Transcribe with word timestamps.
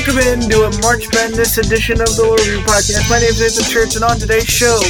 Welcome 0.00 0.32
into 0.32 0.64
a 0.64 0.72
March 0.80 1.12
Madness 1.12 1.60
edition 1.60 2.00
of 2.00 2.08
the 2.16 2.24
Lord 2.24 2.40
Review 2.40 2.64
Podcast. 2.64 3.04
My 3.12 3.20
name 3.20 3.36
is 3.36 3.36
Nathan 3.36 3.68
Church, 3.68 4.00
and 4.00 4.04
on 4.04 4.16
today's 4.16 4.48
show, 4.48 4.80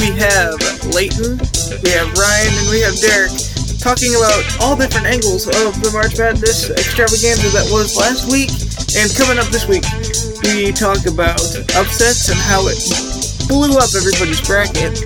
we 0.00 0.16
have 0.16 0.56
Leighton, 0.96 1.36
we 1.84 1.92
have 1.92 2.08
Ryan, 2.16 2.52
and 2.56 2.68
we 2.72 2.80
have 2.80 2.96
Derek 2.96 3.36
talking 3.84 4.16
about 4.16 4.40
all 4.64 4.72
different 4.72 5.04
angles 5.12 5.44
of 5.44 5.76
the 5.84 5.92
March 5.92 6.16
Madness 6.16 6.72
extravaganza 6.72 7.52
that 7.52 7.68
was 7.68 8.00
last 8.00 8.32
week 8.32 8.48
and 8.96 9.12
coming 9.12 9.36
up 9.36 9.44
this 9.52 9.68
week. 9.68 9.84
We 10.40 10.72
talk 10.72 11.04
about 11.04 11.44
upsets 11.76 12.32
and 12.32 12.40
how 12.40 12.64
it 12.72 12.80
blew 13.52 13.76
up 13.76 13.92
everybody's 13.92 14.40
bracket, 14.40 14.96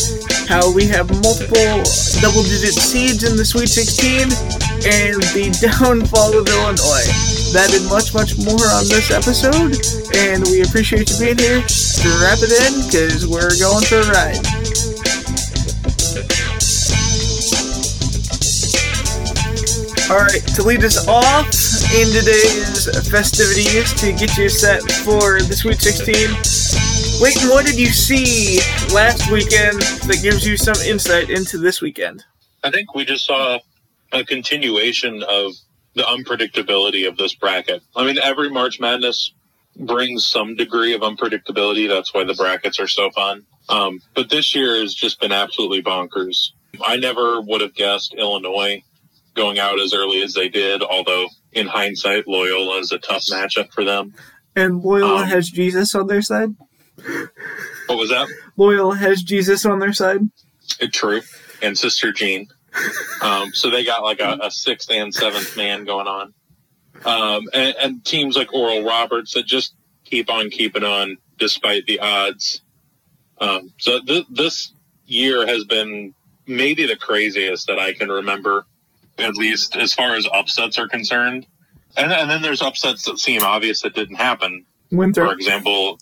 how 0.47 0.71
we 0.71 0.87
have 0.95 1.11
multiple 1.27 1.83
double 2.23 2.47
digit 2.47 2.79
seeds 2.79 3.27
in 3.27 3.35
the 3.35 3.43
Sweet 3.43 3.67
16, 3.67 4.31
and 4.87 5.19
the 5.35 5.51
downfall 5.59 6.39
of 6.39 6.47
Illinois. 6.47 7.40
That 7.53 7.75
and 7.75 7.83
much, 7.91 8.15
much 8.15 8.39
more 8.39 8.67
on 8.71 8.87
this 8.87 9.11
episode, 9.11 9.75
and 10.15 10.47
we 10.47 10.63
appreciate 10.63 11.11
you 11.11 11.19
being 11.19 11.39
here. 11.39 11.67
Strap 11.67 12.39
it 12.43 12.55
in, 12.55 12.87
because 12.87 13.27
we're 13.27 13.59
going 13.59 13.83
for 13.91 13.99
a 13.99 14.09
ride. 14.15 14.39
Alright, 20.07 20.47
to 20.55 20.63
lead 20.63 20.85
us 20.85 21.09
off 21.09 21.51
in 21.91 22.07
today's 22.15 22.87
festivities 23.11 23.95
to 23.99 24.13
get 24.13 24.39
you 24.39 24.49
set 24.49 24.83
for 25.03 25.43
the 25.43 25.55
Sweet 25.55 25.81
16, 25.81 27.21
Leighton, 27.21 27.49
what 27.51 27.67
did 27.67 27.79
you 27.79 27.87
see 27.87 28.61
last 28.95 29.29
weekend 29.31 29.83
that 30.07 30.21
gives 30.23 30.47
you 30.47 30.57
some 30.57 30.81
insight 30.87 31.31
into 31.31 31.59
this 31.59 31.83
weekend? 31.83 32.25
I 32.63 32.71
think 32.71 32.95
we 32.95 33.05
just 33.05 33.27
saw 33.27 33.59
a 34.13 34.25
continuation 34.25 35.23
of 35.25 35.53
the 35.95 36.03
unpredictability 36.03 37.07
of 37.09 37.17
this 37.17 37.35
bracket. 37.35 37.83
I 37.97 38.05
mean, 38.05 38.19
every 38.19 38.51
March 38.51 38.79
Madness 38.81 39.33
brings 39.77 40.27
some 40.27 40.55
degree 40.57 40.95
of 40.95 41.01
unpredictability. 41.01 41.89
That's 41.89 42.13
why 42.15 42.25
the 42.25 42.35
brackets 42.35 42.79
are 42.79 42.89
so 42.89 43.11
fun. 43.11 43.45
Um, 43.69 44.01
but 44.15 44.31
this 44.31 44.55
year 44.55 44.77
has 44.81 44.95
just 44.95 45.21
been 45.21 45.33
absolutely 45.33 45.83
bonkers. 45.83 46.51
I 46.85 46.97
never 46.97 47.41
would 47.41 47.61
have 47.61 47.75
guessed 47.75 48.15
Illinois 48.17 48.83
going 49.35 49.59
out 49.59 49.81
as 49.81 49.95
early 49.95 50.23
as 50.23 50.35
they 50.35 50.49
did, 50.49 50.83
although 50.83 51.27
in 51.53 51.67
hindsight, 51.67 52.29
Loyola 52.29 52.79
is 52.79 52.93
a 52.93 52.99
tough 52.99 53.25
matchup 53.31 53.73
for 53.73 53.85
them. 53.85 54.15
And 54.57 54.83
Loyola 54.83 55.23
Um, 55.23 55.29
has 55.29 55.49
Jesus 55.49 55.95
on 55.95 56.07
their 56.07 56.23
side? 56.23 56.55
What 57.87 57.99
was 57.99 58.11
that? 58.11 58.29
Loyola 58.57 58.97
has 58.97 59.23
Jesus 59.23 59.65
on 59.65 59.79
their 59.79 59.93
side? 59.93 60.21
True. 60.93 61.23
And 61.63 61.77
Sister 61.77 62.13
Jean. 62.13 62.49
Um, 63.23 63.53
so 63.53 63.71
they 63.71 63.85
got 63.85 64.03
like 64.03 64.21
a, 64.21 64.39
a 64.43 64.51
sixth 64.51 64.91
and 64.91 65.15
seventh 65.15 65.57
man 65.57 65.85
going 65.85 66.07
on. 66.07 66.35
Um, 67.05 67.49
and, 67.53 67.75
and 67.81 68.05
teams 68.05 68.37
like 68.37 68.53
Oral 68.53 68.85
Roberts 68.85 69.35
that 69.35 69.47
just 69.47 69.75
keep 70.05 70.31
on 70.31 70.51
keeping 70.51 70.85
on 70.85 71.17
despite 71.39 71.87
the 71.87 71.99
odds. 72.01 72.63
Um, 73.39 73.73
so 73.79 74.01
th- 74.01 74.27
this 74.31 74.73
year 75.07 75.47
has 75.47 75.65
been 75.65 76.15
maybe 76.47 76.87
the 76.87 76.97
craziest 76.97 77.67
that 77.69 77.79
I 77.79 77.93
can 77.93 78.09
remember, 78.09 78.67
at 79.19 79.35
least 79.35 79.77
as 79.77 79.95
far 79.95 80.15
as 80.15 80.27
upsets 80.33 80.79
are 80.79 80.89
concerned. 80.89 81.47
And, 81.97 82.13
and 82.13 82.31
then 82.31 82.43
there's 82.43 82.63
upsets 82.63 83.05
that 83.05 83.19
seem 83.19 83.43
obvious 83.43 83.83
that 83.83 83.95
didn't 83.95 84.17
happen. 84.17 84.67
For 84.91 84.97
Winthrop. 84.97 85.35
example, 85.35 85.99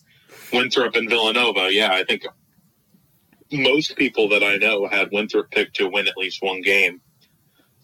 Winthrop 0.52 0.96
and 0.96 1.08
Villanova. 1.08 1.68
Yeah, 1.70 1.92
I 1.92 2.04
think 2.04 2.26
most 3.52 3.96
people 3.96 4.28
that 4.30 4.42
I 4.42 4.56
know 4.56 4.86
had 4.86 5.10
Winthrop 5.12 5.50
picked 5.50 5.76
to 5.76 5.88
win 5.88 6.06
at 6.08 6.16
least 6.16 6.42
one 6.42 6.60
game, 6.62 7.00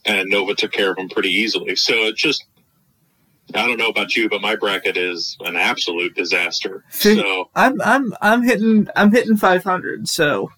and 0.04 0.28
Nova 0.28 0.54
took 0.54 0.72
care 0.72 0.90
of 0.90 0.96
them 0.96 1.08
pretty 1.08 1.30
easily. 1.30 1.76
So 1.76 1.94
it 1.94 2.16
just, 2.16 2.44
I 3.54 3.66
don't 3.66 3.78
know 3.78 3.88
about 3.88 4.14
you, 4.16 4.28
but 4.28 4.40
my 4.40 4.56
bracket 4.56 4.96
is 4.96 5.36
an 5.40 5.56
absolute 5.56 6.14
disaster. 6.14 6.84
See, 6.90 7.16
So 7.16 7.50
I'm 7.54 7.80
I'm 7.80 8.14
I'm 8.20 8.42
hitting 8.42 8.88
I'm 8.96 9.10
hitting 9.12 9.36
500, 9.36 10.08
so 10.08 10.50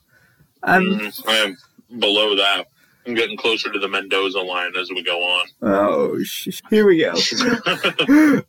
I'm 0.63 0.83
mm, 0.83 1.29
I 1.29 1.35
am 1.37 1.57
below 2.01 2.37
that. 2.37 2.67
I'm 3.07 3.15
getting 3.15 3.37
closer 3.37 3.71
to 3.73 3.79
the 3.79 3.87
Mendoza 3.87 4.41
line 4.41 4.73
as 4.77 4.91
we 4.91 5.01
go 5.05 5.23
on. 5.23 5.47
oh 5.63 6.19
sh- 6.25 6.61
here 6.71 6.87
we 6.87 6.99
go. 6.99 7.13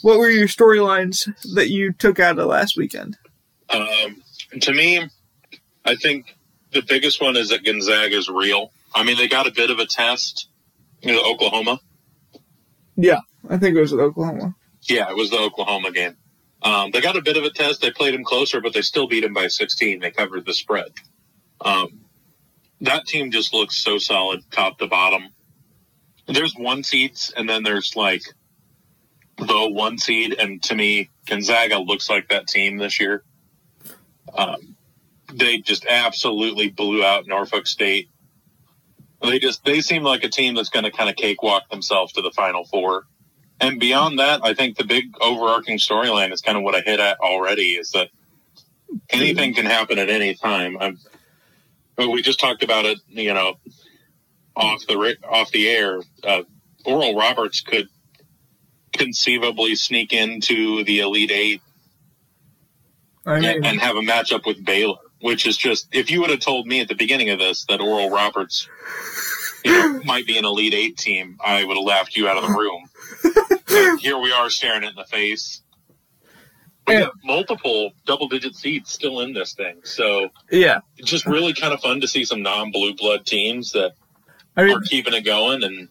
what 0.00 0.18
were 0.18 0.30
your 0.30 0.48
storylines 0.48 1.30
that 1.54 1.68
you 1.68 1.92
took 1.92 2.18
out 2.18 2.38
of 2.38 2.46
last 2.46 2.78
weekend? 2.78 3.18
Um, 3.68 4.22
to 4.62 4.72
me, 4.72 5.06
I 5.88 5.96
think 5.96 6.36
the 6.72 6.82
biggest 6.82 7.22
one 7.22 7.36
is 7.36 7.48
that 7.48 7.64
Gonzaga 7.64 8.14
is 8.14 8.28
real. 8.28 8.72
I 8.94 9.04
mean, 9.04 9.16
they 9.16 9.26
got 9.26 9.46
a 9.46 9.50
bit 9.50 9.70
of 9.70 9.78
a 9.78 9.86
test, 9.86 10.48
you 11.00 11.12
know, 11.12 11.22
Oklahoma. 11.24 11.80
Yeah, 12.94 13.20
I 13.48 13.56
think 13.56 13.74
it 13.74 13.80
was 13.80 13.94
Oklahoma. 13.94 14.54
Yeah, 14.82 15.08
it 15.08 15.16
was 15.16 15.30
the 15.30 15.38
Oklahoma 15.38 15.90
game. 15.92 16.16
Um, 16.60 16.90
they 16.90 17.00
got 17.00 17.16
a 17.16 17.22
bit 17.22 17.38
of 17.38 17.44
a 17.44 17.50
test. 17.50 17.80
They 17.80 17.90
played 17.90 18.14
him 18.14 18.22
closer, 18.22 18.60
but 18.60 18.74
they 18.74 18.82
still 18.82 19.06
beat 19.06 19.24
him 19.24 19.32
by 19.32 19.46
16. 19.46 20.00
They 20.00 20.10
covered 20.10 20.44
the 20.44 20.52
spread. 20.52 20.92
Um, 21.60 22.00
that 22.82 23.06
team 23.06 23.30
just 23.30 23.54
looks 23.54 23.82
so 23.82 23.96
solid, 23.98 24.40
top 24.50 24.78
to 24.78 24.88
bottom. 24.88 25.28
There's 26.26 26.54
one 26.54 26.82
seeds, 26.82 27.32
and 27.34 27.48
then 27.48 27.62
there's 27.62 27.96
like 27.96 28.22
the 29.38 29.70
one 29.70 29.96
seed, 29.96 30.36
and 30.38 30.62
to 30.64 30.74
me, 30.74 31.08
Gonzaga 31.26 31.78
looks 31.78 32.10
like 32.10 32.28
that 32.28 32.46
team 32.46 32.76
this 32.76 33.00
year. 33.00 33.22
Um, 34.34 34.76
they 35.32 35.58
just 35.58 35.86
absolutely 35.86 36.68
blew 36.68 37.04
out 37.04 37.26
Norfolk 37.26 37.66
State. 37.66 38.08
They 39.22 39.38
just 39.38 39.64
they 39.64 39.80
seem 39.80 40.02
like 40.02 40.24
a 40.24 40.28
team 40.28 40.54
that's 40.54 40.68
going 40.68 40.84
to 40.84 40.90
kind 40.90 41.10
of 41.10 41.16
cakewalk 41.16 41.68
themselves 41.70 42.12
to 42.14 42.22
the 42.22 42.30
Final 42.30 42.64
Four. 42.64 43.06
And 43.60 43.80
beyond 43.80 44.20
that, 44.20 44.40
I 44.44 44.54
think 44.54 44.76
the 44.76 44.84
big 44.84 45.06
overarching 45.20 45.78
storyline 45.78 46.32
is 46.32 46.40
kind 46.40 46.56
of 46.56 46.62
what 46.62 46.76
I 46.76 46.80
hit 46.80 47.00
at 47.00 47.18
already 47.18 47.72
is 47.72 47.90
that 47.90 48.08
anything 49.10 49.54
can 49.54 49.66
happen 49.66 49.98
at 49.98 50.08
any 50.08 50.34
time. 50.34 50.78
I'm, 50.80 50.98
we 51.96 52.22
just 52.22 52.38
talked 52.38 52.62
about 52.62 52.84
it, 52.84 52.98
you 53.08 53.34
know, 53.34 53.54
off 54.54 54.86
the 54.86 55.16
off 55.28 55.50
the 55.50 55.68
air. 55.68 56.00
Uh, 56.22 56.42
Oral 56.84 57.16
Roberts 57.16 57.60
could 57.60 57.88
conceivably 58.92 59.74
sneak 59.74 60.12
into 60.12 60.84
the 60.84 61.00
Elite 61.00 61.32
Eight 61.32 61.62
I 63.26 63.40
mean, 63.40 63.64
and 63.64 63.80
have 63.80 63.96
a 63.96 64.00
matchup 64.00 64.46
with 64.46 64.64
Baylor, 64.64 64.96
which 65.20 65.46
is 65.46 65.56
just 65.56 65.88
if 65.92 66.10
you 66.10 66.20
would 66.20 66.30
have 66.30 66.40
told 66.40 66.66
me 66.66 66.80
at 66.80 66.88
the 66.88 66.94
beginning 66.94 67.30
of 67.30 67.38
this 67.38 67.64
that 67.68 67.80
Oral 67.80 68.10
Roberts 68.10 68.68
you 69.64 69.72
know, 69.72 70.00
might 70.04 70.26
be 70.26 70.38
an 70.38 70.44
Elite 70.44 70.74
Eight 70.74 70.96
team, 70.96 71.36
I 71.44 71.64
would 71.64 71.76
have 71.76 71.84
laughed 71.84 72.16
you 72.16 72.28
out 72.28 72.36
of 72.36 72.48
the 72.48 72.56
room. 72.56 73.98
Here 74.00 74.18
we 74.18 74.32
are 74.32 74.48
staring 74.50 74.84
it 74.84 74.90
in 74.90 74.94
the 74.96 75.04
face. 75.04 75.62
We 76.86 76.94
Yeah. 76.94 77.00
have 77.00 77.10
multiple 77.24 77.92
double 78.06 78.28
digit 78.28 78.54
seeds 78.56 78.90
still 78.90 79.20
in 79.20 79.32
this 79.34 79.52
thing. 79.54 79.80
So 79.84 80.30
yeah, 80.50 80.80
it's 80.96 81.10
just 81.10 81.26
really 81.26 81.52
kind 81.52 81.74
of 81.74 81.80
fun 81.80 82.00
to 82.00 82.08
see 82.08 82.24
some 82.24 82.42
non 82.42 82.70
blue 82.70 82.94
blood 82.94 83.26
teams 83.26 83.72
that 83.72 83.92
I 84.56 84.64
mean, 84.64 84.76
are 84.76 84.80
keeping 84.80 85.12
it 85.14 85.22
going 85.24 85.62
and 85.64 85.88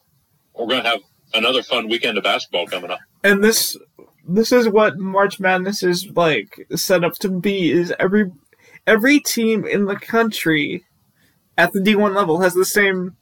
we're 0.55 0.67
gonna 0.67 0.87
have 0.89 1.01
another 1.33 1.61
fun 1.61 1.87
weekend 1.87 2.17
of 2.17 2.23
basketball 2.23 2.65
coming 2.67 2.89
up. 2.89 2.99
and 3.23 3.43
this 3.43 3.77
this 4.29 4.51
is 4.51 4.67
what 4.67 4.97
March 4.97 5.39
Madness 5.39 5.83
is 5.83 6.07
like 6.15 6.65
set 6.75 7.03
up 7.03 7.13
to 7.19 7.29
be 7.29 7.71
is 7.71 7.93
every 7.99 8.31
every 8.87 9.19
team 9.19 9.65
in 9.65 9.85
the 9.85 9.97
country 9.97 10.85
at 11.57 11.73
the 11.73 11.79
D1 11.79 12.15
level 12.15 12.41
has 12.41 12.53
the 12.53 12.65
same 12.65 13.17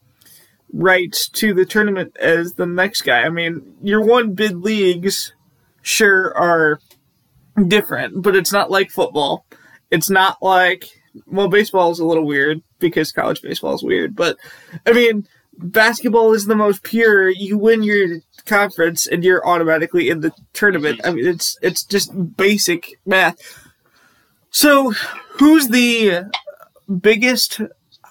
rights 0.72 1.28
to 1.30 1.54
the 1.54 1.66
tournament 1.66 2.16
as 2.18 2.54
the 2.54 2.66
next 2.66 3.02
guy. 3.02 3.24
I 3.24 3.30
mean, 3.30 3.76
your 3.82 4.02
one 4.02 4.34
bid 4.34 4.58
leagues 4.58 5.34
sure 5.82 6.36
are 6.38 6.80
different, 7.68 8.22
but 8.22 8.36
it's 8.36 8.54
not 8.54 8.72
like 8.72 8.92
football. 8.92 9.46
It's 9.92 10.10
not 10.10 10.38
like 10.42 10.86
well, 11.26 11.48
baseball 11.48 11.92
is 11.92 12.00
a 12.00 12.06
little 12.06 12.26
weird 12.26 12.62
because 12.80 13.12
college 13.12 13.42
baseball 13.42 13.74
is 13.74 13.84
weird, 13.84 14.16
but 14.16 14.38
I 14.86 14.92
mean, 14.92 15.28
basketball 15.58 16.34
is 16.34 16.46
the 16.46 16.56
most 16.56 16.84
pure. 16.84 17.30
You 17.30 17.58
win 17.58 17.84
your 17.84 18.20
conference 18.46 19.08
and 19.08 19.24
you're 19.24 19.46
automatically 19.48 20.10
in 20.10 20.22
the 20.22 20.32
tournament. 20.54 21.02
I 21.04 21.12
mean, 21.12 21.26
it's 21.26 21.58
it's 21.62 21.84
just 21.84 22.36
basic 22.36 23.00
math. 23.06 23.38
So, 24.56 24.92
who's 25.38 25.68
the 25.68 26.32
biggest, 27.02 27.60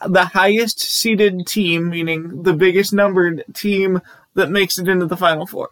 the 0.06 0.24
highest 0.26 0.78
seeded 0.78 1.46
team, 1.46 1.88
meaning 1.88 2.42
the 2.42 2.52
biggest 2.52 2.92
numbered 2.92 3.44
team 3.54 4.02
that 4.34 4.50
makes 4.50 4.78
it 4.78 4.86
into 4.86 5.06
the 5.06 5.16
final 5.16 5.46
four? 5.46 5.70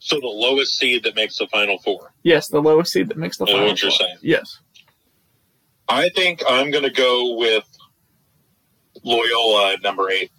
So 0.00 0.20
the 0.20 0.26
lowest 0.26 0.76
seed 0.76 1.04
that 1.04 1.16
makes 1.16 1.38
the 1.38 1.46
final 1.46 1.78
four. 1.78 2.12
Yes, 2.24 2.48
the 2.48 2.60
lowest 2.60 2.92
seed 2.92 3.08
that 3.08 3.16
makes 3.16 3.38
the 3.38 3.46
final 3.46 3.68
what 3.68 3.80
you're 3.80 3.90
four. 3.90 4.00
saying. 4.00 4.18
Yes. 4.20 4.58
I 5.88 6.10
think 6.10 6.42
I'm 6.46 6.70
gonna 6.70 6.90
go 6.90 7.34
with 7.36 7.64
Loyola 9.02 9.72
at 9.72 9.82
number 9.82 10.10
eight. 10.10 10.30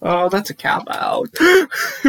Oh, 0.00 0.28
that's 0.28 0.50
a 0.50 0.54
cop 0.54 0.86
out. 0.92 1.28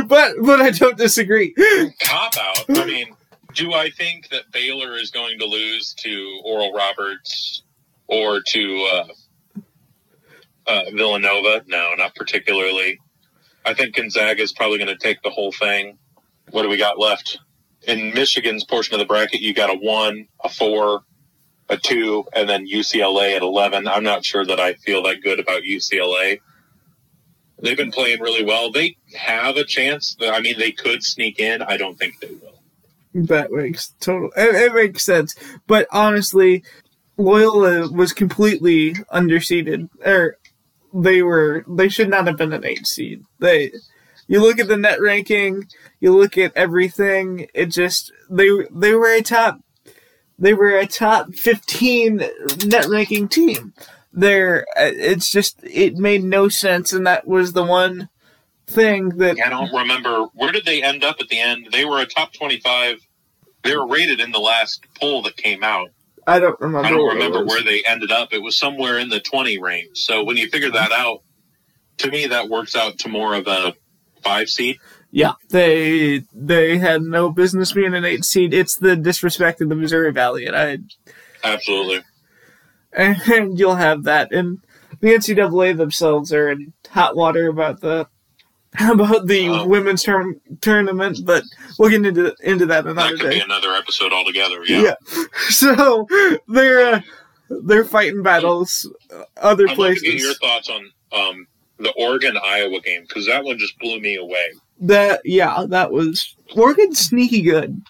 but 0.05 0.33
but 0.43 0.61
I 0.61 0.69
don't 0.69 0.95
disagree. 0.95 1.55
cop 2.03 2.37
out. 2.37 2.65
I 2.69 2.85
mean, 2.85 3.15
do 3.53 3.73
I 3.73 3.89
think 3.89 4.29
that 4.29 4.51
Baylor 4.51 4.95
is 4.95 5.11
going 5.11 5.39
to 5.39 5.45
lose 5.45 5.93
to 5.99 6.41
Oral 6.43 6.73
Roberts 6.73 7.63
or 8.07 8.41
to 8.41 8.89
uh, 8.93 9.07
uh, 10.67 10.83
Villanova? 10.93 11.63
No, 11.67 11.93
not 11.95 12.15
particularly. 12.15 12.99
I 13.65 13.73
think 13.73 13.95
Gonzaga 13.95 14.41
is 14.41 14.53
probably 14.53 14.77
going 14.77 14.87
to 14.87 14.97
take 14.97 15.21
the 15.21 15.29
whole 15.29 15.51
thing. 15.51 15.97
What 16.51 16.63
do 16.63 16.69
we 16.69 16.77
got 16.77 16.99
left? 16.99 17.39
in 17.87 18.13
Michigan's 18.13 18.63
portion 18.63 18.93
of 18.93 18.99
the 18.99 19.05
bracket, 19.05 19.41
you 19.41 19.53
got 19.53 19.69
a 19.69 19.77
one, 19.77 20.27
a 20.43 20.49
four, 20.49 21.01
a 21.69 21.77
two, 21.77 22.25
and 22.33 22.49
then 22.49 22.67
UCLA 22.67 23.35
at 23.35 23.41
11. 23.41 23.87
I'm 23.87 24.03
not 24.03 24.25
sure 24.25 24.45
that 24.45 24.59
I 24.59 24.73
feel 24.73 25.03
that 25.03 25.21
good 25.21 25.39
about 25.39 25.63
UCLA. 25.63 26.39
They've 27.61 27.77
been 27.77 27.91
playing 27.91 28.21
really 28.21 28.43
well. 28.43 28.71
They 28.71 28.97
have 29.15 29.57
a 29.57 29.65
chance. 29.65 30.15
I 30.21 30.39
mean, 30.39 30.57
they 30.57 30.71
could 30.71 31.03
sneak 31.03 31.39
in. 31.39 31.61
I 31.61 31.77
don't 31.77 31.97
think 31.97 32.19
they 32.19 32.27
will. 32.27 32.58
That 33.13 33.51
makes 33.51 33.93
total. 33.99 34.29
It, 34.37 34.55
it 34.55 34.73
makes 34.73 35.03
sense. 35.03 35.35
But 35.67 35.87
honestly, 35.91 36.63
Loyola 37.17 37.89
was 37.91 38.13
completely 38.13 38.93
underseeded. 39.13 39.89
Or 40.05 40.37
they 40.93 41.21
were. 41.21 41.65
They 41.67 41.89
should 41.89 42.09
not 42.09 42.27
have 42.27 42.37
been 42.37 42.53
an 42.53 42.65
eight 42.65 42.87
seed. 42.87 43.23
They. 43.39 43.71
You 44.27 44.41
look 44.41 44.59
at 44.59 44.67
the 44.67 44.77
net 44.77 45.01
ranking. 45.01 45.67
You 45.99 46.15
look 46.15 46.37
at 46.37 46.55
everything. 46.55 47.47
It 47.53 47.67
just 47.67 48.11
they 48.29 48.49
they 48.71 48.93
were 48.93 49.11
a 49.11 49.21
top. 49.21 49.59
They 50.37 50.53
were 50.53 50.77
a 50.77 50.85
top 50.85 51.33
fifteen 51.33 52.23
net 52.65 52.85
ranking 52.85 53.27
team. 53.27 53.73
There, 54.13 54.65
uh, 54.77 54.91
it's 54.93 55.29
just 55.31 55.59
it 55.63 55.95
made 55.95 56.23
no 56.23 56.47
sense, 56.47 56.93
and 56.93 57.05
that 57.07 57.27
was 57.27 57.53
the 57.53 57.63
one 57.63 58.09
thing 58.69 59.09
that 59.17 59.37
I 59.43 59.49
don't 59.49 59.73
remember. 59.73 60.25
Where 60.33 60.51
did 60.51 60.65
they 60.65 60.83
end 60.83 61.03
up 61.03 61.17
at 61.19 61.27
the 61.29 61.39
end? 61.39 61.69
They 61.71 61.85
were 61.85 61.99
a 61.99 62.05
top 62.05 62.33
25. 62.33 63.05
They 63.63 63.75
were 63.75 63.87
rated 63.87 64.19
in 64.19 64.31
the 64.31 64.39
last 64.39 64.85
poll 64.99 65.21
that 65.23 65.35
came 65.35 65.63
out. 65.63 65.89
I 66.27 66.39
don't 66.39 66.59
remember. 66.59 66.87
I 66.87 66.91
don't 66.91 67.03
where 67.03 67.13
remember 67.13 67.45
where 67.45 67.63
they 67.63 67.83
ended 67.85 68.11
up. 68.11 68.33
It 68.33 68.43
was 68.43 68.57
somewhere 68.57 68.99
in 68.99 69.09
the 69.09 69.19
20 69.19 69.59
range. 69.59 69.97
So 69.97 70.23
when 70.23 70.37
you 70.37 70.47
figure 70.47 70.71
that 70.71 70.91
out, 70.91 71.23
to 71.97 72.11
me, 72.11 72.27
that 72.27 72.49
works 72.49 72.75
out 72.75 72.99
to 72.99 73.09
more 73.09 73.33
of 73.33 73.47
a 73.47 73.73
five 74.23 74.47
seed. 74.47 74.77
Yeah, 75.11 75.33
they 75.49 76.23
they 76.33 76.77
had 76.77 77.01
no 77.01 77.31
business 77.31 77.73
being 77.73 77.95
an 77.95 78.05
eight 78.05 78.23
seed. 78.23 78.53
It's 78.53 78.77
the 78.77 78.95
disrespect 78.95 79.59
of 79.59 79.69
the 79.69 79.75
Missouri 79.75 80.11
Valley, 80.11 80.45
and 80.45 80.55
I 80.55 80.77
Absolutely. 81.43 82.01
and 82.93 83.57
you'll 83.57 83.75
have 83.75 84.03
that. 84.03 84.31
And 84.31 84.59
the 84.99 85.09
NCAA 85.09 85.77
themselves 85.77 86.31
are 86.33 86.49
in 86.49 86.73
hot 86.89 87.15
water 87.15 87.47
about 87.47 87.81
the 87.81 88.07
about 88.79 89.27
the 89.27 89.49
Oh. 89.49 89.65
women's 89.67 90.03
term, 90.03 90.39
tournament, 90.61 91.19
but 91.25 91.43
we'll 91.77 91.89
get 91.89 92.05
into 92.05 92.35
into 92.43 92.65
that 92.67 92.83
That 92.85 92.91
another 92.91 93.17
could 93.17 93.29
be 93.29 93.35
day. 93.37 93.41
another 93.41 93.73
episode 93.73 94.13
altogether. 94.13 94.63
Yeah. 94.65 94.93
So 95.49 96.07
they're 96.47 96.95
uh, 96.95 97.01
they're 97.65 97.85
fighting 97.85 98.21
battles 98.21 98.87
uh, 99.13 99.23
other 99.37 99.67
I'd 99.67 99.77
love 99.77 99.95
to 99.95 99.99
get 100.01 100.01
places. 100.01 100.21
your 100.21 100.33
thoughts 100.35 100.69
on 100.69 100.91
um, 101.11 101.47
the 101.79 101.91
Oregon 101.97 102.37
Iowa 102.43 102.79
game 102.81 103.03
because 103.07 103.25
that 103.25 103.43
one 103.43 103.57
just 103.57 103.77
blew 103.79 103.99
me 103.99 104.15
away. 104.15 104.45
That 104.81 105.21
yeah, 105.25 105.65
that 105.69 105.91
was 105.91 106.35
Oregon's 106.55 106.99
sneaky 106.99 107.41
good. 107.41 107.81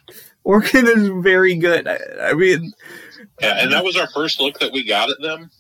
Oregon 0.46 0.88
is 0.88 1.10
very 1.24 1.56
good. 1.56 1.88
I, 1.88 2.00
I 2.22 2.34
mean, 2.34 2.72
Yeah, 3.42 3.62
and 3.62 3.72
that 3.74 3.84
was 3.84 3.98
our 3.98 4.08
first 4.10 4.40
look 4.40 4.60
that 4.60 4.72
we 4.72 4.84
got 4.84 5.10
at 5.10 5.20
them 5.22 5.52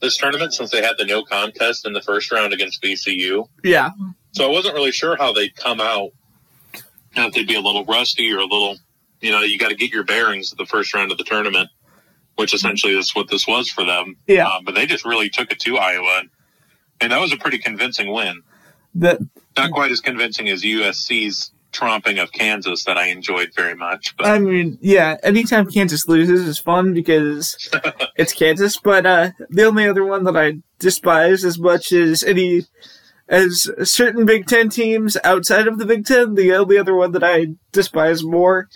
this 0.00 0.16
tournament 0.16 0.54
since 0.54 0.70
they 0.70 0.80
had 0.80 0.94
the 0.96 1.04
no 1.04 1.24
contest 1.24 1.84
in 1.84 1.92
the 1.92 2.00
first 2.00 2.30
round 2.30 2.52
against 2.52 2.80
VCU. 2.80 3.48
yeah, 3.64 3.90
So 4.32 4.44
I 4.44 4.50
wasn't 4.50 4.74
really 4.74 4.92
sure 4.92 5.16
how 5.16 5.32
they'd 5.32 5.54
come 5.56 5.80
out. 5.80 6.10
And 7.16 7.26
if 7.26 7.34
they'd 7.34 7.46
be 7.46 7.54
a 7.54 7.60
little 7.60 7.84
rusty 7.84 8.32
or 8.32 8.38
a 8.38 8.44
little, 8.44 8.76
you 9.20 9.30
know, 9.30 9.40
you 9.40 9.58
got 9.58 9.68
to 9.68 9.74
get 9.74 9.90
your 9.90 10.04
bearings 10.04 10.52
at 10.52 10.58
the 10.58 10.66
first 10.66 10.94
round 10.94 11.10
of 11.10 11.18
the 11.18 11.24
tournament, 11.24 11.70
which 12.36 12.54
essentially 12.54 12.96
is 12.96 13.14
what 13.14 13.28
this 13.28 13.46
was 13.46 13.68
for 13.68 13.84
them. 13.84 14.16
Yeah. 14.26 14.48
Um, 14.48 14.64
but 14.64 14.74
they 14.74 14.86
just 14.86 15.04
really 15.04 15.28
took 15.28 15.50
it 15.50 15.58
to 15.60 15.78
Iowa. 15.78 16.22
And 17.00 17.12
that 17.12 17.20
was 17.20 17.32
a 17.32 17.36
pretty 17.36 17.58
convincing 17.58 18.12
win. 18.12 18.42
that 18.96 19.18
Not 19.56 19.72
quite 19.72 19.90
as 19.90 20.00
convincing 20.00 20.48
as 20.48 20.62
USC's 20.62 21.52
tromping 21.72 22.22
of 22.22 22.32
Kansas 22.32 22.84
that 22.84 22.96
I 22.96 23.06
enjoyed 23.06 23.50
very 23.54 23.74
much. 23.74 24.16
But 24.16 24.26
I 24.26 24.38
mean, 24.38 24.78
yeah, 24.80 25.16
anytime 25.22 25.70
Kansas 25.70 26.08
loses 26.08 26.46
is 26.46 26.58
fun 26.58 26.94
because 26.94 27.68
it's 28.16 28.32
Kansas. 28.32 28.78
But 28.78 29.06
uh, 29.06 29.30
the 29.50 29.64
only 29.64 29.88
other 29.88 30.04
one 30.04 30.24
that 30.24 30.36
I 30.36 30.58
despise 30.78 31.44
as 31.44 31.58
much 31.58 31.92
as 31.92 32.22
any 32.22 32.66
as 33.28 33.70
certain 33.84 34.24
Big 34.26 34.46
Ten 34.46 34.68
teams 34.70 35.16
outside 35.24 35.66
of 35.66 35.78
the 35.78 35.84
Big 35.86 36.06
Ten, 36.06 36.34
the 36.34 36.52
only 36.54 36.78
other 36.78 36.94
one 36.94 37.12
that 37.12 37.24
I 37.24 37.48
despise 37.72 38.22
more 38.24 38.68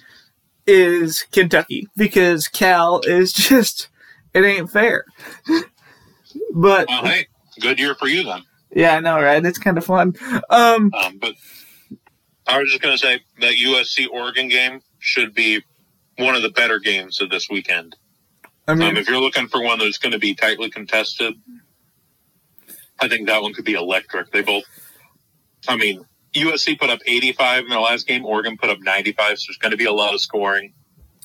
is 0.67 1.25
Kentucky 1.33 1.89
because 1.97 2.49
Cal 2.49 3.01
is 3.05 3.33
just 3.33 3.89
it 4.35 4.45
ain't 4.45 4.71
fair. 4.71 5.05
but 6.55 6.89
well, 6.89 7.05
hey, 7.05 7.27
good 7.61 7.79
year 7.79 7.95
for 7.95 8.09
you 8.09 8.25
then. 8.25 8.43
yeah, 8.75 8.97
I 8.97 9.01
know, 9.01 9.21
right? 9.21 9.45
It's 9.45 9.59
kind 9.59 9.79
of 9.79 9.85
fun. 9.85 10.15
Um, 10.51 10.93
Um, 10.95 11.19
but 11.19 11.35
I 12.47 12.59
was 12.59 12.71
just 12.71 12.83
going 12.83 12.95
to 12.95 12.99
say 12.99 13.21
that 13.41 13.55
USC 13.55 14.07
Oregon 14.11 14.49
game 14.49 14.81
should 14.99 15.35
be 15.35 15.63
one 16.19 16.35
of 16.35 16.43
the 16.43 16.51
better 16.51 16.79
games 16.79 17.21
of 17.21 17.31
this 17.31 17.49
weekend. 17.49 17.97
I 18.69 18.75
mean, 18.75 18.91
Um, 18.91 18.97
if 18.97 19.09
you're 19.09 19.21
looking 19.21 19.49
for 19.49 19.63
one 19.63 19.79
that's 19.79 19.99
going 19.99 20.13
to 20.13 20.19
be 20.19 20.35
tightly 20.35 20.71
contested, 20.71 21.35
I 23.03 23.09
think 23.09 23.27
that 23.29 23.43
one 23.43 23.53
could 23.53 23.65
be 23.65 23.75
electric. 23.75 24.31
They 24.31 24.43
both, 24.43 24.65
I 25.69 25.77
mean, 25.77 26.05
USC 26.35 26.79
put 26.79 26.89
up 26.91 27.01
85 27.05 27.65
in 27.65 27.71
their 27.71 27.81
last 27.81 28.07
game. 28.07 28.25
Oregon 28.25 28.57
put 28.57 28.71
up 28.71 28.79
95. 28.81 29.39
So 29.39 29.49
there's 29.49 29.59
going 29.59 29.73
to 29.73 29.77
be 29.77 29.85
a 29.87 29.93
lot 29.93 30.15
of 30.15 30.21
scoring. 30.21 30.73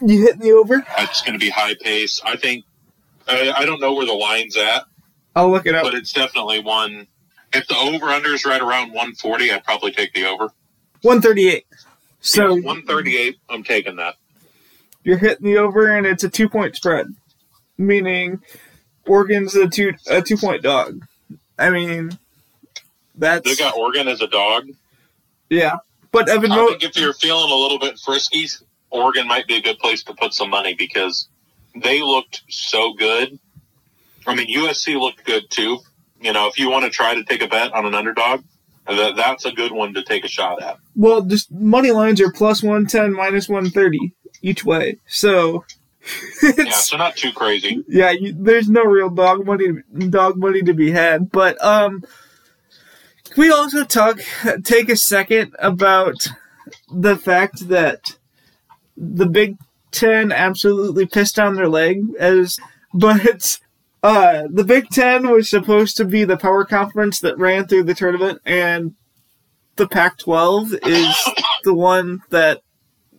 you 0.01 0.21
hit 0.23 0.39
me 0.39 0.51
over. 0.51 0.75
Uh, 0.75 0.83
it's 1.09 1.21
going 1.21 1.33
to 1.33 1.39
be 1.39 1.49
high 1.49 1.75
pace. 1.81 2.19
I 2.25 2.35
think. 2.35 2.65
I, 3.27 3.51
I 3.51 3.65
don't 3.65 3.79
know 3.81 3.93
where 3.93 4.05
the 4.05 4.13
line's 4.13 4.55
at, 4.57 4.83
I'll 5.35 5.51
look 5.51 5.65
it 5.65 5.75
up. 5.75 5.83
but 5.83 5.93
it's 5.93 6.13
definitely 6.13 6.61
one. 6.61 7.07
If 7.53 7.67
the 7.67 7.75
over 7.77 8.05
under 8.07 8.33
is 8.33 8.45
right 8.45 8.61
around 8.61 8.87
140, 8.89 9.51
I'd 9.51 9.63
probably 9.65 9.91
take 9.91 10.13
the 10.13 10.25
over. 10.25 10.49
One 11.01 11.21
thirty-eight. 11.21 11.65
So 12.21 12.53
138, 12.53 13.35
I'm 13.49 13.63
taking 13.63 13.97
that. 13.97 14.15
you're 15.03 15.17
hitting 15.17 15.45
the 15.45 15.57
over, 15.57 15.95
and 15.95 16.05
it's 16.07 16.23
a 16.23 16.29
two-point 16.29 16.75
spread, 16.75 17.07
meaning 17.77 18.39
Oregon's 19.05 19.55
a 19.55 19.67
two 19.69 19.93
a 20.09 20.21
two-point 20.21 20.63
dog. 20.63 21.05
I 21.57 21.69
mean, 21.69 22.17
that's 23.15 23.47
They 23.47 23.55
got 23.55 23.75
Oregon 23.75 24.07
as 24.07 24.21
a 24.21 24.27
dog. 24.27 24.69
yeah. 25.49 25.77
But 26.11 26.29
Evan 26.29 26.51
I 26.51 26.55
Mo- 26.55 26.67
think 26.69 26.83
if 26.83 26.95
you're 26.97 27.13
feeling 27.13 27.51
a 27.51 27.55
little 27.55 27.79
bit 27.79 27.99
frisky, 27.99 28.47
Oregon 28.91 29.27
might 29.27 29.45
be 29.47 29.55
a 29.57 29.61
good 29.61 29.77
place 29.79 30.03
to 30.03 30.13
put 30.13 30.33
some 30.33 30.49
money 30.49 30.73
because 30.73 31.27
they 31.75 32.01
looked 32.01 32.43
so 32.49 32.93
good. 32.93 33.37
I 34.25 34.33
mean, 34.35 34.47
USC 34.55 34.99
looked 34.99 35.25
good 35.25 35.49
too. 35.49 35.79
You 36.21 36.33
know, 36.33 36.47
if 36.47 36.57
you 36.57 36.69
want 36.69 36.85
to 36.85 36.89
try 36.91 37.13
to 37.13 37.23
take 37.23 37.41
a 37.41 37.47
bet 37.47 37.73
on 37.73 37.85
an 37.85 37.93
underdog, 37.93 38.43
that, 38.87 39.15
that's 39.15 39.45
a 39.45 39.51
good 39.51 39.71
one 39.71 39.93
to 39.95 40.03
take 40.03 40.23
a 40.23 40.27
shot 40.29 40.61
at. 40.63 40.77
well, 40.95 41.21
just 41.21 41.51
money 41.51 41.91
lines 41.91 42.21
are 42.21 42.31
plus 42.31 42.63
one 42.63 42.85
ten, 42.87 43.13
minus 43.13 43.47
one 43.49 43.69
thirty 43.69 44.13
each 44.41 44.63
way. 44.63 44.97
So 45.07 45.65
Yeah, 46.57 46.71
so 46.71 46.97
not 46.97 47.15
too 47.15 47.31
crazy. 47.31 47.83
yeah, 47.87 48.11
you, 48.11 48.33
there's 48.37 48.69
no 48.69 48.83
real 48.83 49.09
dog 49.09 49.45
money 49.45 49.69
dog 50.09 50.37
money 50.37 50.61
to 50.61 50.73
be 50.73 50.91
had. 50.91 51.31
But 51.31 51.63
um, 51.63 52.03
can 53.29 53.41
we 53.41 53.51
also 53.51 53.83
talk 53.83 54.19
take 54.63 54.89
a 54.89 54.95
second 54.95 55.55
about 55.59 56.27
the 56.91 57.15
fact 57.15 57.67
that 57.69 58.17
the 58.95 59.25
Big 59.25 59.57
Ten 59.91 60.31
absolutely 60.31 61.05
pissed 61.05 61.39
on 61.39 61.55
their 61.55 61.69
leg 61.69 62.01
as, 62.19 62.57
but 62.93 63.59
uh, 64.03 64.43
the 64.49 64.63
Big 64.63 64.89
Ten 64.89 65.29
was 65.29 65.49
supposed 65.49 65.97
to 65.97 66.05
be 66.05 66.23
the 66.23 66.37
power 66.37 66.65
conference 66.65 67.19
that 67.19 67.37
ran 67.37 67.67
through 67.67 67.83
the 67.83 67.93
tournament, 67.93 68.41
and 68.45 68.95
the 69.75 69.87
Pac-12 69.87 70.87
is 70.87 71.29
the 71.63 71.73
one 71.73 72.21
that 72.29 72.61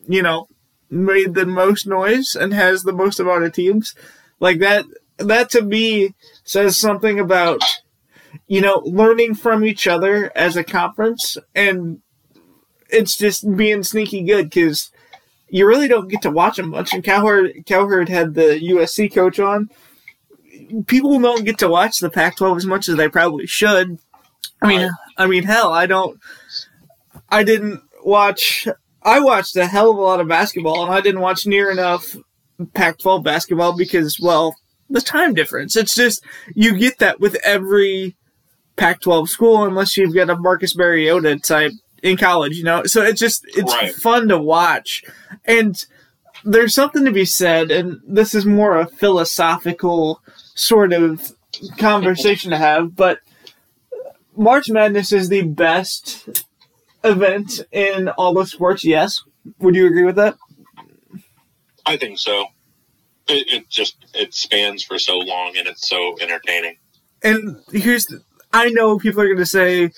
you 0.09 0.23
know 0.23 0.47
made 0.91 1.35
the 1.35 1.47
most 1.47 1.87
noise 1.87 2.35
and 2.35 2.53
has 2.53 2.83
the 2.83 2.93
most 2.93 3.21
amount 3.21 3.45
of 3.45 3.53
teams. 3.53 3.95
Like 4.41 4.59
that, 4.61 4.85
that 5.19 5.51
to 5.51 5.63
me 5.63 6.15
says 6.45 6.77
something 6.77 7.19
about 7.19 7.63
you 8.47 8.61
know 8.61 8.83
learning 8.85 9.35
from 9.35 9.65
each 9.65 9.87
other 9.87 10.31
as 10.37 10.57
a 10.57 10.65
conference, 10.65 11.37
and 11.55 12.01
it's 12.91 13.17
just 13.17 13.57
being 13.57 13.83
sneaky 13.83 14.23
good 14.23 14.51
because 14.51 14.91
you 15.49 15.67
really 15.67 15.89
don't 15.89 16.09
get 16.09 16.23
to 16.23 16.31
watch 16.31 16.57
them 16.57 16.71
much. 16.71 16.93
And 16.93 17.03
Cowherd, 17.03 17.65
Cowherd 17.67 18.09
had 18.09 18.35
the 18.35 18.61
USC 18.71 19.13
coach 19.13 19.39
on. 19.39 19.71
People 20.87 21.19
don't 21.19 21.45
get 21.45 21.59
to 21.59 21.69
watch 21.69 21.99
the 21.99 22.11
Pac-12 22.11 22.57
as 22.59 22.67
much 22.67 22.89
as 22.89 22.97
they 22.97 23.09
probably 23.09 23.47
should. 23.47 23.99
I 24.61 24.69
mean, 24.69 24.91
I 25.17 25.27
mean, 25.27 25.45
hell, 25.45 25.73
I 25.73 25.87
don't. 25.87 26.21
I 27.31 27.45
didn't 27.45 27.83
watch. 28.05 28.67
I 29.03 29.21
watched 29.21 29.57
a 29.57 29.67
hell 29.67 29.91
of 29.91 29.97
a 29.97 30.01
lot 30.01 30.21
of 30.21 30.29
basketball, 30.29 30.85
and 30.85 30.93
I 30.93 31.01
didn't 31.01 31.21
watch 31.21 31.47
near 31.47 31.71
enough 31.71 32.17
Pac-12 32.75 33.23
basketball 33.23 33.77
because, 33.77 34.19
well, 34.21 34.57
the 34.91 35.01
time 35.01 35.35
difference. 35.35 35.77
It's 35.77 35.95
just 35.95 36.25
you 36.55 36.77
get 36.77 36.99
that 36.99 37.21
with 37.21 37.37
every 37.45 38.17
Pac-12 38.77 39.29
school, 39.29 39.65
unless 39.65 39.97
you've 39.97 40.15
got 40.15 40.31
a 40.31 40.37
Marcus 40.37 40.77
Mariota 40.77 41.39
type 41.39 41.73
in 42.03 42.17
college, 42.17 42.57
you 42.57 42.65
know. 42.65 42.85
So 42.85 43.03
it's 43.03 43.21
just 43.21 43.45
it's 43.49 43.73
Right. 43.73 43.93
fun 43.95 44.29
to 44.29 44.39
watch, 44.39 45.05
and 45.45 45.85
there's 46.45 46.75
something 46.75 47.05
to 47.05 47.11
be 47.13 47.25
said, 47.25 47.71
and 47.71 48.01
this 48.07 48.35
is 48.35 48.47
more 48.47 48.79
a 48.79 48.87
philosophical 48.87 50.21
sort 50.55 50.93
of 50.93 51.33
conversation 51.77 52.51
to 52.51 52.57
have, 52.57 52.95
but 52.95 53.19
March 54.37 54.71
Madness 54.71 55.13
is 55.13 55.29
the 55.29 55.43
best 55.43 56.45
event 57.05 57.61
in 57.73 58.09
all 58.09 58.39
of 58.39 58.49
sports, 58.49 58.85
yes. 58.85 59.23
Would 59.61 59.75
you 59.75 59.87
agree 59.87 60.05
with 60.05 60.17
that? 60.17 60.37
I 61.87 61.97
think 61.97 62.19
so. 62.19 62.47
It, 63.29 63.53
it 63.53 63.69
just 63.69 63.97
it 64.15 64.35
spans 64.35 64.83
for 64.83 64.99
so 64.99 65.19
long 65.19 65.55
and 65.57 65.67
it's 65.67 65.89
so 65.89 66.17
entertaining. 66.21 66.77
And 67.23 67.57
here's, 67.73 68.07
the, 68.07 68.23
I 68.53 68.71
know 68.71 68.99
people 68.99 69.23
are 69.23 69.27
going 69.27 69.39
to 69.39 69.47
say, 69.47 69.91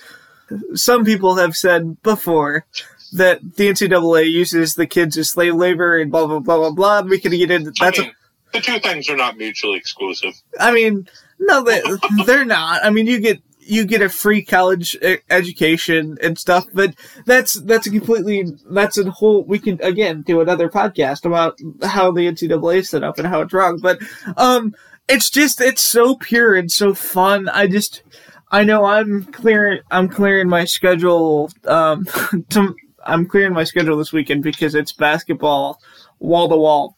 some 0.75 1.05
people 1.05 1.37
have 1.37 1.55
said 1.55 2.03
before 2.03 2.67
that 3.13 3.57
the 3.57 3.69
NCAA 3.69 4.31
uses 4.31 4.75
the 4.75 4.87
kids 4.87 5.17
as 5.17 5.31
slave 5.31 5.55
labor 5.55 5.99
and 5.99 6.11
blah 6.11 6.27
blah 6.27 6.41
blah 6.41 6.59
blah 6.59 6.71
blah. 6.71 7.01
We 7.03 7.21
can 7.21 7.33
get 7.33 7.51
into 7.51 7.73
that's. 7.79 7.99
I 7.99 8.03
mean, 8.03 8.11
a, 8.11 8.53
the 8.53 8.61
two 8.61 8.79
things 8.81 9.09
are 9.09 9.17
not 9.17 9.37
mutually 9.37 9.77
exclusive. 9.77 10.35
I 10.59 10.73
mean, 10.73 11.09
no, 11.39 11.63
they, 11.63 11.83
they're 12.27 12.45
not. 12.45 12.85
I 12.85 12.91
mean, 12.91 13.07
you 13.07 13.21
get 13.21 13.41
you 13.71 13.85
get 13.85 14.03
a 14.03 14.09
free 14.09 14.45
college 14.45 14.97
education 15.31 16.19
and 16.23 16.37
stuff, 16.37 16.67
but 16.75 16.95
that's 17.25 17.55
that's 17.55 17.87
a 17.87 17.91
completely 17.91 18.45
that's 18.69 18.99
a 18.99 19.11
whole. 19.11 19.45
We 19.45 19.61
can 19.61 19.81
again 19.83 20.23
do 20.23 20.41
another 20.41 20.69
podcast 20.69 21.25
about 21.25 21.59
how 21.83 22.11
the 22.11 22.27
NCAA 22.27 22.87
set 22.87 23.05
up 23.05 23.19
and 23.19 23.29
how 23.29 23.43
it's 23.43 23.53
wrong, 23.53 23.79
but 23.81 24.01
um, 24.37 24.75
it's 25.09 25.31
just 25.31 25.61
it's 25.61 25.83
so 25.83 26.17
pure 26.17 26.55
and 26.55 26.71
so 26.71 26.95
fun. 26.95 27.49
I 27.49 27.69
just 27.69 28.03
I 28.51 28.65
know 28.65 28.85
I'm 28.85 29.25
clearing 29.25 29.81
I'm 29.91 30.09
clearing 30.09 30.49
my 30.49 30.65
schedule 30.65 31.51
um 31.65 32.05
to, 32.51 32.75
I'm 33.05 33.27
clearing 33.27 33.55
my 33.55 33.65
schedule 33.65 33.97
this 33.97 34.13
weekend 34.13 34.43
because 34.43 34.75
it's 34.75 34.93
basketball 34.93 35.81
wall 36.19 36.49
to 36.49 36.57
wall. 36.57 36.97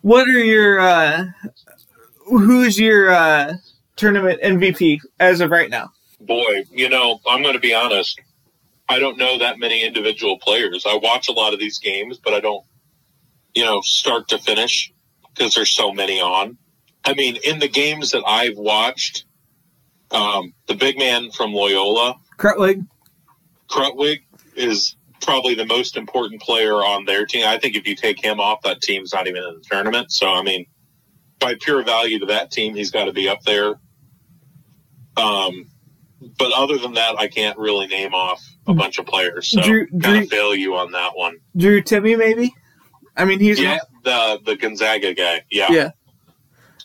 What 0.00 0.26
are 0.26 0.44
your 0.44 0.80
uh 0.80 1.26
who's 2.26 2.80
your 2.80 3.10
uh 3.10 3.54
tournament 3.96 4.40
MVP 4.42 5.00
as 5.20 5.42
of 5.42 5.50
right 5.50 5.68
now? 5.68 5.90
Boy, 6.26 6.64
you 6.70 6.88
know, 6.88 7.20
I'm 7.28 7.42
going 7.42 7.54
to 7.54 7.60
be 7.60 7.74
honest. 7.74 8.20
I 8.88 8.98
don't 8.98 9.18
know 9.18 9.38
that 9.38 9.58
many 9.58 9.82
individual 9.82 10.38
players. 10.38 10.84
I 10.86 10.96
watch 10.96 11.28
a 11.28 11.32
lot 11.32 11.54
of 11.54 11.58
these 11.58 11.78
games, 11.78 12.18
but 12.18 12.34
I 12.34 12.40
don't, 12.40 12.64
you 13.54 13.64
know, 13.64 13.80
start 13.82 14.28
to 14.28 14.38
finish 14.38 14.92
because 15.34 15.54
there's 15.54 15.70
so 15.70 15.92
many 15.92 16.20
on. 16.20 16.58
I 17.04 17.14
mean, 17.14 17.36
in 17.44 17.58
the 17.58 17.68
games 17.68 18.12
that 18.12 18.22
I've 18.26 18.56
watched, 18.56 19.24
um, 20.10 20.54
the 20.66 20.74
big 20.74 20.98
man 20.98 21.30
from 21.30 21.52
Loyola, 21.52 22.16
Krutwig, 22.38 22.86
Krutwig 23.70 24.20
is 24.56 24.96
probably 25.20 25.54
the 25.54 25.66
most 25.66 25.96
important 25.96 26.40
player 26.40 26.74
on 26.74 27.04
their 27.04 27.26
team. 27.26 27.46
I 27.46 27.58
think 27.58 27.76
if 27.76 27.86
you 27.86 27.96
take 27.96 28.22
him 28.22 28.40
off, 28.40 28.62
that 28.62 28.80
team's 28.82 29.12
not 29.12 29.26
even 29.26 29.42
in 29.42 29.54
the 29.54 29.64
tournament. 29.68 30.12
So, 30.12 30.32
I 30.32 30.42
mean, 30.42 30.66
by 31.40 31.56
pure 31.60 31.82
value 31.82 32.18
to 32.20 32.26
that 32.26 32.50
team, 32.50 32.74
he's 32.74 32.90
got 32.90 33.04
to 33.04 33.12
be 33.12 33.28
up 33.28 33.42
there. 33.42 33.74
Um, 35.16 35.66
but 36.38 36.52
other 36.52 36.78
than 36.78 36.94
that, 36.94 37.18
I 37.18 37.28
can't 37.28 37.58
really 37.58 37.86
name 37.86 38.14
off 38.14 38.42
a 38.66 38.72
hmm. 38.72 38.78
bunch 38.78 38.98
of 38.98 39.06
players. 39.06 39.50
So 39.50 39.62
Drew, 39.62 39.86
kind 39.86 40.24
of 40.24 40.30
fail 40.30 40.54
you 40.54 40.76
on 40.76 40.92
that 40.92 41.16
one. 41.16 41.38
Drew 41.56 41.82
Timme, 41.82 42.18
maybe. 42.18 42.54
I 43.16 43.24
mean, 43.24 43.40
he's 43.40 43.60
yeah, 43.60 43.78
the 44.02 44.40
the 44.44 44.56
Gonzaga 44.56 45.14
guy. 45.14 45.44
Yeah, 45.50 45.70
yeah. 45.70 45.90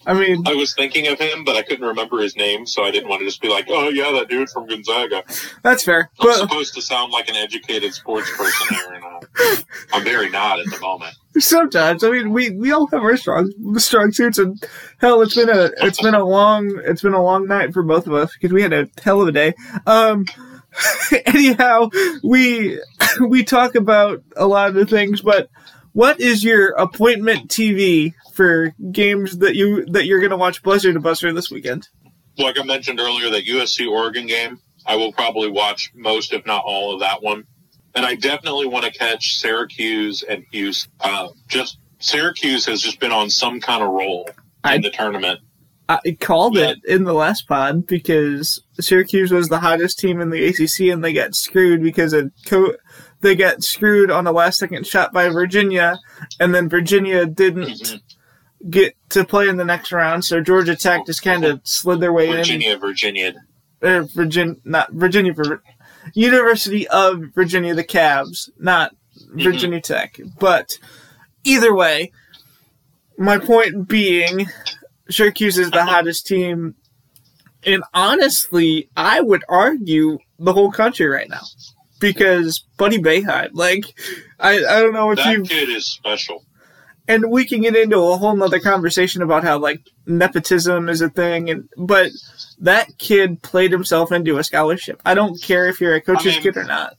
I 0.05 0.13
mean, 0.13 0.47
I 0.47 0.53
was 0.53 0.73
thinking 0.73 1.07
of 1.07 1.19
him, 1.19 1.43
but 1.43 1.55
I 1.55 1.61
couldn't 1.61 1.85
remember 1.85 2.19
his 2.19 2.35
name, 2.35 2.65
so 2.65 2.83
I 2.83 2.91
didn't 2.91 3.09
want 3.09 3.19
to 3.19 3.25
just 3.25 3.41
be 3.41 3.49
like, 3.49 3.65
"Oh 3.67 3.89
yeah, 3.89 4.11
that 4.13 4.29
dude 4.29 4.49
from 4.49 4.67
Gonzaga." 4.67 5.23
That's 5.61 5.83
fair. 5.83 6.09
I'm 6.19 6.27
but, 6.27 6.37
supposed 6.37 6.73
to 6.75 6.81
sound 6.81 7.11
like 7.11 7.29
an 7.29 7.35
educated 7.35 7.93
sports 7.93 8.29
person 8.35 8.75
here, 8.75 8.93
and 8.93 9.03
uh, 9.03 9.55
I'm 9.93 10.03
very 10.03 10.29
not 10.29 10.59
at 10.59 10.65
the 10.65 10.79
moment. 10.79 11.15
Sometimes, 11.37 12.03
I 12.03 12.09
mean, 12.09 12.31
we, 12.31 12.49
we 12.49 12.71
all 12.71 12.87
have 12.87 13.03
our 13.03 13.15
strong 13.15 13.51
strong 13.77 14.11
suits, 14.11 14.39
and 14.39 14.61
hell, 14.97 15.21
it's 15.21 15.35
been 15.35 15.49
a 15.49 15.69
it's 15.77 16.01
been 16.01 16.15
a 16.15 16.25
long 16.25 16.81
it's 16.83 17.03
been 17.03 17.13
a 17.13 17.23
long 17.23 17.47
night 17.47 17.71
for 17.71 17.83
both 17.83 18.07
of 18.07 18.13
us 18.13 18.33
because 18.33 18.51
we 18.51 18.63
had 18.63 18.73
a 18.73 18.87
hell 19.03 19.21
of 19.21 19.27
a 19.27 19.31
day. 19.31 19.53
Um, 19.85 20.25
anyhow, 21.25 21.89
we 22.23 22.79
we 23.27 23.43
talk 23.43 23.75
about 23.75 24.23
a 24.35 24.47
lot 24.47 24.69
of 24.69 24.75
the 24.75 24.85
things, 24.85 25.21
but 25.21 25.49
what 25.93 26.19
is 26.19 26.43
your 26.43 26.69
appointment 26.71 27.49
TV 27.49 28.13
for 28.33 28.73
games 28.91 29.39
that 29.39 29.55
you 29.55 29.85
that 29.87 30.05
you're 30.05 30.19
going 30.19 30.31
to 30.31 30.37
watch 30.37 30.63
Buzzer 30.63 30.93
to 30.93 30.99
Buzzer 30.99 31.33
this 31.33 31.51
weekend? 31.51 31.87
Like 32.37 32.59
I 32.59 32.63
mentioned 32.63 32.99
earlier, 32.99 33.29
that 33.31 33.45
USC 33.45 33.89
Oregon 33.89 34.25
game, 34.25 34.61
I 34.85 34.95
will 34.95 35.11
probably 35.11 35.49
watch 35.49 35.91
most, 35.93 36.31
if 36.31 36.45
not 36.45 36.63
all, 36.65 36.93
of 36.93 37.01
that 37.01 37.21
one. 37.21 37.45
And 37.95 38.05
I 38.05 38.15
definitely 38.15 38.67
want 38.67 38.85
to 38.85 38.91
catch 38.91 39.39
Syracuse 39.39 40.23
and 40.23 40.45
Houston. 40.51 40.91
Uh, 40.99 41.29
just 41.47 41.79
Syracuse 41.99 42.65
has 42.65 42.81
just 42.81 42.99
been 42.99 43.11
on 43.11 43.29
some 43.29 43.59
kind 43.59 43.83
of 43.83 43.89
roll 43.89 44.27
in 44.27 44.33
I, 44.63 44.77
the 44.77 44.91
tournament. 44.91 45.39
I 45.87 46.15
called 46.19 46.55
it 46.55 46.77
in 46.85 47.03
the 47.03 47.13
last 47.13 47.47
pod 47.47 47.87
because 47.87 48.61
Syracuse 48.79 49.31
was 49.31 49.49
the 49.49 49.59
hottest 49.59 49.97
team 49.97 50.21
in 50.21 50.29
the 50.29 50.45
ACC, 50.45 50.91
and 50.93 51.03
they 51.03 51.13
got 51.13 51.33
screwed 51.33 51.81
because 51.81 52.13
of 52.13 52.31
co- 52.45 52.75
they 53.21 53.35
got 53.35 53.63
screwed 53.63 54.11
on 54.11 54.27
a 54.27 54.31
last 54.31 54.59
second 54.59 54.85
shot 54.85 55.11
by 55.11 55.29
Virginia, 55.29 55.97
and 56.39 56.53
then 56.53 56.69
Virginia 56.69 57.25
didn't. 57.25 57.69
Mm-hmm 57.69 57.97
get 58.67 58.95
to 59.09 59.23
play 59.23 59.47
in 59.47 59.57
the 59.57 59.65
next 59.65 59.91
round. 59.91 60.25
So 60.25 60.41
Georgia 60.41 60.75
Tech 60.75 61.05
just 61.05 61.23
kind 61.23 61.45
of 61.45 61.61
slid 61.63 61.99
their 61.99 62.13
way 62.13 62.27
Virginia, 62.27 62.73
in. 62.73 62.79
Virginia, 62.79 63.31
Virginia. 63.81 64.01
Uh, 64.01 64.07
Virginia, 64.13 64.55
not 64.65 64.91
Virginia, 64.91 65.33
University 66.13 66.87
of 66.87 67.19
Virginia, 67.33 67.73
the 67.73 67.83
Cavs, 67.83 68.49
not 68.57 68.95
mm-hmm. 69.17 69.43
Virginia 69.43 69.79
mm-hmm. 69.79 69.93
Tech. 69.93 70.19
But 70.39 70.77
either 71.43 71.73
way, 71.73 72.11
my 73.17 73.37
point 73.37 73.87
being, 73.87 74.47
Syracuse 75.09 75.57
is 75.57 75.71
the 75.71 75.83
hottest 75.85 76.27
team. 76.27 76.75
And 77.65 77.83
honestly, 77.93 78.89
I 78.95 79.21
would 79.21 79.43
argue 79.49 80.19
the 80.37 80.53
whole 80.53 80.71
country 80.71 81.07
right 81.07 81.29
now. 81.29 81.41
Because 81.99 82.63
Buddy 82.77 82.97
Boeheim, 82.97 83.49
like, 83.51 83.93
I, 84.39 84.55
I 84.55 84.79
don't 84.79 84.93
know 84.93 85.11
if 85.11 85.19
you. 85.25 85.43
That 85.43 85.49
kid 85.49 85.69
is 85.69 85.85
special 85.85 86.45
and 87.09 87.29
we 87.29 87.43
can 87.43 87.61
get 87.61 87.75
into 87.75 87.97
a 87.97 88.15
whole 88.15 88.35
nother 88.35 88.59
conversation 88.59 89.21
about 89.21 89.43
how 89.43 89.57
like 89.57 89.81
nepotism 90.05 90.87
is 90.87 91.01
a 91.01 91.09
thing 91.09 91.49
and 91.49 91.67
but 91.75 92.11
that 92.59 92.87
kid 92.97 93.41
played 93.41 93.71
himself 93.71 94.11
into 94.11 94.37
a 94.37 94.43
scholarship. 94.43 95.01
I 95.05 95.15
don't 95.15 95.41
care 95.41 95.67
if 95.67 95.81
you're 95.81 95.95
a 95.95 96.01
coach's 96.01 96.33
I 96.33 96.35
mean, 96.35 96.43
kid 96.43 96.57
or 96.57 96.63
not. 96.65 96.95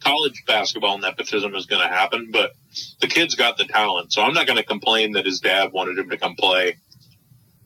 college 0.00 0.42
basketball 0.46 0.98
nepotism 0.98 1.54
is 1.54 1.66
going 1.66 1.82
to 1.82 1.88
happen 1.88 2.30
but 2.32 2.52
the 3.00 3.06
kid's 3.06 3.34
got 3.36 3.56
the 3.58 3.64
talent 3.64 4.12
so 4.12 4.22
i'm 4.22 4.34
not 4.34 4.46
going 4.46 4.56
to 4.56 4.64
complain 4.64 5.12
that 5.12 5.26
his 5.26 5.38
dad 5.38 5.70
wanted 5.72 5.96
him 5.98 6.10
to 6.10 6.16
come 6.16 6.34
play 6.34 6.76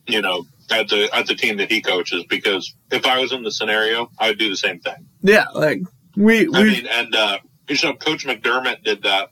you 0.06 0.20
know 0.20 0.44
at 0.70 0.88
the 0.88 1.08
at 1.14 1.26
the 1.26 1.34
team 1.34 1.56
that 1.56 1.70
he 1.70 1.80
coaches 1.80 2.24
because 2.28 2.74
if 2.90 3.06
i 3.06 3.18
was 3.18 3.32
in 3.32 3.42
the 3.42 3.50
scenario 3.50 4.10
i 4.18 4.28
would 4.28 4.38
do 4.38 4.50
the 4.50 4.56
same 4.56 4.80
thing. 4.80 5.06
Yeah 5.22 5.46
like 5.54 5.80
we, 6.16 6.48
we 6.48 6.58
i 6.58 6.64
mean 6.64 6.86
and 6.86 7.14
uh 7.14 7.38
you 7.68 7.76
know 7.84 7.94
coach 7.94 8.26
mcdermott 8.26 8.82
did 8.82 9.04
that 9.04 9.30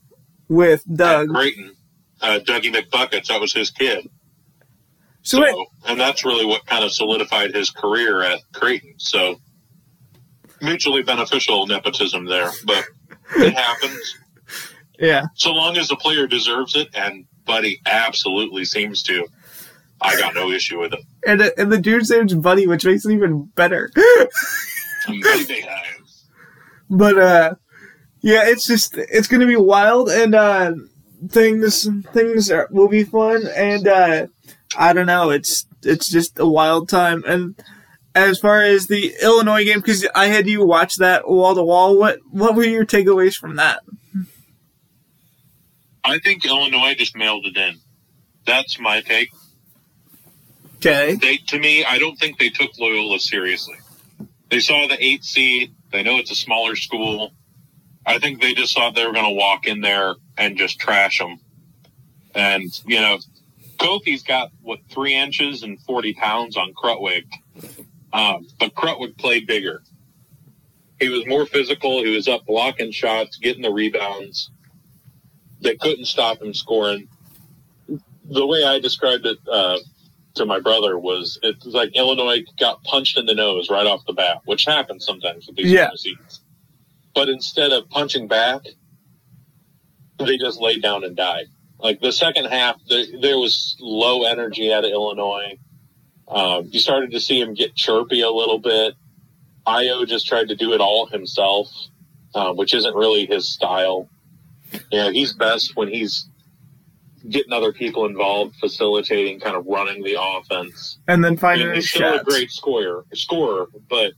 with 0.48 0.84
doug. 0.96 1.28
Creighton 1.28 1.74
uh, 2.24 2.38
Dougie 2.40 2.74
McBuckets. 2.74 3.26
That 3.26 3.40
was 3.40 3.52
his 3.52 3.70
kid. 3.70 4.08
So, 5.22 5.38
so 5.42 5.66
and 5.86 6.00
that's 6.00 6.24
really 6.24 6.44
what 6.44 6.66
kind 6.66 6.84
of 6.84 6.92
solidified 6.92 7.54
his 7.54 7.70
career 7.70 8.22
at 8.22 8.40
Creighton. 8.52 8.94
So 8.98 9.36
mutually 10.60 11.02
beneficial 11.02 11.66
nepotism 11.66 12.26
there, 12.26 12.50
but 12.64 12.84
it 13.36 13.54
happens. 13.56 14.16
Yeah. 14.98 15.26
So 15.34 15.52
long 15.52 15.76
as 15.76 15.88
the 15.88 15.96
player 15.96 16.26
deserves 16.26 16.76
it, 16.76 16.88
and 16.94 17.26
Buddy 17.44 17.80
absolutely 17.86 18.64
seems 18.64 19.02
to, 19.04 19.26
I 20.00 20.18
got 20.18 20.34
no 20.34 20.50
issue 20.50 20.80
with 20.80 20.92
it. 20.92 21.00
And 21.26 21.42
and 21.56 21.72
the 21.72 21.78
dude's 21.78 22.10
name's 22.10 22.34
Buddy, 22.34 22.66
which 22.66 22.84
makes 22.84 23.04
it 23.04 23.12
even 23.12 23.50
better. 23.54 23.90
but 26.90 27.18
uh, 27.18 27.54
yeah, 28.20 28.42
it's 28.46 28.66
just 28.66 28.96
it's 28.96 29.28
gonna 29.28 29.46
be 29.46 29.56
wild, 29.56 30.08
and 30.08 30.34
uh, 30.34 30.72
things 31.28 31.88
things 32.12 32.50
are, 32.50 32.68
will 32.70 32.88
be 32.88 33.04
fun, 33.04 33.46
and 33.54 33.86
uh, 33.86 34.26
I 34.76 34.92
don't 34.92 35.06
know. 35.06 35.30
It's 35.30 35.66
it's 35.82 36.08
just 36.08 36.38
a 36.38 36.46
wild 36.46 36.88
time. 36.88 37.22
And 37.26 37.60
as 38.14 38.38
far 38.38 38.62
as 38.62 38.86
the 38.86 39.14
Illinois 39.22 39.64
game, 39.64 39.80
because 39.80 40.06
I 40.14 40.26
had 40.26 40.48
you 40.48 40.64
watch 40.64 40.96
that 40.96 41.28
wall 41.28 41.54
to 41.54 41.62
wall. 41.62 41.98
What 41.98 42.20
what 42.30 42.54
were 42.54 42.64
your 42.64 42.86
takeaways 42.86 43.36
from 43.36 43.56
that? 43.56 43.82
I 46.04 46.18
think 46.18 46.44
Illinois 46.44 46.94
just 46.94 47.16
mailed 47.16 47.46
it 47.46 47.56
in. 47.56 47.80
That's 48.46 48.78
my 48.78 49.00
take. 49.00 49.30
Okay. 50.76 51.14
They 51.14 51.36
to 51.48 51.58
me, 51.58 51.84
I 51.84 51.98
don't 51.98 52.16
think 52.16 52.38
they 52.38 52.50
took 52.50 52.78
Loyola 52.78 53.18
seriously. 53.18 53.76
They 54.50 54.60
saw 54.60 54.86
the 54.86 55.02
eight 55.02 55.24
seed. 55.24 55.74
They 55.90 56.02
know 56.02 56.18
it's 56.18 56.30
a 56.30 56.36
smaller 56.36 56.76
school. 56.76 57.32
I 58.06 58.18
think 58.18 58.40
they 58.40 58.54
just 58.54 58.74
thought 58.74 58.94
they 58.94 59.06
were 59.06 59.12
going 59.12 59.24
to 59.24 59.38
walk 59.38 59.66
in 59.66 59.80
there 59.80 60.14
and 60.36 60.56
just 60.56 60.78
trash 60.78 61.18
them. 61.18 61.38
And, 62.34 62.70
you 62.86 63.00
know, 63.00 63.18
Kofi's 63.78 64.22
got, 64.22 64.50
what, 64.62 64.80
three 64.90 65.14
inches 65.14 65.62
and 65.62 65.80
40 65.82 66.14
pounds 66.14 66.56
on 66.56 66.74
Krutwig. 66.74 67.24
Um, 68.12 68.46
but 68.58 68.74
Krutwig 68.74 69.16
played 69.16 69.46
bigger. 69.46 69.82
He 71.00 71.08
was 71.08 71.26
more 71.26 71.46
physical. 71.46 72.02
He 72.04 72.14
was 72.14 72.28
up 72.28 72.46
blocking 72.46 72.92
shots, 72.92 73.36
getting 73.36 73.62
the 73.62 73.72
rebounds. 73.72 74.50
They 75.60 75.76
couldn't 75.76 76.06
stop 76.06 76.40
him 76.40 76.54
scoring. 76.54 77.08
The 77.88 78.46
way 78.46 78.64
I 78.64 78.78
described 78.78 79.26
it 79.26 79.38
uh, 79.50 79.78
to 80.34 80.46
my 80.46 80.60
brother 80.60 80.98
was 80.98 81.38
it's 81.42 81.66
like 81.66 81.90
Illinois 81.94 82.44
got 82.58 82.82
punched 82.84 83.18
in 83.18 83.26
the 83.26 83.34
nose 83.34 83.70
right 83.70 83.86
off 83.86 84.04
the 84.06 84.12
bat, 84.12 84.42
which 84.44 84.64
happens 84.64 85.04
sometimes 85.04 85.46
with 85.46 85.56
these 85.56 85.70
yeah. 85.70 85.90
seasons. 85.94 86.40
But 87.14 87.28
instead 87.28 87.72
of 87.72 87.88
punching 87.90 88.28
back, 88.28 88.62
they 90.18 90.36
just 90.36 90.60
laid 90.60 90.82
down 90.82 91.04
and 91.04 91.16
died. 91.16 91.46
Like 91.78 92.00
the 92.00 92.12
second 92.12 92.46
half, 92.46 92.76
the, 92.88 93.18
there 93.20 93.38
was 93.38 93.76
low 93.80 94.24
energy 94.24 94.72
out 94.72 94.84
of 94.84 94.90
Illinois. 94.90 95.58
Um, 96.28 96.68
you 96.70 96.80
started 96.80 97.10
to 97.12 97.20
see 97.20 97.40
him 97.40 97.54
get 97.54 97.74
chirpy 97.74 98.22
a 98.22 98.30
little 98.30 98.58
bit. 98.58 98.94
Ayo 99.66 100.06
just 100.06 100.26
tried 100.26 100.48
to 100.48 100.56
do 100.56 100.72
it 100.72 100.80
all 100.80 101.06
himself, 101.06 101.68
uh, 102.34 102.52
which 102.52 102.74
isn't 102.74 102.94
really 102.94 103.26
his 103.26 103.52
style. 103.52 104.08
You 104.90 104.98
know, 104.98 105.10
he's 105.10 105.32
best 105.34 105.76
when 105.76 105.88
he's 105.88 106.28
getting 107.28 107.52
other 107.52 107.72
people 107.72 108.06
involved, 108.06 108.56
facilitating, 108.56 109.40
kind 109.40 109.56
of 109.56 109.66
running 109.66 110.02
the 110.02 110.16
offense. 110.20 110.98
And 111.08 111.24
then 111.24 111.34
I 111.34 111.36
finding 111.36 111.66
mean, 111.68 111.76
he's 111.76 111.90
still 111.90 112.20
a 112.20 112.24
great 112.24 112.50
scorer, 112.50 113.04
scorer, 113.14 113.66
but 113.88 114.12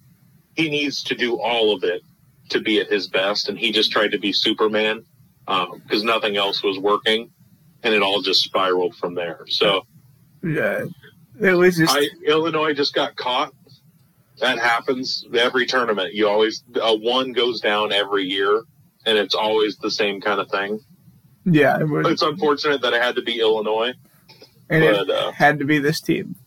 he 0.54 0.70
needs 0.70 1.02
to 1.04 1.14
do 1.14 1.38
all 1.38 1.74
of 1.74 1.84
it 1.84 2.02
to 2.50 2.60
be 2.60 2.80
at 2.80 2.88
his 2.88 3.08
best. 3.08 3.48
And 3.48 3.58
he 3.58 3.72
just 3.72 3.90
tried 3.90 4.12
to 4.12 4.18
be 4.18 4.32
Superman 4.32 5.04
because 5.46 6.02
nothing 6.02 6.36
else 6.36 6.62
was 6.62 6.78
working, 6.78 7.30
and 7.82 7.94
it 7.94 8.02
all 8.02 8.20
just 8.22 8.42
spiraled 8.42 8.96
from 8.96 9.14
there. 9.14 9.44
So 9.48 9.86
Yeah. 10.42 10.86
It 11.38 11.52
was 11.52 11.76
just 11.76 11.94
I, 11.94 12.08
Illinois 12.26 12.72
just 12.72 12.94
got 12.94 13.14
caught. 13.16 13.52
That 14.40 14.58
happens 14.58 15.24
every 15.34 15.66
tournament. 15.66 16.14
You 16.14 16.28
always 16.28 16.64
a 16.80 16.94
one 16.96 17.32
goes 17.32 17.60
down 17.60 17.92
every 17.92 18.24
year, 18.24 18.62
and 19.04 19.18
it's 19.18 19.34
always 19.34 19.76
the 19.76 19.90
same 19.90 20.20
kind 20.20 20.40
of 20.40 20.50
thing. 20.50 20.80
yeah, 21.44 21.78
it 21.78 21.88
was 21.88 22.06
It's 22.08 22.22
unfortunate 22.22 22.80
that 22.82 22.92
it 22.92 23.02
had 23.02 23.14
to 23.16 23.22
be 23.22 23.40
Illinois. 23.40 23.92
and 24.68 24.82
it 24.82 25.06
but, 25.06 25.10
uh, 25.10 25.30
had 25.32 25.58
to 25.58 25.64
be 25.64 25.78
this 25.78 26.00
team. 26.00 26.36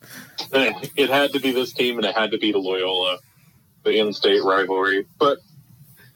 It 0.52 1.10
had 1.10 1.32
to 1.34 1.40
be 1.40 1.52
this 1.52 1.74
team, 1.74 1.98
and 1.98 2.06
it 2.06 2.16
had 2.16 2.32
to 2.32 2.38
be 2.40 2.52
the 2.52 2.58
Loyola, 2.58 3.20
the 3.84 4.00
in-state 4.00 4.44
rivalry. 4.44 5.06
But 5.20 5.38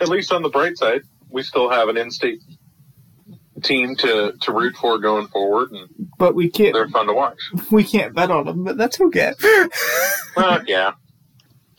at 0.04 0.10
least 0.10 0.32
on 0.32 0.42
the 0.44 0.50
bright 0.50 0.78
side, 0.78 1.02
we 1.30 1.42
still 1.44 1.70
have 1.70 1.90
an 1.90 1.98
in-state 1.98 2.42
team 3.64 3.96
to 3.96 4.34
to 4.42 4.52
root 4.52 4.76
for 4.76 4.98
going 5.00 5.28
forward, 5.28 5.72
and 5.72 5.88
But 6.18 6.36
we 6.36 6.50
can't 6.50 6.74
they're 6.74 6.90
fun 6.90 7.08
to 7.08 7.14
watch. 7.14 7.38
we 7.72 7.84
can't 7.84 8.14
bet 8.14 8.30
on 8.30 8.46
them, 8.46 8.64
but 8.64 8.78
that's 8.78 9.00
okay. 9.02 9.34
Well, 10.36 10.64
yeah, 10.66 10.92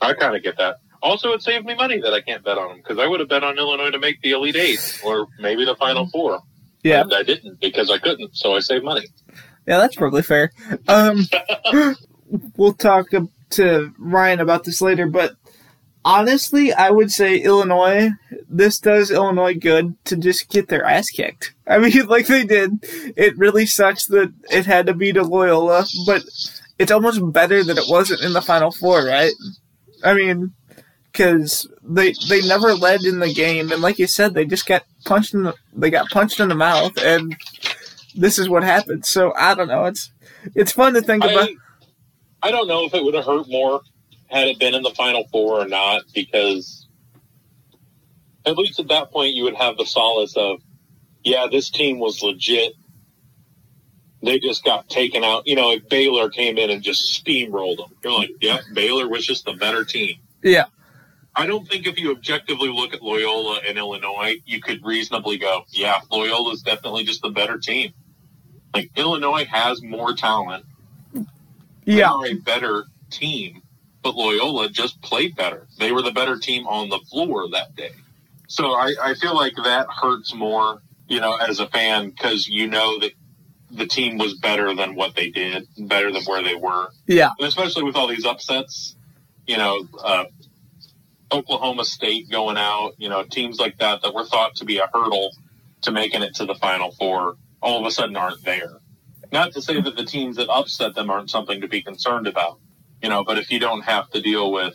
I 0.01 0.15
kind 0.15 0.37
of 0.37 0.43
get 0.45 0.57
that. 0.59 0.77
Also, 1.03 1.33
it 1.33 1.43
saved 1.43 1.67
me 1.67 1.75
money 1.75 2.01
that 2.01 2.15
I 2.15 2.21
can't 2.21 2.45
bet 2.45 2.57
on 2.57 2.69
them 2.69 2.77
because 2.79 2.99
I 2.99 3.07
would 3.07 3.19
have 3.21 3.29
bet 3.29 3.43
on 3.45 3.59
Illinois 3.59 3.91
to 3.91 3.99
make 3.99 4.21
the 4.23 4.31
Elite 4.31 4.55
Eight 4.57 5.01
or 5.05 5.27
maybe 5.41 5.65
the 5.65 5.75
Final 5.75 6.07
Four. 6.07 6.41
yeah. 6.85 7.01
and 7.03 7.13
I 7.13 7.25
didn't 7.25 7.61
because 7.61 7.91
I 7.91 7.99
couldn't, 7.99 8.37
so 8.37 8.55
I 8.55 8.61
saved 8.61 8.85
money. 8.85 9.07
Yeah, 9.67 9.79
that's 9.79 9.97
probably 9.97 10.23
fair. 10.23 10.53
Um, 10.87 11.27
we'll 12.57 12.75
talk 12.75 13.09
to 13.51 13.93
Ryan 13.99 14.41
about 14.41 14.63
this 14.65 14.81
later, 14.81 15.07
but 15.09 15.35
honestly, 16.05 16.73
I 16.73 16.91
would 16.91 17.11
say 17.11 17.39
Illinois. 17.39 18.11
This 18.49 18.79
does 18.79 19.11
Illinois 19.11 19.55
good 19.55 19.97
to 20.05 20.17
just 20.17 20.49
get 20.51 20.69
their 20.69 20.85
ass 20.85 21.11
kicked. 21.11 21.55
I 21.67 21.79
mean, 21.79 22.07
like 22.07 22.27
they 22.27 22.45
did. 22.45 22.85
It 23.17 23.37
really 23.39 23.67
sucks 23.67 24.07
that 24.07 24.33
it 24.51 24.67
had 24.67 24.87
to 24.87 24.95
be 24.95 25.13
to 25.13 25.23
Loyola, 25.23 25.87
but 26.07 26.23
it's 26.79 26.93
almost 26.93 27.33
better 27.33 27.65
that 27.65 27.79
it 27.79 27.89
wasn't 27.89 28.23
in 28.23 28.33
the 28.33 28.43
Final 28.43 28.71
Four, 28.71 29.05
right? 29.05 29.33
I 30.05 30.15
mean, 30.15 30.53
because 31.11 31.69
they 31.83 32.15
they 32.29 32.43
never 32.43 32.75
led 32.75 33.03
in 33.05 33.21
the 33.21 33.33
game, 33.33 33.73
and 33.73 33.81
like 33.81 33.99
you 33.99 34.07
said, 34.07 34.35
they 34.35 34.45
just 34.45 34.67
got 34.67 34.85
punched 35.05 35.33
in 35.33 35.45
the 35.45 35.55
they 35.73 35.91
got 35.91 36.11
punched 36.11 36.41
in 36.41 36.49
the 36.49 36.55
mouth, 36.55 36.97
and 36.99 37.37
this 38.15 38.39
is 38.39 38.49
what 38.49 38.63
happened. 38.63 39.07
So 39.07 39.33
I 39.37 39.55
don't 39.55 39.69
know. 39.69 39.85
It's 39.85 40.11
it's 40.55 40.73
fun 40.73 40.95
to 40.95 41.01
think 41.01 41.25
about. 41.25 41.49
I, 42.43 42.49
I 42.49 42.51
don't 42.51 42.69
know 42.69 42.85
if 42.85 42.93
it 42.93 43.03
would 43.03 43.15
have 43.15 43.25
hurt 43.25 43.49
more 43.49 43.81
had 44.35 44.49
it 44.49 44.59
been 44.59 44.75
in 44.75 44.83
the 44.83 44.91
Final 44.91 45.27
Four 45.29 45.61
or 45.61 45.69
not, 45.69 46.03
because 46.13 46.87
at 48.45 48.59
least 48.59 48.81
at 48.81 48.89
that 48.89 49.11
point 49.11 49.35
you 49.35 49.45
would 49.45 49.55
have 49.55 49.77
the 49.77 49.87
solace 49.87 50.37
of, 50.37 50.61
yeah, 51.23 51.47
this 51.51 51.71
team 51.71 51.99
was 51.99 52.23
legit. 52.23 52.75
They 54.23 54.39
just 54.39 54.65
got 54.65 54.89
taken 54.89 55.23
out. 55.23 55.47
You 55.47 55.55
know, 55.55 55.71
if 55.71 55.89
Baylor 55.89 56.31
came 56.31 56.59
in 56.59 56.71
and 56.71 56.83
just 56.83 57.25
steamrolled 57.25 57.77
them, 57.77 57.93
you're 58.03 58.13
like, 58.13 58.31
yeah, 58.41 58.59
Baylor 58.73 59.09
was 59.09 59.25
just 59.25 59.45
the 59.45 59.53
better 59.53 59.85
team. 59.85 60.17
Yeah, 60.43 60.65
I 61.37 61.47
don't 61.47 61.67
think 61.69 61.87
if 61.87 61.99
you 61.99 62.11
objectively 62.11 62.69
look 62.69 62.95
at 62.95 63.03
Loyola 63.03 63.61
and 63.67 63.77
Illinois, 63.77 64.37
you 64.47 64.61
could 64.61 64.85
reasonably 64.85 65.37
go, 65.39 65.65
yeah, 65.71 66.01
Loyola's 66.11 66.63
definitely 66.63 67.05
just 67.05 67.23
the 67.23 67.31
better 67.31 67.59
team. 67.59 67.93
Like 68.73 68.91
Illinois 68.97 69.45
has 69.45 69.83
more 69.83 70.15
talent. 70.15 70.65
Yeah. 71.13 71.23
They 71.85 71.93
yeah, 71.99 72.11
are 72.11 72.27
a 72.27 72.35
better 72.35 72.85
team, 73.11 73.63
but 74.05 74.15
Loyola 74.15 74.69
just 74.69 75.01
played 75.03 75.35
better. 75.35 75.67
They 75.79 75.91
were 75.91 76.03
the 76.03 76.13
better 76.13 76.39
team 76.39 76.69
on 76.69 76.91
the 76.91 77.01
floor 77.11 77.49
that 77.51 77.75
day. 77.75 77.93
So 78.47 78.73
I, 78.73 78.95
I 79.03 79.15
feel 79.15 79.35
like 79.35 79.55
that 79.65 79.89
hurts 79.91 80.35
more, 80.35 80.83
you 81.09 81.21
know, 81.21 81.35
as 81.37 81.59
a 81.59 81.67
fan, 81.67 82.11
because 82.11 82.47
you 82.47 82.69
know 82.69 83.01
that 83.01 83.13
the 83.71 83.87
team 83.87 84.19
was 84.19 84.35
better 84.35 84.75
than 84.77 84.95
what 84.95 85.17
they 85.17 85.31
did, 85.31 85.67
better 85.79 86.13
than 86.13 86.23
where 86.25 86.43
they 86.43 86.55
were 86.55 86.89
yeah, 87.07 87.31
and 87.39 87.49
especially 87.49 87.83
with 87.83 87.97
all 87.97 88.07
these 88.07 88.27
upsets, 88.27 88.95
you 89.47 89.57
know, 89.57 89.89
uh, 90.05 90.27
Oklahoma 91.33 91.85
State 91.85 92.31
going 92.31 92.57
out, 92.59 92.93
you 92.99 93.09
know, 93.09 93.25
teams 93.25 93.59
like 93.59 93.79
that 93.79 94.03
that 94.03 94.15
were 94.15 94.25
thought 94.25 94.55
to 94.57 94.65
be 94.65 94.79
a 94.79 94.89
hurdle 94.93 95.31
to 95.83 95.91
making 95.91 96.23
it 96.23 96.35
to 96.37 96.47
the 96.47 96.55
Final 96.55 96.93
Four, 96.93 97.37
all 97.63 97.81
of 97.81 97.87
a 97.87 97.91
sudden 97.91 98.17
aren't 98.17 98.45
there. 98.45 98.81
Not 99.33 99.53
to 99.55 99.63
say 99.63 99.81
that 99.81 99.97
the 99.97 100.05
teams 100.05 100.37
that 100.37 100.49
upset 100.49 100.95
them 100.95 101.11
aren't 101.11 101.31
something 101.31 101.61
to 101.63 101.69
be 101.69 101.83
concerned 101.83 102.29
about, 102.29 102.61
you 103.03 103.09
know, 103.09 103.25
but 103.25 103.39
if 103.39 103.51
you 103.51 103.59
don't 103.59 103.83
have 103.83 104.11
to 104.11 104.21
deal 104.21 104.53
with 104.53 104.75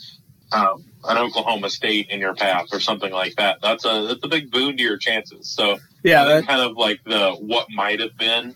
um, 0.51 0.85
an 1.05 1.17
Oklahoma 1.17 1.69
State 1.69 2.09
in 2.09 2.19
your 2.19 2.35
path 2.35 2.67
or 2.71 2.79
something 2.79 3.11
like 3.11 3.35
that, 3.35 3.59
that's 3.61 3.85
a 3.85 4.07
that's 4.07 4.23
a 4.23 4.27
big 4.27 4.51
boon 4.51 4.77
to 4.77 4.83
your 4.83 4.97
chances. 4.97 5.49
So 5.49 5.79
yeah. 6.03 6.25
That, 6.25 6.47
kind 6.47 6.61
of 6.61 6.77
like 6.77 7.03
the 7.05 7.31
what 7.39 7.67
might 7.71 7.99
have 7.99 8.17
been 8.17 8.55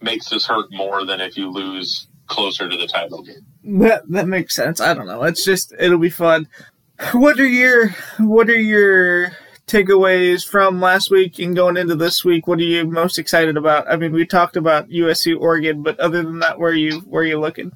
makes 0.00 0.28
this 0.28 0.46
hurt 0.46 0.72
more 0.72 1.04
than 1.04 1.20
if 1.20 1.36
you 1.36 1.50
lose 1.50 2.06
closer 2.26 2.68
to 2.68 2.76
the 2.76 2.86
title 2.86 3.22
game. 3.22 3.44
that 3.80 4.08
that 4.10 4.26
makes 4.26 4.54
sense. 4.54 4.80
I 4.80 4.94
don't 4.94 5.06
know. 5.06 5.22
It's 5.24 5.44
just 5.44 5.72
it'll 5.78 5.98
be 5.98 6.10
fun. 6.10 6.48
What 7.12 7.40
are 7.40 7.46
your 7.46 7.90
what 8.18 8.48
are 8.48 8.60
your 8.60 9.32
takeaways 9.66 10.46
from 10.46 10.80
last 10.80 11.10
week 11.10 11.38
and 11.38 11.56
going 11.56 11.76
into 11.76 11.94
this 11.94 12.24
week? 12.24 12.46
What 12.46 12.58
are 12.58 12.62
you 12.62 12.84
most 12.84 13.18
excited 13.18 13.56
about? 13.56 13.90
I 13.90 13.96
mean, 13.96 14.12
we 14.12 14.26
talked 14.26 14.56
about 14.56 14.88
USC 14.88 15.38
Oregon, 15.38 15.82
but 15.82 15.98
other 15.98 16.22
than 16.22 16.40
that, 16.40 16.58
where 16.58 16.70
are 16.70 16.74
you 16.74 17.00
where 17.00 17.22
are 17.22 17.26
you 17.26 17.40
looking? 17.40 17.72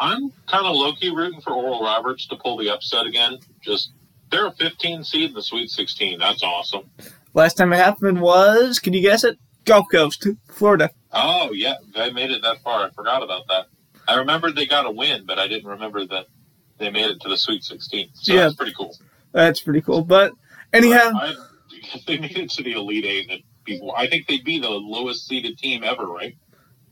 I'm 0.00 0.32
kind 0.48 0.66
of 0.66 0.74
low 0.74 0.92
key 0.94 1.10
rooting 1.14 1.40
for 1.42 1.52
Oral 1.52 1.82
Roberts 1.84 2.26
to 2.28 2.36
pull 2.36 2.56
the 2.56 2.70
upset 2.70 3.06
again. 3.06 3.38
Just 3.62 3.92
they're 4.30 4.46
a 4.46 4.52
15 4.52 5.04
seed 5.04 5.28
in 5.30 5.34
the 5.34 5.42
Sweet 5.42 5.68
16. 5.70 6.18
That's 6.18 6.42
awesome. 6.42 6.90
Last 7.34 7.54
time 7.58 7.72
it 7.72 7.76
happened 7.76 8.20
was, 8.20 8.78
can 8.78 8.92
you 8.94 9.02
guess 9.02 9.24
it? 9.24 9.38
Gulf 9.66 9.86
Coast, 9.92 10.26
Florida. 10.48 10.90
Oh 11.12 11.50
yeah, 11.52 11.74
they 11.94 12.10
made 12.12 12.30
it 12.30 12.42
that 12.42 12.62
far. 12.62 12.86
I 12.86 12.90
forgot 12.90 13.22
about 13.22 13.46
that. 13.48 13.66
I 14.08 14.14
remembered 14.16 14.56
they 14.56 14.66
got 14.66 14.86
a 14.86 14.90
win, 14.90 15.26
but 15.26 15.38
I 15.38 15.46
didn't 15.46 15.68
remember 15.68 16.04
that 16.06 16.26
they 16.78 16.90
made 16.90 17.10
it 17.10 17.20
to 17.20 17.28
the 17.28 17.36
Sweet 17.36 17.62
16. 17.62 18.08
So 18.14 18.32
Yeah. 18.32 18.40
that's 18.44 18.54
pretty 18.54 18.72
cool. 18.76 18.96
That's 19.32 19.60
pretty 19.60 19.82
cool. 19.82 20.02
But 20.02 20.32
anyhow, 20.72 21.12
I, 21.14 21.34
if 21.94 22.04
they 22.06 22.18
made 22.18 22.38
it 22.38 22.50
to 22.52 22.62
the 22.62 22.72
Elite 22.72 23.04
Eight, 23.04 23.44
be, 23.64 23.80
I 23.94 24.06
think 24.06 24.26
they'd 24.26 24.44
be 24.44 24.58
the 24.58 24.70
lowest 24.70 25.26
seeded 25.28 25.58
team 25.58 25.84
ever, 25.84 26.06
right? 26.06 26.34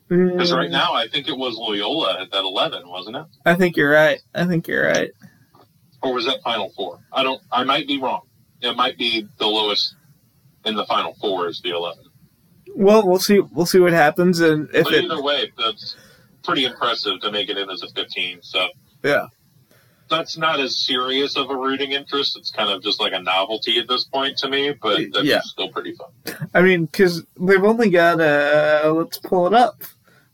Because 0.08 0.52
right 0.52 0.68
mm, 0.68 0.72
now, 0.72 0.94
I 0.94 1.06
think 1.06 1.28
it 1.28 1.36
was 1.36 1.56
Loyola 1.56 2.22
at 2.22 2.30
that 2.30 2.42
11, 2.42 2.88
wasn't 2.88 3.16
it? 3.16 3.26
I 3.44 3.54
think 3.54 3.76
you're 3.76 3.90
right. 3.90 4.20
I 4.34 4.46
think 4.46 4.66
you're 4.66 4.86
right. 4.86 5.10
Or 6.02 6.14
was 6.14 6.24
that 6.26 6.42
Final 6.42 6.70
Four? 6.70 7.00
I 7.12 7.22
don't. 7.22 7.42
I 7.52 7.64
might 7.64 7.86
be 7.86 8.00
wrong. 8.00 8.22
It 8.60 8.74
might 8.76 8.96
be 8.96 9.28
the 9.38 9.46
lowest 9.46 9.94
in 10.64 10.76
the 10.76 10.86
Final 10.86 11.14
Four 11.20 11.48
is 11.48 11.60
the 11.60 11.70
11. 11.70 12.04
Well, 12.74 13.06
we'll 13.06 13.18
see. 13.18 13.40
We'll 13.40 13.66
see 13.66 13.80
what 13.80 13.92
happens, 13.92 14.40
and 14.40 14.68
if 14.72 14.84
but 14.84 14.94
it, 14.94 15.04
either 15.04 15.22
way, 15.22 15.52
that's 15.58 15.96
pretty 16.44 16.64
impressive 16.64 17.20
to 17.20 17.30
make 17.32 17.48
it 17.48 17.58
in 17.58 17.68
as 17.68 17.82
a 17.82 17.88
15. 17.88 18.38
So 18.42 18.68
yeah, 19.02 19.26
that's 20.08 20.36
not 20.36 20.60
as 20.60 20.76
serious 20.76 21.36
of 21.36 21.50
a 21.50 21.56
rooting 21.56 21.92
interest. 21.92 22.36
It's 22.38 22.50
kind 22.50 22.70
of 22.70 22.82
just 22.82 23.00
like 23.00 23.12
a 23.12 23.20
novelty 23.20 23.78
at 23.78 23.88
this 23.88 24.04
point 24.04 24.38
to 24.38 24.48
me, 24.48 24.72
but 24.80 25.00
that's 25.12 25.24
Yeah. 25.26 25.40
still 25.42 25.70
pretty 25.70 25.94
fun. 25.94 26.48
I 26.54 26.62
mean, 26.62 26.86
because 26.86 27.24
they've 27.38 27.64
only 27.64 27.90
got 27.90 28.20
uh 28.20 28.92
let's 28.94 29.18
pull 29.18 29.46
it 29.46 29.54
up. 29.54 29.82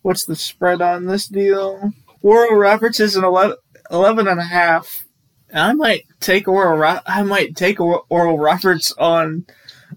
What's 0.05 0.27
the 0.27 0.37
spread 0.37 0.83
on 0.83 1.07
this 1.07 1.27
deal? 1.27 1.91
Oral 2.21 2.59
Roberts 2.59 3.01
is 3.01 3.17
an 3.17 3.25
11, 3.25 3.57
11 3.91 4.29
and 4.29 4.39
a 4.39 4.45
half. 4.45 5.07
I 5.53 5.73
might 5.73 6.05
take 6.21 6.47
Oral. 6.47 6.77
Ro- 6.77 7.01
I 7.07 7.23
might 7.23 7.57
take 7.57 7.81
Oral 7.81 8.39
Roberts 8.39 8.93
on 8.99 9.47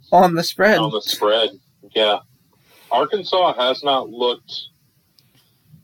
on 0.09 0.35
the 0.35 0.43
spread. 0.43 0.77
on 0.77 0.91
the 0.91 1.01
spread. 1.01 1.49
Yeah. 1.93 2.19
Arkansas 2.89 3.55
has 3.55 3.83
not 3.83 4.09
looked 4.09 4.53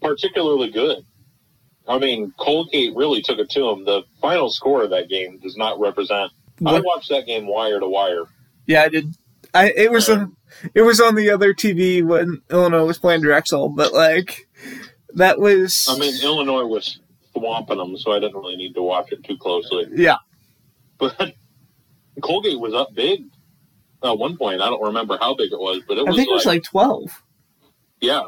particularly 0.01 0.71
good. 0.71 0.99
I 1.85 1.97
mean, 1.97 2.33
Colgate 2.39 2.95
really 2.95 3.21
took 3.21 3.39
it 3.39 3.49
to 3.49 3.59
them. 3.59 3.83
The 3.83 4.03
final 4.21 4.49
score 4.49 4.83
of 4.83 4.89
that 4.91 5.09
game 5.09 5.37
does 5.39 5.57
not 5.57 5.81
represent. 5.81 6.31
I 6.65 6.79
watched 6.79 7.09
that 7.09 7.25
game 7.25 7.45
wire 7.45 7.81
to 7.81 7.87
wire. 7.89 8.23
Yeah, 8.67 8.83
I 8.83 8.87
did. 8.87 9.15
I 9.53 9.73
it 9.75 9.91
was 9.91 10.07
on, 10.09 10.37
it 10.73 10.81
was 10.81 10.99
on 10.99 11.15
the 11.15 11.29
other 11.29 11.53
TV 11.53 12.03
when 12.03 12.41
Illinois 12.49 12.85
was 12.85 12.97
playing 12.99 13.21
Drexel, 13.21 13.69
but 13.69 13.93
like 13.93 14.47
that 15.15 15.39
was. 15.39 15.87
I 15.89 15.97
mean, 15.97 16.13
Illinois 16.23 16.65
was 16.65 16.99
swamping 17.33 17.77
them, 17.77 17.97
so 17.97 18.11
I 18.11 18.19
didn't 18.19 18.35
really 18.35 18.55
need 18.55 18.73
to 18.75 18.81
watch 18.83 19.11
it 19.11 19.23
too 19.23 19.37
closely. 19.37 19.87
yeah, 19.95 20.17
But 20.97 21.33
Colgate 22.21 22.59
was 22.59 22.73
up 22.73 22.93
big. 22.93 23.25
At 24.03 24.17
one 24.17 24.37
point, 24.37 24.61
I 24.61 24.69
don't 24.69 24.83
remember 24.83 25.17
how 25.17 25.33
big 25.33 25.53
it 25.53 25.59
was, 25.59 25.81
but 25.87 25.97
it 25.97 26.01
I 26.01 26.03
was 26.09 26.17
think 26.17 26.27
it 26.27 26.31
like, 26.31 26.37
was 26.37 26.45
like 26.45 26.63
12. 26.63 27.23
yeah, 28.01 28.23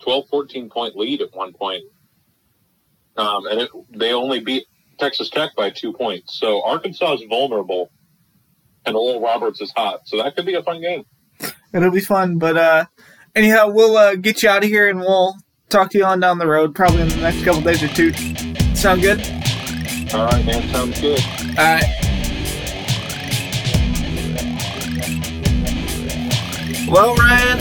12, 0.00 0.28
14 0.28 0.70
point 0.70 0.96
lead 0.96 1.20
at 1.20 1.34
one 1.34 1.52
point. 1.52 1.82
Um, 3.16 3.46
and 3.46 3.60
it, 3.62 3.70
they 3.90 4.12
only 4.12 4.38
beat 4.38 4.66
Texas 4.98 5.28
Tech 5.30 5.56
by 5.56 5.70
two 5.70 5.92
points. 5.92 6.38
So 6.38 6.62
Arkansas 6.62 7.14
is 7.14 7.22
vulnerable, 7.28 7.90
and 8.84 8.94
Oral 8.94 9.20
Roberts 9.20 9.60
is 9.60 9.72
hot. 9.76 10.00
So 10.06 10.16
that 10.22 10.36
could 10.36 10.46
be 10.46 10.54
a 10.54 10.62
fun 10.62 10.80
game. 10.80 11.04
It'll 11.76 11.90
be 11.90 12.00
fun. 12.00 12.38
But 12.38 12.56
uh, 12.56 12.86
anyhow, 13.34 13.68
we'll 13.68 13.96
uh, 13.96 14.14
get 14.16 14.42
you 14.42 14.48
out 14.48 14.64
of 14.64 14.70
here 14.70 14.88
and 14.88 15.00
we'll 15.00 15.36
talk 15.68 15.90
to 15.90 15.98
you 15.98 16.04
on 16.04 16.20
down 16.20 16.38
the 16.38 16.46
road, 16.46 16.74
probably 16.74 17.02
in 17.02 17.08
the 17.08 17.16
next 17.16 17.44
couple 17.44 17.60
days 17.60 17.82
or 17.82 17.88
two. 17.88 18.12
Sound 18.74 19.02
good? 19.02 19.20
All 20.14 20.26
right, 20.26 20.44
man. 20.46 20.68
Sounds 20.72 21.00
good. 21.00 21.20
All 21.58 21.64
right. 21.64 21.84
Well, 26.88 27.16
Ryan, 27.16 27.58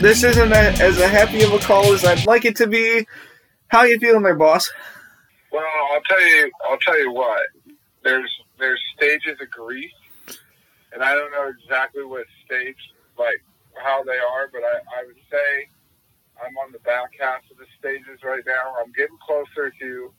this 0.00 0.22
isn't 0.22 0.52
a, 0.52 0.72
as 0.82 1.00
a 1.00 1.08
happy 1.08 1.42
of 1.42 1.52
a 1.52 1.58
call 1.58 1.92
as 1.94 2.04
I'd 2.04 2.26
like 2.26 2.44
it 2.44 2.54
to 2.56 2.66
be. 2.66 3.06
How 3.68 3.84
you 3.84 3.98
feeling 3.98 4.22
there, 4.22 4.34
boss? 4.34 4.70
Well, 5.50 5.64
I'll 5.92 6.02
tell 6.02 6.20
you. 6.20 6.50
I'll 6.68 6.78
tell 6.78 6.98
you 6.98 7.12
what. 7.12 7.40
There's 8.04 8.30
there's 8.58 8.80
stages 8.94 9.40
of 9.40 9.50
grief, 9.50 9.90
and 10.92 11.02
I 11.02 11.14
don't 11.14 11.30
know 11.32 11.48
exactly 11.48 12.04
what 12.04 12.26
stage, 12.44 12.76
like 13.22 13.42
how 13.78 14.02
they 14.04 14.18
are, 14.18 14.50
but 14.52 14.62
I, 14.62 15.00
I 15.00 15.06
would 15.06 15.20
say 15.30 15.68
I'm 16.42 16.56
on 16.58 16.72
the 16.72 16.80
back 16.80 17.12
half 17.20 17.42
of 17.50 17.56
the 17.58 17.66
stages 17.78 18.20
right 18.24 18.42
now. 18.46 18.74
I'm 18.82 18.92
getting 18.92 19.18
closer 19.26 19.72
to 19.80 20.12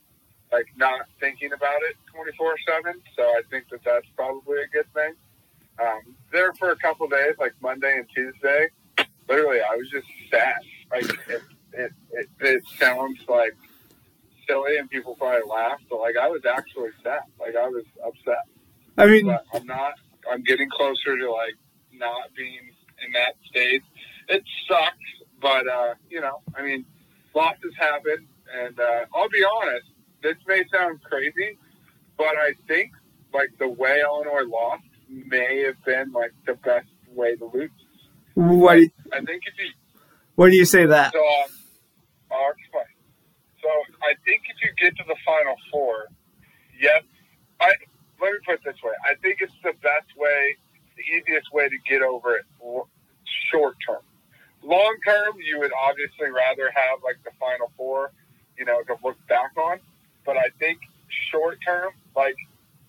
like 0.52 0.68
not 0.78 1.02
thinking 1.20 1.52
about 1.54 1.82
it 1.90 1.98
24 2.14 2.56
seven. 2.68 3.02
So 3.18 3.24
I 3.24 3.42
think 3.50 3.66
that 3.72 3.82
that's 3.84 4.08
probably 4.16 4.62
a 4.62 4.68
good 4.68 4.88
thing. 4.94 5.14
Um, 5.82 6.16
there 6.32 6.54
for 6.54 6.72
a 6.72 6.78
couple 6.78 7.08
days, 7.08 7.36
like 7.40 7.54
Monday 7.62 7.98
and 7.98 8.08
Tuesday. 8.14 8.68
Literally, 9.28 9.60
I 9.62 9.76
was 9.76 9.90
just 9.90 10.08
sad. 10.32 10.56
Like 10.92 11.06
it, 11.30 11.42
it, 11.74 11.92
it, 12.12 12.30
it 12.40 12.64
sounds 12.80 13.20
like 13.28 13.56
silly 14.48 14.78
and 14.78 14.90
people 14.90 15.16
probably 15.16 15.50
laugh, 15.50 15.80
but 15.90 16.00
like 16.00 16.16
I 16.18 16.30
was 16.30 16.42
actually 16.46 16.92
sad. 17.04 17.22
Like 17.40 17.56
I 17.56 17.68
was 17.68 17.86
upset. 18.06 18.46
I 18.98 19.08
mean, 19.08 19.26
But 19.26 19.46
I'm 19.54 19.66
not. 19.66 19.94
I'm 20.32 20.44
getting 20.44 20.70
closer 20.70 21.18
to 21.18 21.32
like 21.32 21.56
not 21.94 22.34
being 22.36 22.70
in 23.06 23.12
that 23.14 23.36
stage. 23.50 23.84
It 24.30 24.44
sucks, 24.68 24.98
but 25.42 25.68
uh, 25.68 25.96
you 26.10 26.22
know, 26.22 26.42
I 26.56 26.64
mean, 26.64 26.86
losses 27.36 27.74
happen, 27.78 28.28
and 28.54 28.80
uh, 28.80 29.06
I'll 29.14 29.30
be 29.30 29.44
honest. 29.44 29.88
This 30.22 30.36
may 30.48 30.64
sound 30.72 31.02
crazy, 31.04 31.58
but 32.18 32.28
I 32.38 32.54
think 32.68 32.92
like 33.34 33.50
the 33.60 33.68
way 33.68 34.02
Illinois 34.02 34.48
lost 34.48 34.84
may 35.10 35.64
have 35.66 35.84
been 35.86 36.12
like 36.14 36.32
the 36.46 36.54
best 36.54 36.88
way 37.12 37.36
to 37.36 37.46
lose. 37.54 37.70
what 38.36 38.76
do 38.76 38.82
you, 38.82 38.90
I 39.12 39.18
think 39.18 39.44
if 39.46 39.54
you 39.60 39.70
what 40.36 40.50
do 40.50 40.56
you 40.56 40.66
say 40.66 40.86
that? 40.86 41.14
so, 41.14 41.20
um, 41.20 41.50
I'll 42.32 42.52
explain. 42.58 42.90
So, 43.62 43.70
I 44.02 44.14
think 44.26 44.42
if 44.50 44.58
you 44.64 44.70
get 44.82 44.98
to 44.98 45.04
the 45.08 45.16
final 45.26 45.56
four, 45.72 46.08
yes, 46.80 47.04
I 47.60 47.72
let 48.22 48.32
me 48.32 48.40
put 48.46 48.56
it 48.56 48.62
this 48.66 48.82
way. 48.84 48.94
I 49.04 49.16
think 49.22 49.38
it's 49.42 49.54
the 49.64 49.74
best 49.82 50.10
way, 50.18 50.58
the 50.96 51.04
easiest 51.04 51.52
way 51.54 51.70
to 51.70 51.78
get 51.90 52.02
over 52.02 52.36
it 52.36 52.46
short 53.52 53.76
term. 53.86 54.02
Long 54.64 54.96
term, 55.06 55.36
you 55.44 55.60
would 55.60 55.72
obviously 55.88 56.32
rather 56.32 56.72
have 56.74 57.00
like 57.04 57.18
the 57.24 57.32
final 57.40 57.72
four, 57.76 58.12
you 58.58 58.66
know, 58.66 58.82
to 58.84 58.96
look 59.04 59.18
back 59.28 59.52
on. 59.58 59.80
But 60.26 60.38
I 60.38 60.50
think 60.60 60.80
short 61.32 61.60
term, 61.66 61.92
like 62.16 62.36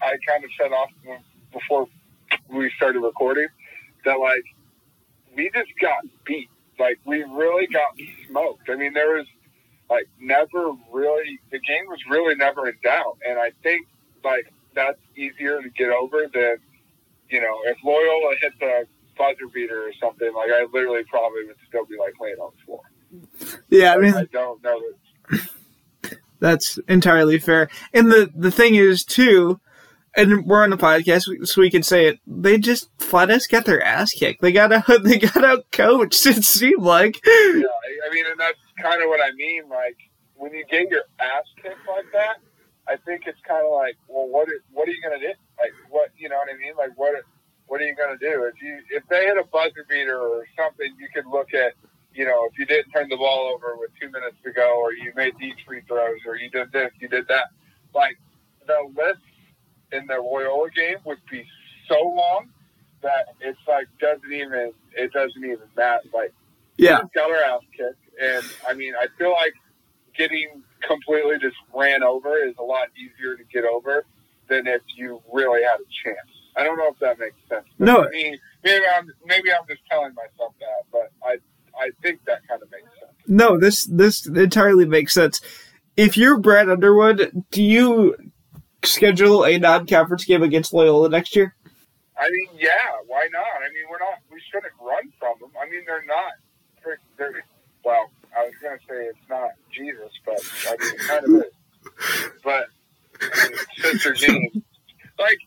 I 0.00 0.16
kind 0.26 0.44
of 0.44 0.50
said 0.58 0.72
off 0.72 0.90
before 1.52 1.88
we 2.48 2.70
started 2.76 3.00
recording, 3.00 3.48
that 4.04 4.20
like 4.20 4.44
we 5.36 5.50
just 5.54 5.70
got 5.80 6.04
beat. 6.24 6.48
Like 6.78 6.98
we 7.04 7.22
really 7.22 7.66
got 7.66 7.96
smoked. 8.28 8.68
I 8.68 8.76
mean, 8.76 8.92
there 8.92 9.16
was 9.16 9.26
like 9.90 10.08
never 10.20 10.72
really 10.92 11.40
the 11.50 11.58
game 11.58 11.86
was 11.86 12.00
really 12.08 12.34
never 12.34 12.68
in 12.68 12.74
doubt, 12.82 13.18
and 13.26 13.38
I 13.38 13.52
think 13.62 13.86
like 14.24 14.52
that's 14.74 14.98
easier 15.16 15.62
to 15.62 15.68
get 15.70 15.90
over 15.90 16.26
than 16.32 16.56
you 17.28 17.40
know 17.40 17.58
if 17.64 17.76
Loyola 17.84 18.34
hit 18.40 18.52
the 18.60 18.86
buzzer 19.16 19.46
beater 19.52 19.82
or 19.86 19.92
something. 20.00 20.32
Like 20.34 20.50
I 20.50 20.66
literally 20.72 21.02
probably 21.04 21.44
would 21.46 21.56
still 21.68 21.84
be 21.86 21.96
like 21.98 22.14
laying 22.20 22.36
on 22.36 22.52
the 22.58 22.64
floor. 22.64 22.80
Yeah, 23.68 23.94
I 23.94 23.98
mean, 23.98 24.14
I 24.14 24.24
don't 24.24 24.62
know 24.62 24.80
that. 25.30 25.48
That's 26.40 26.78
entirely 26.88 27.38
fair. 27.38 27.68
And 27.92 28.10
the 28.10 28.30
the 28.34 28.50
thing 28.50 28.74
is 28.74 29.04
too, 29.04 29.60
and 30.16 30.44
we're 30.44 30.62
on 30.62 30.70
the 30.70 30.76
podcast, 30.76 31.46
so 31.46 31.60
we 31.60 31.70
can 31.70 31.82
say 31.82 32.06
it. 32.06 32.20
They 32.26 32.58
just 32.58 32.90
flat 32.98 33.30
out 33.30 33.40
got 33.50 33.64
their 33.64 33.82
ass 33.82 34.12
kicked. 34.12 34.42
They 34.42 34.52
got 34.52 34.72
out. 34.72 34.84
They 35.04 35.18
got 35.18 35.44
out 35.44 35.70
coached. 35.72 36.26
It 36.26 36.44
seemed 36.44 36.82
like. 36.82 37.20
Yeah, 37.24 37.32
I- 37.32 38.14
mean, 38.14 38.26
and 38.30 38.38
that's 38.38 38.58
kind 38.80 39.02
of 39.02 39.08
what 39.08 39.20
I 39.20 39.32
mean. 39.32 39.68
Like 39.68 39.96
when 40.34 40.52
you 40.52 40.64
get 40.70 40.90
your 40.90 41.04
ass 41.18 41.44
kicked 41.62 41.86
like 41.88 42.10
that, 42.12 42.36
I 42.86 42.96
think 42.96 43.22
it's 43.26 43.40
kind 43.46 43.64
of 43.64 43.72
like, 43.72 43.96
well, 44.08 44.28
what 44.28 44.48
what 44.72 44.86
are 44.88 44.90
you 44.90 45.00
gonna 45.02 45.18
do? 45.18 45.32
Like 45.58 45.72
what 45.88 46.10
you 46.18 46.28
know 46.28 46.36
what 46.36 46.48
I 46.52 46.58
mean? 46.58 46.74
Like 46.76 46.90
what 46.96 47.14
what 47.74 47.82
are 47.82 47.86
you 47.86 47.96
gonna 47.96 48.16
do 48.20 48.44
if 48.46 48.62
you 48.62 48.78
if 48.92 49.02
they 49.10 49.26
hit 49.26 49.36
a 49.36 49.42
buzzer 49.52 49.84
beater 49.90 50.20
or 50.20 50.46
something? 50.56 50.94
You 51.00 51.08
could 51.12 51.26
look 51.26 51.52
at 51.54 51.74
you 52.14 52.24
know 52.24 52.46
if 52.48 52.56
you 52.56 52.66
didn't 52.66 52.92
turn 52.92 53.08
the 53.08 53.16
ball 53.16 53.50
over 53.52 53.76
with 53.76 53.90
two 54.00 54.10
minutes 54.12 54.36
to 54.44 54.52
go, 54.52 54.78
or 54.80 54.92
you 54.94 55.12
made 55.16 55.34
these 55.40 55.56
free 55.66 55.82
throws, 55.88 56.20
or 56.24 56.36
you 56.36 56.50
did 56.50 56.70
this, 56.72 56.92
you 57.00 57.08
did 57.08 57.26
that. 57.26 57.46
Like 57.92 58.16
the 58.68 58.78
list 58.96 59.18
in 59.90 60.06
the 60.06 60.18
Loyola 60.22 60.70
game 60.70 60.98
would 61.04 61.18
be 61.28 61.44
so 61.88 61.96
long 62.00 62.50
that 63.02 63.34
it's 63.40 63.58
like 63.66 63.88
doesn't 64.00 64.32
even 64.32 64.72
it 64.96 65.12
doesn't 65.12 65.44
even 65.44 65.66
matter. 65.76 66.04
Like 66.14 66.32
Yeah. 66.78 67.02
got 67.16 67.32
our 67.32 67.36
ass 67.42 67.62
kicked, 67.76 67.98
and 68.22 68.46
I 68.68 68.74
mean, 68.74 68.94
I 68.94 69.08
feel 69.18 69.32
like 69.32 69.54
getting 70.16 70.62
completely 70.86 71.38
just 71.40 71.56
ran 71.74 72.04
over 72.04 72.38
is 72.38 72.54
a 72.58 72.62
lot 72.64 72.88
easier 72.96 73.36
to 73.36 73.44
get 73.52 73.64
over 73.64 74.04
than 74.48 74.66
if 74.68 74.82
you 74.96 75.22
really 75.32 75.62
had 75.64 75.78
a 75.80 75.88
chance. 76.04 76.33
I 76.56 76.62
don't 76.64 76.76
know 76.78 76.88
if 76.88 76.98
that 77.00 77.18
makes 77.18 77.36
sense. 77.48 77.66
But 77.78 77.84
No. 77.84 78.04
I 78.06 78.10
mean, 78.10 78.38
maybe 78.62 78.84
I'm 78.96 79.08
maybe 79.24 79.52
I'm 79.52 79.66
just 79.68 79.82
telling 79.90 80.14
myself 80.14 80.54
that, 80.60 80.84
but 80.92 81.12
I 81.26 81.38
I 81.78 81.90
think 82.02 82.24
that 82.26 82.46
kind 82.48 82.62
of 82.62 82.70
makes 82.70 82.88
sense. 83.00 83.12
No, 83.26 83.58
this 83.58 83.86
this 83.86 84.26
entirely 84.26 84.86
makes 84.86 85.12
sense. 85.12 85.40
If 85.96 86.16
you're 86.16 86.38
Brad 86.38 86.68
Underwood, 86.68 87.44
do 87.50 87.62
you 87.62 88.16
schedule 88.82 89.44
a 89.44 89.58
non-conference 89.58 90.24
game 90.24 90.42
against 90.42 90.72
Loyola 90.72 91.08
next 91.08 91.34
year? 91.36 91.54
I 92.18 92.28
mean, 92.30 92.48
yeah, 92.58 92.70
why 93.06 93.28
not? 93.32 93.42
I 93.42 93.68
mean, 93.72 93.84
we're 93.90 93.98
not 93.98 94.18
we 94.30 94.40
shouldn't 94.50 94.72
run 94.80 95.12
from 95.18 95.34
them. 95.40 95.50
I 95.60 95.68
mean, 95.70 95.82
they're 95.86 96.04
not. 96.06 96.32
They're, 97.16 97.44
well. 97.84 98.10
I 98.36 98.46
was 98.46 98.54
going 98.60 98.76
to 98.76 98.84
say 98.88 99.04
it's 99.04 99.28
not 99.30 99.50
Jesus, 99.72 100.10
but 100.26 100.34
I 100.66 100.76
mean, 100.82 100.94
it 100.94 101.00
kind 101.02 101.24
of 101.24 101.46
is. 101.46 102.30
But 102.42 102.66
I 103.22 103.48
mean, 103.48 103.58
Sister 103.78 104.12
Jean, 104.14 104.64
like, 105.20 105.38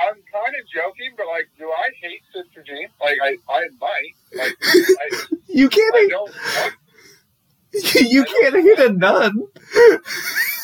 I'm 0.00 0.14
kind 0.32 0.54
of 0.60 0.68
joking, 0.72 1.12
but 1.16 1.26
like, 1.28 1.48
do 1.58 1.70
I 1.70 1.88
hate 2.02 2.22
Sister 2.34 2.64
Jean? 2.66 2.88
Like, 3.00 3.18
I, 3.22 3.36
I 3.52 3.68
might. 3.80 4.14
Like, 4.34 4.56
I, 4.62 5.10
You 5.48 5.68
can't. 5.68 6.10
don't. 6.10 6.30
Want, 6.30 6.74
You 7.94 8.24
can't 8.24 8.54
hit 8.56 8.78
a 8.80 8.92
nun. 8.92 9.42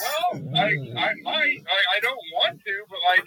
well, 0.01 0.43
I, 0.57 0.69
I 0.97 1.15
might. 1.23 1.59
I, 1.67 1.81
I 1.97 2.01
don't 2.03 2.21
want 2.35 2.61
to, 2.65 2.85
but 2.89 2.99
like, 3.09 3.25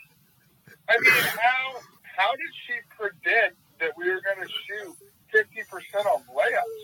I 0.89 0.96
mean, 1.02 1.13
how 1.39 1.82
how 2.18 2.32
did 2.32 2.52
she 2.68 2.74
predict 2.98 3.58
that 3.80 3.92
we 3.98 4.10
were 4.10 4.22
going 4.22 4.48
to 4.48 4.52
shoot 4.68 4.96
fifty 5.32 5.63
percent 5.70 6.06
on 6.08 6.24
layups 6.36 6.82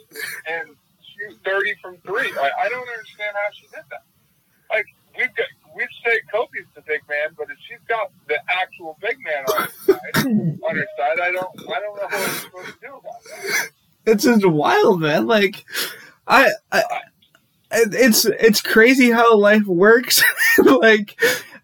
and 0.47 0.75
shoot 1.01 1.37
thirty 1.45 1.75
from 1.81 1.97
three? 2.05 2.31
Like, 2.33 2.53
I 2.61 2.69
don't 2.69 2.87
understand 2.89 3.35
how 3.35 3.49
she 3.53 3.67
did 3.67 3.83
that. 3.91 4.03
Like, 4.71 4.85
we've 5.17 5.35
got 5.35 5.47
we'd 5.75 5.87
say 6.05 6.19
Kobe's 6.31 6.67
the 6.75 6.81
big 6.81 7.01
man, 7.09 7.29
but 7.37 7.47
if 7.49 7.57
she's 7.67 7.79
got 7.87 8.11
the 8.27 8.37
actual 8.49 8.97
big 9.01 9.17
man 9.23 9.45
on 9.45 9.61
her 9.63 9.69
side, 9.85 10.25
on 10.25 10.75
her 10.75 10.87
side, 10.97 11.19
I 11.19 11.31
don't 11.31 11.69
I 11.69 11.79
don't 11.79 11.95
know 11.95 12.03
what 12.03 12.11
we're 12.11 12.27
supposed 12.27 12.67
to 12.67 12.73
do 12.81 12.87
about 12.87 13.23
that. 13.23 13.69
It's 14.05 14.23
just 14.23 14.45
wild, 14.45 15.01
man. 15.01 15.27
Like, 15.27 15.65
I, 16.27 16.51
I 16.71 16.83
it's 17.71 18.25
it's 18.25 18.61
crazy 18.61 19.11
how 19.11 19.37
life 19.37 19.65
works. 19.65 20.23
like, 20.57 21.19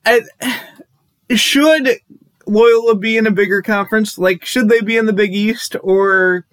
I, 0.05 0.21
should 1.33 1.99
Loyola 2.45 2.95
be 2.95 3.17
in 3.17 3.27
a 3.27 3.31
bigger 3.31 3.61
conference? 3.61 4.17
Like, 4.17 4.45
should 4.45 4.69
they 4.69 4.81
be 4.81 4.97
in 4.97 5.05
the 5.05 5.13
Big 5.13 5.33
East 5.33 5.75
or 5.81 6.45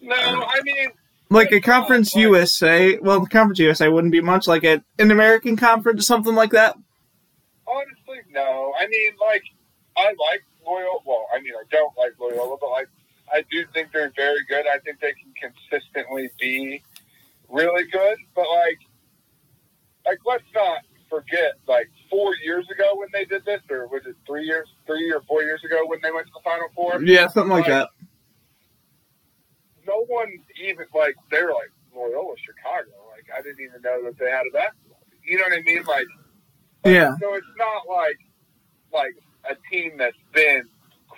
No, 0.00 0.16
I 0.16 0.60
mean. 0.62 0.88
Like 1.30 1.52
a 1.52 1.60
Conference 1.60 2.14
USA? 2.14 2.98
Well, 2.98 3.20
the 3.20 3.28
Conference 3.28 3.58
USA 3.58 3.88
wouldn't 3.88 4.12
be 4.12 4.20
much 4.20 4.46
like 4.46 4.64
a, 4.64 4.82
an 4.98 5.10
American 5.10 5.56
conference, 5.56 6.06
something 6.06 6.34
like 6.34 6.50
that. 6.50 6.76
Honestly, 7.66 8.18
no. 8.30 8.72
I 8.78 8.86
mean, 8.86 9.12
like, 9.20 9.42
I 9.96 10.06
like 10.06 10.42
Loyola. 10.66 11.00
Well, 11.06 11.26
I 11.34 11.40
mean, 11.40 11.52
I 11.54 11.64
don't 11.70 11.96
like 11.96 12.12
Loyola, 12.20 12.56
but 12.60 12.70
like, 12.70 12.88
I 13.32 13.42
do 13.50 13.64
think 13.72 13.88
they're 13.92 14.12
very 14.16 14.44
good. 14.48 14.66
I 14.66 14.78
think 14.78 15.00
they 15.00 15.14
can 15.14 15.52
consistently 15.70 16.30
be 16.38 16.82
really 17.48 17.84
good. 17.84 18.18
But 18.34 18.46
like, 18.48 18.78
like 20.06 20.18
let's 20.26 20.44
not 20.54 20.82
forget, 21.08 21.54
like 21.66 21.90
four 22.10 22.34
years 22.44 22.68
ago 22.70 22.92
when 22.94 23.08
they 23.12 23.24
did 23.24 23.44
this, 23.44 23.60
or 23.70 23.86
was 23.88 24.02
it 24.06 24.16
three 24.26 24.44
years, 24.44 24.68
three 24.86 25.12
or 25.12 25.22
four 25.22 25.42
years 25.42 25.62
ago 25.64 25.86
when 25.86 26.00
they 26.02 26.10
went 26.10 26.26
to 26.26 26.32
the 26.34 26.40
Final 26.44 26.68
Four? 26.74 27.02
Yeah, 27.02 27.28
something 27.28 27.50
like 27.50 27.66
that. 27.66 27.90
No 29.86 30.04
one 30.06 30.28
even 30.62 30.86
like 30.94 31.16
they 31.30 31.42
were 31.42 31.52
like 31.52 31.72
Loyola 31.94 32.34
Chicago. 32.38 32.90
Like 33.10 33.26
I 33.36 33.42
didn't 33.42 33.60
even 33.60 33.82
know 33.82 34.04
that 34.04 34.18
they 34.18 34.30
had 34.30 34.44
a 34.48 34.52
basketball. 34.52 34.98
team. 35.10 35.20
You 35.24 35.38
know 35.38 35.44
what 35.44 35.58
I 35.58 35.62
mean? 35.62 35.82
Like 35.84 36.06
Yeah. 36.84 37.16
So 37.20 37.34
it's 37.34 37.46
not 37.56 37.88
like 37.88 38.18
like 38.92 39.16
a 39.48 39.56
team 39.70 39.96
that's 39.98 40.16
been 40.32 40.64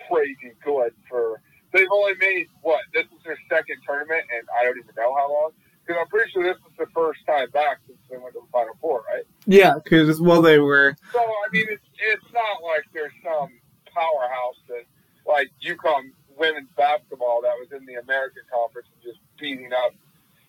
crazy 0.09 0.52
good 0.64 0.92
for. 1.09 1.40
They've 1.72 1.88
only 1.90 2.14
made 2.18 2.46
what? 2.62 2.81
This 2.94 3.05
is 3.05 3.22
their 3.24 3.38
second 3.50 3.76
tournament, 3.87 4.24
and 4.35 4.46
I 4.59 4.64
don't 4.64 4.79
even 4.79 4.94
know 4.96 5.14
how 5.14 5.31
long. 5.31 5.50
Because 5.85 6.00
I'm 6.00 6.09
pretty 6.09 6.31
sure 6.33 6.42
this 6.42 6.57
is 6.57 6.76
the 6.79 6.87
first 6.94 7.20
time 7.26 7.50
back 7.50 7.79
since 7.87 7.98
they 8.11 8.16
went 8.16 8.35
to 8.35 8.40
the 8.40 8.50
Final 8.50 8.74
Four, 8.81 9.05
right? 9.07 9.24
Yeah, 9.46 9.74
because 9.83 10.20
well, 10.20 10.42
they 10.42 10.59
were. 10.59 10.96
So 11.12 11.20
I 11.20 11.52
mean, 11.52 11.66
it's 11.68 11.85
it's 11.98 12.33
not 12.33 12.62
like 12.62 12.85
there's 12.92 13.12
some 13.22 13.50
powerhouse 13.92 14.57
that 14.68 14.85
like 15.26 15.50
UConn 15.64 16.11
women's 16.38 16.70
basketball 16.77 17.40
that 17.42 17.55
was 17.59 17.68
in 17.72 17.87
the 17.87 17.94
American 17.94 18.42
Conference 18.53 18.88
and 18.92 19.03
just 19.03 19.20
beating 19.38 19.72
up 19.72 19.92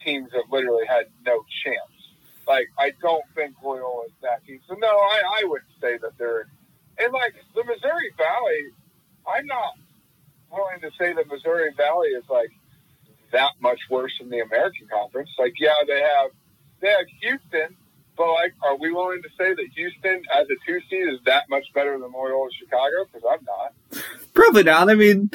teams 0.04 0.32
that 0.32 0.43
literally 0.52 0.86
had 0.86 1.08
no 1.26 1.43
chance. 1.63 1.97
Like 2.47 2.67
I 2.80 2.93
don't 3.02 3.23
think 3.36 3.56
Loyola 3.63 4.06
is 4.06 4.17
that 4.21 4.45
team. 4.45 4.60
So 4.67 4.76
no, 4.76 4.88
I 4.88 5.41
I 5.41 5.43
would 5.45 5.63
say 5.82 5.97
that 5.97 6.17
they're 6.17 6.47
and 6.97 7.13
like 7.13 7.36
the 7.56 7.63
Missouri 7.63 8.12
Valley. 8.17 8.71
I'm 9.28 9.45
not 9.45 9.73
willing 10.52 10.80
to 10.82 10.91
say 10.97 11.13
that 11.13 11.28
Missouri 11.28 11.73
Valley 11.76 12.10
is 12.10 12.23
like 12.30 12.52
that 13.32 13.52
much 13.60 13.80
worse 13.89 14.13
than 14.19 14.30
the 14.30 14.39
American 14.39 14.88
Conference. 14.88 15.30
Like 15.38 15.54
yeah, 15.60 15.76
they 15.86 16.00
have 16.00 16.32
they 16.80 16.89
have 16.89 17.06
Houston, 17.21 17.76
but 18.17 18.27
like, 18.34 18.53
are 18.63 18.75
we 18.77 18.91
willing 18.91 19.21
to 19.21 19.30
say 19.38 19.53
that 19.53 19.65
Houston 19.75 20.23
as 20.36 20.47
a 20.49 20.56
two 20.65 20.80
seed 20.89 21.08
is 21.08 21.19
that 21.25 21.43
much 21.49 21.65
better 21.73 21.97
than 21.99 22.12
Loyola 22.12 22.49
Chicago? 22.60 23.06
Because 23.06 23.27
I'm 23.30 23.45
not. 23.45 24.03
Probably 24.34 24.63
not. 24.63 24.89
I 24.89 24.95
mean, 24.95 25.30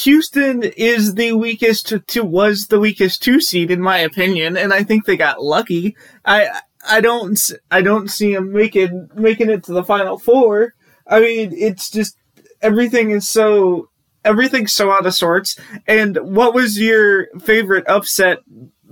Houston 0.00 0.62
is 0.62 1.14
the 1.14 1.32
weakest 1.32 1.94
to 2.06 2.24
was 2.24 2.66
the 2.66 2.80
weakest 2.80 3.22
two 3.22 3.40
seed 3.40 3.70
in 3.70 3.80
my 3.80 3.98
opinion, 3.98 4.56
and 4.56 4.72
I 4.72 4.82
think 4.82 5.04
they 5.04 5.16
got 5.16 5.42
lucky. 5.42 5.96
I 6.24 6.60
I 6.88 7.00
don't 7.00 7.38
I 7.70 7.82
don't 7.82 8.08
see 8.08 8.34
them 8.34 8.52
making 8.52 9.10
making 9.14 9.50
it 9.50 9.64
to 9.64 9.72
the 9.72 9.84
final 9.84 10.18
four. 10.18 10.74
I 11.06 11.20
mean, 11.20 11.52
it's 11.52 11.90
just 11.90 12.16
everything 12.62 13.10
is 13.10 13.28
so 13.28 13.90
everything's 14.24 14.72
so 14.72 14.90
out 14.90 15.06
of 15.06 15.14
sorts. 15.14 15.58
And 15.86 16.16
what 16.16 16.54
was 16.54 16.78
your 16.78 17.28
favorite 17.40 17.88
upset? 17.88 18.38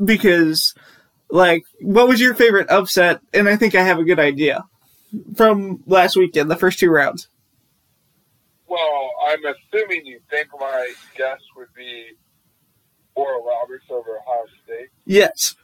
Because 0.03 0.75
like, 1.31 1.65
what 1.81 2.09
was 2.09 2.21
your 2.21 2.35
favorite 2.35 2.71
upset? 2.71 3.21
And 3.33 3.49
I 3.49 3.57
think 3.57 3.75
I 3.75 3.83
have 3.83 3.99
a 3.99 4.05
good 4.05 4.21
idea 4.21 4.65
from 5.37 5.83
last 5.87 6.17
weekend, 6.17 6.51
the 6.51 6.57
first 6.57 6.79
two 6.79 6.91
rounds. 6.91 7.29
Well, 8.67 9.11
I'm 9.29 9.41
assuming 9.45 10.07
you 10.07 10.21
think 10.31 10.49
my 10.59 10.93
guess 11.17 11.41
would 11.57 11.73
be 11.77 12.07
Oral 13.15 13.45
Roberts 13.45 13.85
over 13.91 14.19
Ohio 14.19 14.47
State. 14.65 14.89
Yes. 15.07 15.55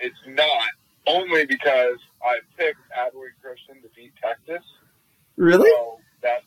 It's 0.00 0.18
not 0.26 0.68
only 1.06 1.46
because 1.46 1.96
I 2.24 2.38
picked 2.56 2.80
Abilene 2.96 3.30
Christian 3.40 3.82
to 3.82 3.88
beat 3.94 4.12
Texas. 4.22 4.64
Really? 5.36 5.70
So 5.70 5.98
that's 6.22 6.44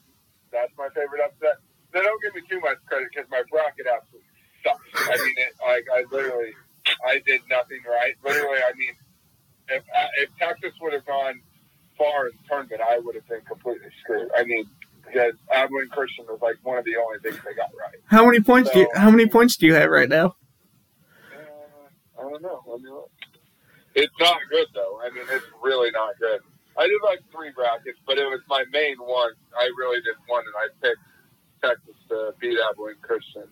that's 0.51 0.71
my 0.77 0.87
favorite 0.89 1.21
upset. 1.23 1.57
Now, 1.93 2.01
don't 2.01 2.21
give 2.21 2.35
me 2.35 2.41
too 2.49 2.59
much 2.59 2.77
credit 2.87 3.09
because 3.13 3.29
my 3.29 3.43
bracket 3.49 3.87
absolutely 3.87 4.27
sucks. 4.63 5.09
I 5.09 5.17
mean, 5.23 5.35
it, 5.37 5.53
like 5.65 5.85
I 5.93 6.03
literally, 6.11 6.53
I 7.05 7.19
did 7.25 7.41
nothing 7.49 7.81
right. 7.87 8.13
Literally, 8.23 8.59
I 8.59 8.73
mean, 8.77 8.93
if 9.69 9.83
if 10.19 10.29
Texas 10.37 10.73
would 10.81 10.93
have 10.93 11.05
gone 11.05 11.41
far 11.97 12.27
in 12.27 12.33
the 12.41 12.47
tournament, 12.47 12.81
I 12.81 12.99
would 12.99 13.15
have 13.15 13.27
been 13.27 13.41
completely 13.41 13.89
screwed. 14.03 14.29
I 14.37 14.43
mean, 14.43 14.65
because 15.05 15.33
Abilene 15.51 15.89
Christian 15.89 16.25
was 16.27 16.39
like 16.41 16.55
one 16.63 16.77
of 16.77 16.85
the 16.85 16.95
only 16.97 17.19
things 17.19 17.37
they 17.45 17.53
got 17.53 17.71
right. 17.77 17.95
How 18.05 18.25
many 18.25 18.41
points 18.41 18.69
do 18.71 18.79
you, 18.79 18.89
how 18.95 19.09
many 19.11 19.27
points 19.27 19.57
do 19.57 19.65
you 19.65 19.73
have 19.73 19.89
right 19.89 20.09
now? 20.09 20.35
Uh, 21.31 22.19
I 22.19 22.21
don't 22.21 22.41
know. 22.41 22.61
Let 22.67 22.81
me 22.81 22.89
look. 22.89 23.11
It's 23.95 24.13
not 24.19 24.37
good 24.51 24.67
though. 24.73 24.99
I 25.03 25.09
mean, 25.09 25.23
it's 25.29 25.45
really 25.63 25.91
not 25.91 26.19
good. 26.19 26.41
I 26.77 26.87
did 26.87 26.99
like 27.05 27.19
three 27.31 27.51
brackets, 27.55 27.99
but 28.05 28.17
it 28.17 28.25
was 28.25 28.41
my 28.49 28.65
main 28.71 28.97
one. 28.97 29.31
I 29.57 29.69
really 29.79 30.01
did 30.01 30.15
one, 30.27 30.43
and 30.43 30.55
I 30.59 30.67
picked 30.81 30.99
Texas 31.63 31.95
to 32.09 32.33
beat 32.39 32.57
Abilene 32.69 32.99
Christian. 33.01 33.47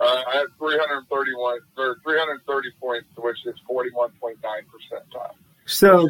Uh, 0.00 0.22
I 0.28 0.36
had 0.36 0.46
331 0.58 1.58
or 1.76 1.96
330 2.04 2.68
points, 2.80 3.08
which 3.16 3.38
is 3.46 3.54
41.9 3.68 4.36
percentile. 4.42 5.32
So 5.66 6.08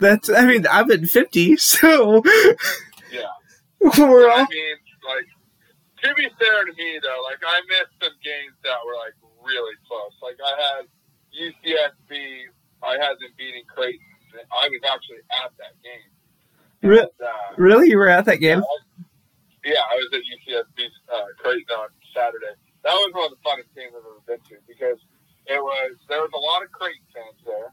that's 0.00 0.30
I 0.30 0.46
mean 0.46 0.66
I'm 0.70 0.90
at 0.90 1.02
fifty, 1.04 1.56
so 1.56 2.22
Yeah. 3.12 3.22
we're 3.80 4.30
all 4.30 4.38
I 4.40 4.46
mean, 4.50 4.76
like 5.06 5.26
to 6.02 6.14
be 6.14 6.28
fair 6.38 6.64
to 6.64 6.72
me 6.72 6.98
though, 7.02 7.20
like 7.24 7.38
I 7.46 7.60
missed 7.68 7.94
some 8.02 8.12
games 8.24 8.54
that 8.64 8.76
were 8.86 8.94
like 8.94 9.14
really 9.44 9.74
close. 9.86 10.12
Like 10.22 10.36
I 10.44 10.78
had 10.78 10.86
UCSB, 11.38 12.42
I 12.82 12.92
had 12.92 13.14
them 13.20 13.30
beating 13.36 13.62
Creighton. 13.68 14.00
I 14.52 14.68
was 14.68 14.80
actually 14.90 15.18
at 15.44 15.50
that 15.58 15.74
game. 15.82 16.90
Re- 16.90 16.98
And, 17.00 17.08
uh, 17.22 17.54
really 17.56 17.90
you 17.90 17.98
were 17.98 18.08
at 18.08 18.24
that 18.26 18.36
game. 18.38 18.62
Yeah, 19.64 19.80
I 19.90 19.96
was 19.96 20.08
at 20.12 20.20
UCSB 20.20 20.86
uh, 21.12 21.24
Creighton 21.38 21.76
on 21.76 21.88
Saturday. 22.14 22.54
That 22.88 22.96
was 23.04 23.12
one 23.12 23.28
of 23.28 23.36
the 23.36 23.42
funnest 23.44 23.68
games 23.76 23.92
I've 23.92 24.00
ever 24.00 24.24
been 24.24 24.40
to 24.48 24.56
because 24.64 24.96
it 25.44 25.60
was 25.60 25.92
there 26.08 26.24
was 26.24 26.32
a 26.32 26.40
lot 26.40 26.64
of 26.64 26.72
Creighton 26.72 27.04
fans 27.12 27.36
there. 27.44 27.68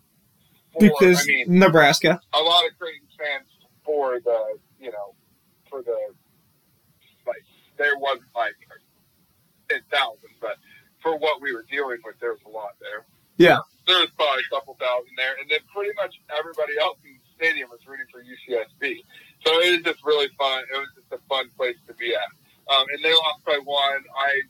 For, 0.75 0.79
Because 0.83 1.23
I 1.23 1.27
mean, 1.31 1.45
Nebraska. 1.55 2.19
a 2.35 2.43
lot 2.43 2.67
of 2.67 2.75
Creighton 2.75 3.07
fans 3.15 3.47
for 3.87 4.19
the 4.19 4.59
you 4.75 4.91
know 4.91 5.15
for 5.71 5.79
the 5.81 5.95
like 7.23 7.47
there 7.79 7.95
wasn't 7.97 8.27
like 8.35 8.59
ten 9.71 9.79
thousand, 9.87 10.35
but 10.43 10.59
for 10.99 11.15
what 11.15 11.39
we 11.41 11.55
were 11.55 11.63
dealing 11.71 12.03
with, 12.03 12.19
there 12.19 12.35
was 12.35 12.43
a 12.45 12.51
lot 12.51 12.75
there. 12.83 13.07
Yeah. 13.37 13.59
There 13.87 13.99
was 14.03 14.11
probably 14.19 14.43
a 14.43 14.51
couple 14.51 14.75
thousand 14.75 15.15
there, 15.15 15.39
and 15.39 15.47
then 15.47 15.63
pretty 15.71 15.95
much 15.95 16.19
everybody 16.27 16.75
else 16.75 16.99
in 17.07 17.15
the 17.15 17.23
stadium 17.39 17.69
was 17.71 17.79
rooting 17.87 18.07
for 18.11 18.19
UCSB. 18.19 18.99
So 19.47 19.55
it 19.63 19.79
was 19.79 19.95
just 19.95 20.03
really 20.03 20.27
fun. 20.35 20.63
It 20.73 20.75
was 20.75 20.91
just 20.99 21.07
a 21.15 21.21
fun 21.31 21.47
place 21.55 21.77
to 21.87 21.93
be 21.95 22.11
at. 22.11 22.31
Um, 22.67 22.83
and 22.91 22.99
they 22.99 23.13
lost 23.13 23.45
by 23.45 23.59
one. 23.63 24.01
I 24.17 24.41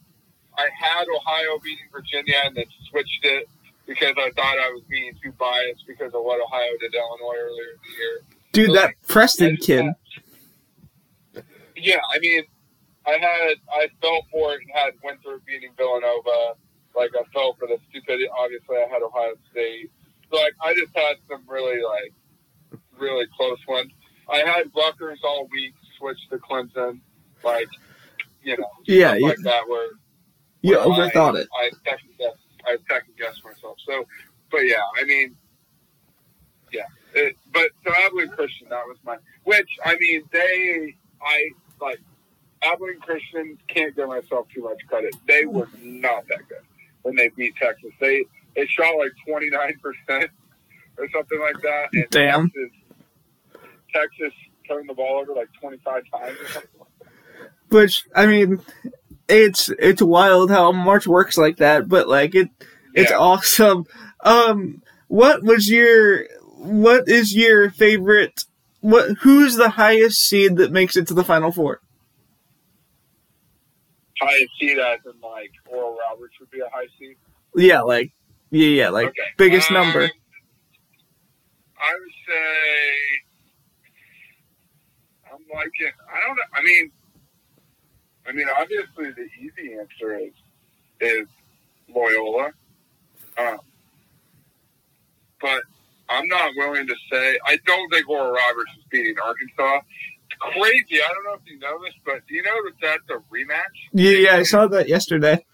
I 0.58 0.70
had 0.80 1.06
Ohio 1.14 1.60
beating 1.64 1.86
Virginia 1.92 2.36
and 2.46 2.56
then 2.56 2.66
switched 2.90 3.24
it 3.24 3.48
because 3.86 4.16
I 4.18 4.32
thought 4.36 4.58
I 4.58 4.70
was 4.72 4.84
being 4.90 5.14
too 5.24 5.32
biased 5.34 5.86
because 5.88 6.14
of 6.14 6.24
what 6.24 6.42
Ohio 6.42 6.72
did 6.80 6.92
to 6.92 6.98
Illinois 6.98 7.38
earlier 7.40 7.70
in 7.72 7.80
the 7.84 7.98
year. 7.98 8.22
Dude, 8.52 8.68
So, 8.68 8.74
that 8.74 8.86
like, 8.86 8.98
Preston 9.08 9.58
kid. 9.58 9.86
yeah, 11.76 12.00
I 12.14 12.20
mean, 12.20 12.44
I 13.06 13.12
had 13.14 13.56
I 13.72 13.88
fell 14.02 14.22
for 14.32 14.54
it 14.54 14.62
and 14.62 14.72
had 14.74 14.94
Winthrop 15.04 15.46
beating 15.46 15.72
Villanova. 15.78 16.56
Like 16.96 17.12
I 17.16 17.24
fell 17.34 17.56
for 17.60 17.68
the 17.68 17.78
stupidity. 17.90 18.28
Obviously, 18.30 18.78
I 18.78 18.88
had 18.92 19.02
Ohio 19.04 19.34
State. 19.52 19.92
So 20.32 20.38
like 20.38 20.54
I 20.64 20.74
just 20.74 20.96
had 20.96 21.18
some 21.30 21.44
really 21.48 21.82
like 21.84 22.14
really 22.98 23.26
close 23.38 23.60
ones. 23.68 23.92
I 24.32 24.38
had 24.38 24.72
Rutgers 24.76 25.20
all 25.24 25.48
week, 25.52 25.74
switched 26.00 26.30
to 26.32 26.38
Clemson. 26.38 27.00
Like 27.44 27.68
you 28.42 28.58
know, 28.58 28.68
Yeah, 28.86 29.16
you, 29.16 29.28
like 29.28 29.38
that 29.44 29.68
where 29.68 29.85
you 30.70 30.78
overthought 30.78 31.38
I, 31.38 31.42
it. 31.42 31.48
I 31.56 31.70
second 31.84 32.10
guessed. 32.18 32.38
I 32.66 32.78
second 32.90 33.16
guessed 33.18 33.44
myself. 33.44 33.78
So, 33.88 34.06
but 34.52 34.66
yeah, 34.66 34.82
I 35.00 35.06
mean, 35.06 35.36
yeah. 36.72 36.84
It, 37.14 37.38
but 37.54 37.70
so 37.86 37.94
Abilene 38.06 38.30
Christian, 38.30 38.68
that 38.70 38.86
was 38.86 38.98
my. 39.06 39.18
Which 39.44 39.70
I 39.86 39.96
mean, 39.98 40.24
they, 40.32 40.96
I 41.22 41.50
like 41.80 42.02
Abilene 42.62 43.00
Christian. 43.00 43.58
Can't 43.68 43.96
give 43.96 44.08
myself 44.08 44.48
too 44.54 44.64
much 44.64 44.80
credit. 44.88 45.16
They 45.28 45.46
were 45.46 45.70
not 45.82 46.28
that 46.28 46.48
good 46.50 46.64
when 47.04 47.16
they 47.16 47.30
beat 47.30 47.56
Texas. 47.56 47.92
They 48.00 48.26
they 48.56 48.66
shot 48.66 48.98
like 48.98 49.12
twenty 49.28 49.50
nine 49.50 49.80
percent 49.82 50.32
or 50.98 51.08
something 51.14 51.40
like 51.40 51.62
that. 51.62 51.90
And 51.94 52.08
Damn. 52.10 52.50
Texas, 52.50 52.78
Texas 53.94 54.34
turned 54.68 54.90
the 54.90 54.94
ball 54.94 55.20
over 55.22 55.34
like 55.34 55.50
twenty 55.60 55.78
five 55.86 56.04
times 56.12 56.38
or 56.40 56.48
something. 56.48 56.70
Like 56.80 56.90
that. 57.00 57.10
Which 57.70 58.06
I 58.16 58.26
mean, 58.26 58.60
it's 59.28 59.70
it's 59.80 60.02
wild 60.02 60.52
how 60.52 60.72
March 60.72 61.08
works 61.08 61.38
like 61.38 61.58
that, 61.58 61.88
but 61.90 62.08
like 62.08 62.36
it 62.36 62.50
it's 62.94 63.12
Yeah. 63.12 63.18
awesome. 63.18 63.86
Um, 64.24 64.82
what 65.08 65.44
was 65.44 65.70
your 65.70 66.26
what 66.58 67.08
is 67.08 67.36
your 67.36 67.70
favorite? 67.70 68.44
What 68.82 69.18
who's 69.22 69.56
the 69.56 69.70
highest 69.72 70.22
seed 70.22 70.58
that 70.58 70.72
makes 70.72 70.96
it 70.96 71.08
to 71.08 71.14
the 71.14 71.24
final 71.24 71.52
four? 71.52 71.80
Highest 74.22 74.52
seed 74.60 74.78
as 74.80 75.00
in 75.06 75.20
like 75.22 75.52
Oral 75.68 75.98
Roberts 76.10 76.34
would 76.40 76.50
be 76.52 76.60
a 76.60 76.70
high 76.72 76.88
seed. 76.98 77.18
Yeah, 77.56 77.82
like 77.82 78.12
yeah, 78.52 78.68
yeah, 78.68 78.90
like 78.90 79.08
Okay. 79.10 79.22
biggest 79.38 79.70
Um, 79.72 79.76
number. 79.76 80.10
I 81.78 81.94
would 81.94 82.12
say 82.28 83.24
I'm 85.32 85.40
liking. 85.54 85.92
I 86.10 86.28
don't 86.28 86.36
know. 86.38 86.44
I 86.54 86.64
mean, 86.64 86.92
I 88.28 88.34
mean, 88.34 88.48
obviously 88.60 89.12
the 89.12 89.28
easy 89.40 89.76
answer 89.80 90.18
is 90.18 90.34
is 91.02 91.28
Loyola, 91.94 92.52
um, 93.38 93.60
but 95.42 95.64
I'm 96.10 96.28
not 96.28 96.52
willing 96.58 96.88
to 96.88 96.96
say. 97.12 97.40
I 97.46 97.58
don't 97.66 97.90
think 97.92 98.10
Oral 98.10 98.32
Roberts 98.34 98.72
is 98.78 98.84
beating 98.92 99.16
Arkansas 99.24 99.82
It's 100.32 100.40
crazy. 100.40 101.02
I 101.04 101.14
don't 101.14 101.24
know 101.26 101.34
if 101.34 101.42
you 101.52 101.60
know 101.60 101.80
this, 101.84 101.94
but 102.06 102.26
do 102.28 102.36
you 102.36 102.44
know 102.44 102.56
that 102.66 102.74
that's 102.82 103.10
a 103.20 103.24
rematch? 103.34 103.78
Yeah, 103.94 104.12
yeah, 104.12 104.36
I 104.38 104.44
saw 104.44 104.68
that 104.68 104.90
yesterday. 104.90 105.46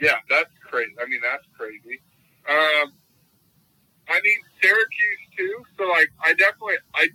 Yeah, 0.00 0.16
that's 0.28 0.50
crazy. 0.64 0.92
I 1.02 1.08
mean, 1.08 1.20
that's 1.22 1.44
crazy. 1.58 2.00
Um, 2.48 2.92
I 4.08 4.20
mean, 4.22 4.38
Syracuse 4.62 5.24
too. 5.36 5.64
So, 5.78 5.84
like, 5.88 6.10
I 6.22 6.34
definitely, 6.34 6.76
I 6.94 7.08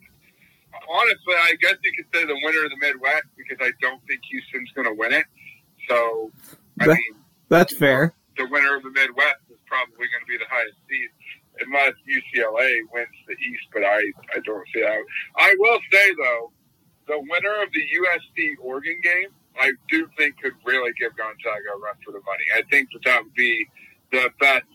honestly, 0.90 1.36
I 1.36 1.56
guess 1.62 1.76
you 1.84 1.92
could 1.96 2.08
say 2.14 2.26
the 2.26 2.38
winner 2.44 2.66
of 2.66 2.72
the 2.72 2.78
Midwest 2.82 3.24
because 3.38 3.58
I 3.62 3.72
don't 3.82 4.02
think 4.08 4.22
Houston's 4.30 4.72
going 4.76 4.88
to 4.88 4.94
win 4.94 5.14
it. 5.14 5.26
So, 5.90 6.32
I 6.80 6.88
That- 6.88 6.94
mean, 6.98 7.16
That's 7.50 7.76
fair. 7.78 8.14
the 8.38 8.46
winner 8.50 8.76
of 8.78 8.84
the 8.84 8.92
Midwest 8.92 9.42
is 9.50 9.58
probably 9.68 10.08
going 10.08 10.22
to 10.24 10.30
be 10.30 10.38
the 10.38 10.48
highest 10.50 10.78
seed, 10.90 11.10
unless 11.62 11.94
UCLA 12.08 12.82
wins 12.94 13.10
the 13.28 13.34
East. 13.34 13.68
But 13.74 13.84
I, 13.84 14.00
I 14.36 14.40
don't 14.46 14.66
see 14.74 14.82
that. 14.82 14.98
I 15.38 15.56
will 15.60 15.80
say 15.92 16.14
though, 16.16 16.52
the 17.08 17.20
winner 17.20 17.62
of 17.64 17.70
the 17.74 17.82
USC 17.82 18.56
Oregon 18.62 19.00
game, 19.04 19.30
I 19.60 19.74
do 19.90 20.08
think 20.18 20.40
could 20.42 20.54
really 20.66 20.92
give 21.00 21.16
Gonzaga 21.18 21.76
a 21.76 21.80
run 21.80 21.96
for 22.06 22.12
the 22.14 22.22
money. 22.26 22.44
I 22.56 22.62
think 22.72 22.90
that 22.94 23.04
that 23.04 23.24
would 23.24 23.34
be 23.34 23.68
the 24.12 24.30
best 24.40 24.66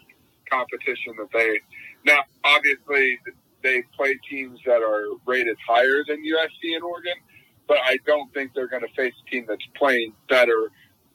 competition 0.51 1.15
that 1.19 1.29
they. 1.33 1.61
Now, 2.05 2.25
obviously, 2.45 3.19
they 3.67 3.83
play 3.97 4.19
teams 4.31 4.61
that 4.65 4.81
are 4.83 5.05
rated 5.27 5.57
higher 5.67 6.05
than 6.07 6.19
USC 6.25 6.75
and 6.75 6.85
Oregon, 6.85 7.15
but 7.67 7.79
I 7.85 7.99
don't 8.07 8.33
think 8.33 8.53
they're 8.55 8.69
going 8.69 8.83
to 8.87 8.95
face 8.95 9.13
a 9.27 9.31
team 9.31 9.45
that's 9.49 9.67
playing 9.77 10.13
better 10.29 10.71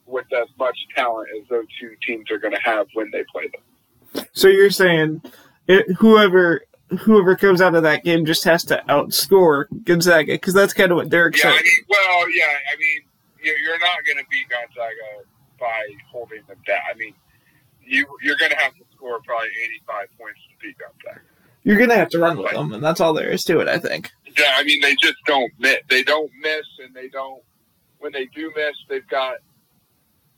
with 0.06 0.26
as 0.32 0.48
much 0.58 0.76
talent 0.94 1.28
as 1.40 1.48
those 1.48 1.64
two 1.80 1.94
teams 2.06 2.30
are 2.30 2.38
going 2.38 2.52
to 2.52 2.60
have 2.60 2.86
when 2.94 3.10
they 3.10 3.24
play 3.32 3.48
them. 3.48 4.26
So 4.32 4.48
you're 4.48 4.70
saying 4.70 5.22
it, 5.66 5.86
whoever 5.98 6.62
whoever 7.00 7.34
comes 7.36 7.62
out 7.62 7.74
of 7.74 7.82
that 7.84 8.04
game 8.04 8.26
just 8.26 8.44
has 8.44 8.64
to 8.66 8.82
outscore 8.86 9.64
Gonzaga 9.84 10.34
because 10.34 10.52
that's 10.52 10.74
kind 10.74 10.92
of 10.92 10.96
what 10.96 11.08
Derek 11.08 11.34
Yeah, 11.42 11.48
I 11.48 11.54
mean, 11.54 11.84
well, 11.88 12.30
yeah, 12.36 12.44
I 12.70 12.76
mean, 12.78 13.00
you- 13.42 13.56
you're 13.64 13.78
not 13.78 14.04
going 14.04 14.18
to 14.18 14.24
beat 14.30 14.46
Gonzaga 14.50 15.24
by 15.58 15.86
holding 16.10 16.42
them 16.48 16.58
down. 16.66 16.80
I 16.90 16.94
mean, 16.98 17.14
you 17.82 18.04
you're 18.22 18.36
going 18.36 18.50
to 18.50 18.58
have 18.58 18.74
to 18.74 18.84
score 18.94 19.20
probably 19.24 19.48
85 19.88 20.08
points 20.18 20.40
to 20.50 20.66
beat 20.66 20.76
Gonzaga. 20.76 21.24
You're 21.64 21.78
gonna 21.78 21.94
have 21.94 22.08
to 22.10 22.18
run 22.18 22.38
with 22.38 22.52
them, 22.52 22.72
and 22.72 22.82
that's 22.82 23.00
all 23.00 23.14
there 23.14 23.30
is 23.30 23.44
to 23.44 23.60
it. 23.60 23.68
I 23.68 23.78
think. 23.78 24.10
Yeah, 24.36 24.54
I 24.56 24.64
mean, 24.64 24.80
they 24.80 24.96
just 24.96 25.16
don't 25.26 25.52
miss. 25.58 25.78
They 25.88 26.02
don't 26.02 26.30
miss, 26.40 26.66
and 26.82 26.94
they 26.94 27.08
don't. 27.08 27.42
When 27.98 28.12
they 28.12 28.26
do 28.26 28.52
miss, 28.56 28.74
they've 28.88 29.06
got 29.08 29.36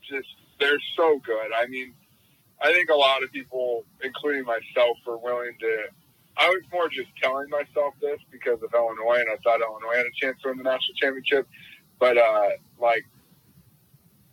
just. 0.07 0.27
They're 0.59 0.79
so 0.95 1.19
good. 1.25 1.51
I 1.57 1.65
mean, 1.67 1.93
I 2.61 2.71
think 2.71 2.89
a 2.89 2.95
lot 2.95 3.23
of 3.23 3.31
people, 3.31 3.83
including 4.01 4.45
myself, 4.45 4.97
are 5.07 5.17
willing 5.17 5.55
to. 5.59 5.77
I 6.37 6.49
was 6.49 6.61
more 6.71 6.89
just 6.89 7.09
telling 7.21 7.49
myself 7.49 7.93
this 8.01 8.19
because 8.31 8.61
of 8.61 8.73
Illinois, 8.73 9.19
and 9.19 9.29
I 9.31 9.37
thought 9.43 9.61
Illinois 9.61 9.97
had 9.97 10.05
a 10.05 10.15
chance 10.21 10.41
to 10.43 10.49
win 10.49 10.57
the 10.57 10.63
national 10.63 10.95
championship. 11.01 11.47
But 11.99 12.17
uh, 12.17 12.49
like, 12.79 13.05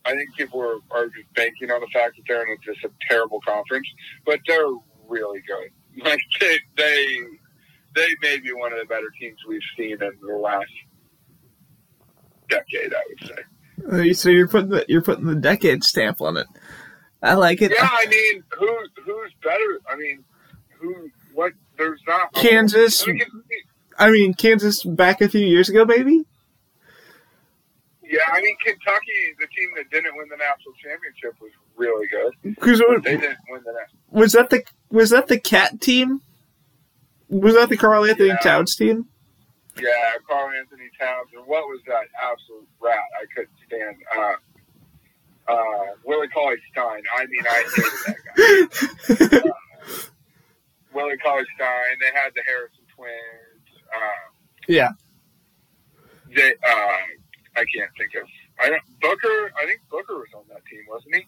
I 0.04 0.12
think 0.12 0.34
people 0.36 0.60
are, 0.60 0.78
are 0.90 1.06
just 1.06 1.32
banking 1.34 1.70
on 1.70 1.80
the 1.80 1.86
fact 1.92 2.16
that 2.16 2.22
they're 2.26 2.42
in 2.42 2.58
just 2.64 2.84
a 2.84 2.90
terrible 3.08 3.40
conference, 3.46 3.86
but 4.26 4.40
they're 4.46 4.72
really 5.08 5.40
good. 5.46 5.70
Like 6.04 6.20
they, 6.40 6.58
they 6.76 7.18
they 7.94 8.08
may 8.22 8.38
be 8.40 8.52
one 8.52 8.72
of 8.72 8.78
the 8.78 8.86
better 8.86 9.10
teams 9.20 9.38
we've 9.48 9.60
seen 9.76 9.92
in 10.02 10.12
the 10.26 10.36
last 10.36 10.70
decade. 12.48 12.94
I 12.94 13.02
would 13.08 13.28
say. 13.28 14.10
Uh, 14.10 14.14
So 14.14 14.30
you're 14.30 14.48
putting 14.48 14.70
the 14.70 14.84
you're 14.88 15.02
putting 15.02 15.26
the 15.26 15.34
decade 15.34 15.84
stamp 15.84 16.20
on 16.20 16.36
it. 16.36 16.46
I 17.22 17.34
like 17.34 17.62
it. 17.62 17.72
Yeah, 17.76 17.88
I 17.90 18.06
mean, 18.06 18.42
who 18.58 18.78
who's 19.04 19.32
better? 19.42 19.80
I 19.88 19.96
mean, 19.96 20.24
who? 20.80 21.10
What? 21.34 21.52
There's 21.78 22.00
not 22.06 22.32
Kansas. 22.34 23.02
I 23.06 23.12
mean, 23.12 23.22
I 23.98 24.10
mean, 24.10 24.34
Kansas 24.34 24.82
back 24.84 25.20
a 25.20 25.28
few 25.28 25.44
years 25.46 25.68
ago, 25.68 25.84
maybe. 25.84 26.24
yeah, 28.04 28.20
I 28.30 28.40
mean, 28.40 28.56
Kentucky, 28.64 29.34
the 29.40 29.46
team 29.56 29.70
that 29.76 29.90
didn't 29.90 30.16
win 30.16 30.28
the 30.28 30.36
national 30.36 30.74
championship, 30.82 31.34
was 31.40 31.50
really 31.86 32.06
good. 32.08 32.32
Because 32.42 32.78
They 33.02 33.16
didn't 33.16 33.38
win 33.48 33.62
the 33.64 33.72
national. 33.72 34.00
was 34.10 34.32
that 34.32 34.50
the 34.50 34.62
was 34.90 35.10
that 35.10 35.26
the 35.28 35.38
cat 35.40 35.80
team? 35.80 36.20
Was 37.28 37.54
that 37.54 37.68
the 37.70 37.76
Karl 37.76 38.04
Anthony 38.04 38.28
Yeah. 38.28 38.36
Towns 38.38 38.76
team? 38.76 39.06
Yeah, 39.76 39.88
Karl 40.28 40.50
Anthony 40.50 40.90
Towns, 41.00 41.28
and 41.34 41.46
what 41.46 41.64
was 41.66 41.80
that 41.86 42.04
absolute 42.22 42.68
rat? 42.80 42.98
I 43.20 43.24
couldn't 43.34 43.56
stand. 43.66 43.96
Uh, 44.14 44.34
uh, 45.52 45.86
Willie 46.04 46.28
Cauley 46.28 46.56
Stein. 46.70 47.02
I 47.16 47.26
mean, 47.26 47.44
I 47.48 47.64
hated 47.74 49.18
that 49.18 49.40
guy. 49.42 49.48
uh, 49.48 49.52
Willie 50.92 51.16
Cauley 51.24 51.44
Stein. 51.56 51.96
They 52.00 52.12
had 52.12 52.32
the 52.34 52.42
Harrison 52.46 52.84
twins. 52.94 53.82
Uh, 53.94 54.30
Yeah. 54.68 54.90
they, 56.36 56.52
uh, 56.52 56.98
I 57.56 57.64
can't 57.74 57.90
think 57.98 58.14
of. 58.20 58.28
I 58.60 58.68
don't, 58.68 58.82
Booker. 59.00 59.52
I 59.58 59.64
think 59.66 59.80
Booker 59.90 60.16
was 60.18 60.28
on 60.36 60.44
that 60.50 60.64
team, 60.66 60.82
wasn't 60.88 61.14
he? 61.16 61.26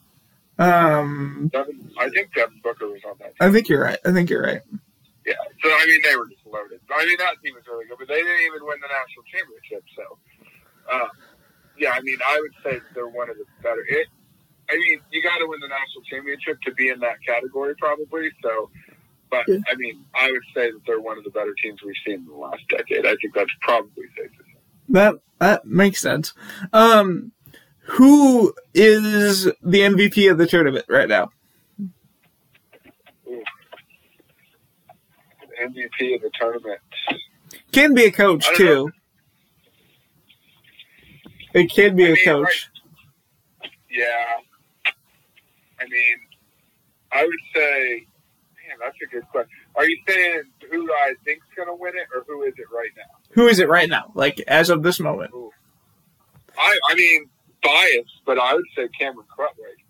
Um, 0.58 1.50
Devin, 1.52 1.90
I 1.98 2.08
think 2.10 2.32
Devin 2.34 2.60
Booker 2.62 2.86
was 2.86 3.00
on 3.06 3.16
that 3.18 3.34
team. 3.34 3.36
I 3.40 3.50
think 3.50 3.68
you're 3.68 3.82
right. 3.82 3.98
I 4.04 4.12
think 4.12 4.30
you're 4.30 4.42
right. 4.42 4.62
Yeah. 5.26 5.34
So 5.62 5.70
I 5.70 5.86
mean, 5.86 6.00
they 6.04 6.16
were 6.16 6.28
just 6.28 6.46
loaded. 6.46 6.80
I 6.94 7.04
mean, 7.06 7.16
that 7.18 7.34
team 7.42 7.54
was 7.54 7.64
really 7.66 7.86
good, 7.86 7.98
but 7.98 8.08
they 8.08 8.22
didn't 8.22 8.42
even 8.46 8.64
win 8.64 8.78
the 8.80 8.88
national 8.88 9.24
championship. 9.32 9.82
So, 9.96 10.18
uh, 10.92 11.08
yeah, 11.78 11.92
I 11.92 12.00
mean, 12.02 12.18
I 12.26 12.38
would 12.40 12.52
say 12.62 12.80
they're 12.94 13.08
one 13.08 13.30
of 13.30 13.36
the 13.36 13.44
better. 13.62 13.84
It. 13.88 14.08
I 14.70 14.76
mean, 14.76 15.00
you 15.10 15.22
got 15.22 15.38
to 15.38 15.46
win 15.46 15.60
the 15.60 15.68
national 15.68 16.02
championship 16.08 16.60
to 16.62 16.72
be 16.72 16.88
in 16.88 17.00
that 17.00 17.16
category, 17.26 17.74
probably. 17.76 18.30
So, 18.42 18.70
but 19.30 19.44
Yeah. 19.48 19.58
I 19.68 19.74
mean, 19.76 20.04
I 20.14 20.30
would 20.30 20.44
say 20.54 20.70
that 20.70 20.80
they're 20.86 21.00
one 21.00 21.18
of 21.18 21.24
the 21.24 21.30
better 21.30 21.54
teams 21.62 21.80
we've 21.84 21.94
seen 22.06 22.20
in 22.20 22.26
the 22.26 22.34
last 22.34 22.62
decade. 22.68 23.04
I 23.04 23.16
think 23.20 23.34
that's 23.34 23.50
probably 23.60 24.04
safe 24.16 24.30
to 24.30 24.44
say. 24.44 24.58
That 24.90 25.14
that 25.40 25.64
makes 25.66 26.00
sense. 26.00 26.32
Um, 26.72 27.32
who 27.84 28.54
is 28.72 29.44
the 29.44 29.80
MVP 29.80 30.30
of 30.30 30.38
the 30.38 30.46
tournament 30.46 30.86
right 30.88 31.08
now? 31.08 31.30
MVP 35.60 36.14
of 36.14 36.22
the 36.22 36.30
tournament. 36.38 36.80
Can 37.72 37.94
be 37.94 38.04
a 38.04 38.12
coach 38.12 38.46
too. 38.56 38.90
It 41.54 41.70
can 41.70 41.94
be 41.94 42.04
I 42.04 42.08
a 42.08 42.12
mean, 42.12 42.24
coach. 42.24 42.70
Yeah. 43.90 44.02
I 45.80 45.84
mean, 45.84 46.16
I 47.12 47.24
would 47.24 47.34
say, 47.54 48.06
man, 48.66 48.78
that's 48.80 48.96
a 49.02 49.06
good 49.06 49.28
question. 49.30 49.50
Are 49.76 49.88
you 49.88 49.96
saying 50.08 50.42
who 50.70 50.90
I 50.92 51.14
think's 51.24 51.46
going 51.56 51.68
to 51.68 51.74
win 51.74 51.92
it, 51.96 52.08
or 52.14 52.24
who 52.26 52.42
is 52.42 52.54
it 52.56 52.66
right 52.72 52.90
now? 52.96 53.04
Who 53.30 53.46
is 53.46 53.58
it 53.60 53.68
right 53.68 53.88
now? 53.88 54.10
Like 54.14 54.40
as 54.48 54.70
of 54.70 54.82
this 54.82 54.98
moment. 54.98 55.30
I, 56.58 56.78
I 56.88 56.94
mean, 56.94 57.28
biased, 57.64 58.20
but 58.26 58.38
I 58.38 58.54
would 58.54 58.64
say 58.76 58.88
Cameron 58.98 59.26
Krutwig. 59.26 59.80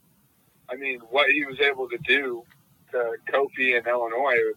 I 0.70 0.76
mean, 0.76 1.00
what 1.10 1.26
he 1.30 1.44
was 1.44 1.60
able 1.60 1.88
to 1.88 1.98
do 1.98 2.42
to 2.92 3.16
Kofi 3.30 3.76
in 3.76 3.86
Illinois 3.86 4.38
was, 4.38 4.56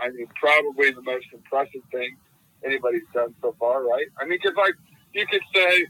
I 0.00 0.10
mean, 0.10 0.26
probably 0.40 0.90
the 0.92 1.02
most 1.02 1.26
impressive 1.32 1.82
thing 1.90 2.16
anybody's 2.64 3.02
done 3.12 3.34
so 3.42 3.54
far, 3.58 3.82
right? 3.84 4.06
I 4.20 4.24
mean, 4.24 4.38
because 4.42 4.56
like 4.56 4.74
you 5.12 5.26
could 5.26 5.42
say, 5.54 5.86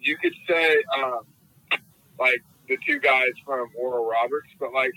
you 0.00 0.16
could 0.18 0.34
say, 0.48 0.76
um, 0.98 1.20
like 2.18 2.42
the 2.68 2.78
two 2.86 2.98
guys 2.98 3.32
from 3.44 3.68
Oral 3.78 4.08
Roberts, 4.08 4.48
but 4.58 4.72
like 4.72 4.92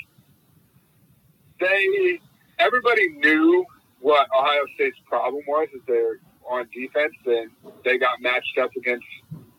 they, 1.59 2.19
everybody 2.59 3.09
knew 3.09 3.65
what 3.99 4.27
Ohio 4.37 4.63
State's 4.75 4.97
problem 5.07 5.43
was 5.47 5.67
is 5.73 5.81
they're 5.87 6.19
on 6.49 6.67
defense 6.73 7.13
and 7.25 7.51
they 7.83 7.97
got 7.97 8.21
matched 8.21 8.57
up 8.61 8.71
against 8.77 9.05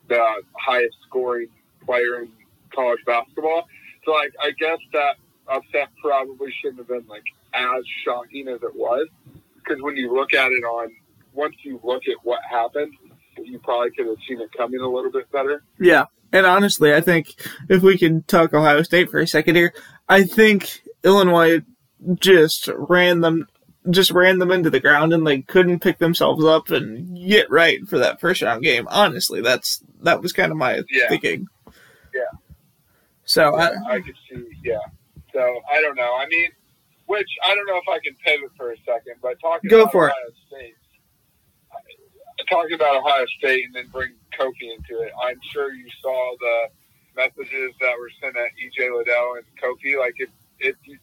the 0.09 0.43
highest 0.57 0.97
scoring 1.07 1.49
player 1.85 2.23
in 2.23 2.31
college 2.75 3.01
basketball. 3.07 3.67
So 4.05 4.13
like 4.13 4.33
I 4.43 4.51
guess 4.53 4.79
that 4.93 5.17
upset 5.49 5.89
probably 6.03 6.53
shouldn't 6.61 6.79
have 6.79 6.89
been 6.89 7.07
like 7.09 7.25
as 7.55 7.85
shocking 8.05 8.49
as 8.49 8.63
it 8.63 8.75
was 8.75 9.09
because 9.57 9.83
when 9.83 9.97
you 9.97 10.15
look 10.15 10.35
at 10.35 10.51
it 10.51 10.65
on 10.65 10.91
once 11.33 11.55
you 11.63 11.81
look 11.83 12.03
at 12.09 12.17
what 12.25 12.41
happened, 12.49 12.93
you 13.43 13.59
probably 13.61 13.91
could 13.91 14.07
have 14.07 14.17
seen 14.27 14.41
it 14.41 14.51
coming 14.57 14.81
a 14.81 14.89
little 14.89 15.11
bit 15.11 15.31
better. 15.31 15.63
Yeah. 15.79 16.07
And 16.33 16.45
honestly, 16.45 16.95
I 16.95 17.01
think 17.01 17.35
if 17.69 17.83
we 17.83 17.97
can 17.97 18.23
talk 18.25 18.53
Ohio 18.53 18.83
State 18.83 19.11
for 19.11 19.19
a 19.19 19.27
second 19.27 19.57
here, 19.57 19.73
I 20.09 20.25
think 20.25 20.83
Illinois 21.05 21.63
just 22.17 22.69
ran 22.75 23.21
them 23.21 23.47
just 23.91 24.11
ran 24.11 24.39
them 24.39 24.51
into 24.51 24.71
the 24.71 24.81
ground 24.81 25.13
and 25.13 25.27
they 25.27 25.43
couldn't 25.43 25.81
pick 25.81 25.99
themselves 25.99 26.45
up 26.45 26.71
and 26.71 27.17
get 27.29 27.51
right 27.51 27.87
for 27.89 27.99
that 27.99 28.21
first 28.21 28.43
round 28.43 28.63
game. 28.63 28.87
Honestly, 28.91 29.41
that's 29.41 29.83
that 30.03 30.21
was 30.23 30.33
kind 30.33 30.51
of 30.53 30.59
my 30.59 30.83
Yeah. 30.91 31.09
thinking. 31.09 31.47
Yeah. 32.15 32.39
So 33.25 33.55
I, 33.57 33.73
I 33.89 34.01
could 34.01 34.15
see, 34.31 34.45
yeah. 34.65 34.79
So 35.33 35.61
I 35.71 35.81
don't 35.83 35.97
know. 35.97 36.15
I 36.17 36.27
mean, 36.29 36.49
which 37.07 37.29
I 37.45 37.55
don't 37.55 37.67
know 37.67 37.77
if 37.77 37.89
I 37.89 37.99
can 38.05 38.15
pivot 38.25 38.51
for 38.57 38.73
a 38.73 38.77
second, 38.87 39.15
but 39.23 39.37
talking 39.41 39.69
Go 39.69 39.83
about 39.83 39.93
for 39.93 40.09
it. 40.09 40.13
Ohio 40.13 40.35
State, 40.49 40.75
talking 42.51 42.75
about 42.75 42.97
Ohio 42.97 43.27
State 43.39 43.65
and 43.67 43.75
then 43.75 43.89
bring 43.93 44.15
Kofi 44.39 44.75
into 44.77 45.03
it. 45.03 45.13
I'm 45.23 45.39
sure 45.53 45.73
you 45.73 45.87
saw 46.01 46.35
the 46.41 46.69
messages 47.17 47.73
that 47.81 47.99
were 47.99 48.11
sent 48.21 48.37
at 48.37 48.51
EJ 48.57 48.97
Liddell 48.97 49.35
and 49.37 49.45
Kofi. 49.63 49.99
Like 49.99 50.15
if 50.17 50.31
if 50.61 50.77
you, 50.85 50.99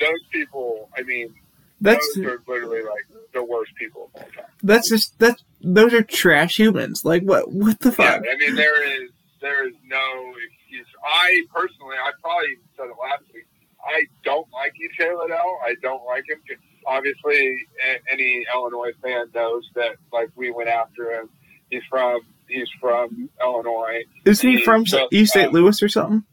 those 0.00 0.22
people, 0.32 0.88
I 0.96 1.02
mean, 1.02 1.34
that's 1.80 2.16
those 2.16 2.26
are 2.26 2.42
literally 2.46 2.82
like 2.82 3.06
the 3.32 3.42
worst 3.44 3.72
people 3.76 4.10
of 4.14 4.22
all 4.22 4.28
time. 4.30 4.50
that's 4.62 4.88
just 4.88 5.18
that 5.18 5.40
those 5.60 5.92
are 5.94 6.02
trash 6.02 6.58
humans. 6.58 7.04
Like 7.04 7.22
what? 7.22 7.52
What 7.52 7.80
the 7.80 7.92
fuck? 7.92 8.22
Yeah? 8.24 8.32
I 8.32 8.36
mean 8.36 8.54
there 8.54 9.02
is 9.02 9.10
there 9.40 9.66
is 9.66 9.74
no 9.86 10.34
excuse. 10.50 10.86
I 11.04 11.42
personally, 11.54 11.96
I 11.96 12.10
probably 12.22 12.56
said 12.76 12.86
it 12.86 12.96
last 13.00 13.24
week. 13.32 13.46
I 13.84 14.04
don't 14.24 14.48
like 14.52 14.72
EJ 14.74 15.18
Liddell. 15.20 15.58
I 15.64 15.74
don't 15.82 16.04
like 16.04 16.24
him. 16.28 16.40
Obviously, 16.86 17.66
any 18.10 18.44
Illinois 18.52 18.92
fan 19.02 19.26
knows 19.34 19.68
that 19.74 19.96
like 20.12 20.30
we 20.34 20.50
went 20.50 20.68
after 20.68 21.12
him. 21.12 21.28
He's 21.70 21.82
from 21.88 22.20
he's 22.48 22.68
from 22.80 23.28
Illinois. 23.40 24.02
Is 24.24 24.40
he 24.40 24.56
he 24.56 24.64
from 24.64 24.84
East 25.12 25.32
St. 25.32 25.48
uh, 25.48 25.50
Louis 25.52 25.82
or 25.82 25.88
something? 25.88 26.24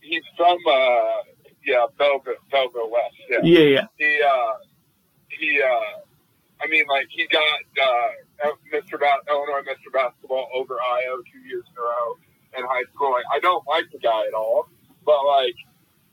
He's 0.00 0.22
from 0.36 0.58
uh 0.68 1.22
yeah 1.66 1.86
Belleville, 1.98 2.34
Belleville 2.50 2.90
West. 2.90 3.14
Yeah. 3.28 3.38
Yeah, 3.42 3.58
yeah. 3.60 3.86
he 3.98 4.22
uh 4.22 4.54
he 5.28 5.62
uh 5.62 6.00
I 6.62 6.66
mean 6.68 6.84
like 6.88 7.06
he 7.10 7.26
got 7.26 7.60
uh 7.82 8.50
Mr. 8.72 8.98
Bas- 9.00 9.24
Illinois 9.28 9.62
Mr. 9.68 9.92
Basketball 9.92 10.48
over 10.54 10.74
Ayo 10.74 11.22
two 11.32 11.40
years 11.48 11.64
in 11.68 11.76
a 11.78 11.82
row 11.82 12.16
in 12.58 12.64
high 12.64 12.84
school. 12.94 13.12
Like 13.12 13.24
I 13.32 13.40
don't 13.40 13.66
like 13.66 13.84
the 13.92 13.98
guy 13.98 14.26
at 14.26 14.34
all, 14.34 14.68
but 15.04 15.24
like 15.26 15.54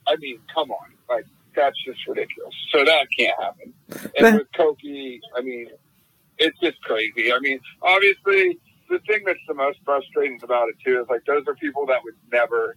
I 0.07 0.15
mean, 0.17 0.39
come 0.53 0.71
on, 0.71 0.93
like 1.09 1.25
that's 1.55 1.77
just 1.85 1.99
ridiculous. 2.07 2.53
So 2.71 2.85
that 2.85 3.07
can't 3.17 3.39
happen. 3.39 3.73
And 4.17 4.37
with 4.37 4.47
Kofi, 4.57 5.19
I 5.35 5.41
mean, 5.41 5.67
it's 6.37 6.57
just 6.59 6.81
crazy. 6.81 7.31
I 7.33 7.39
mean, 7.39 7.59
obviously 7.81 8.59
the 8.89 8.99
thing 9.07 9.23
that's 9.25 9.39
the 9.47 9.53
most 9.53 9.79
frustrating 9.85 10.39
about 10.43 10.69
it 10.69 10.75
too 10.85 11.01
is 11.01 11.07
like 11.09 11.23
those 11.25 11.43
are 11.47 11.55
people 11.55 11.85
that 11.87 12.03
would 12.03 12.15
never 12.31 12.75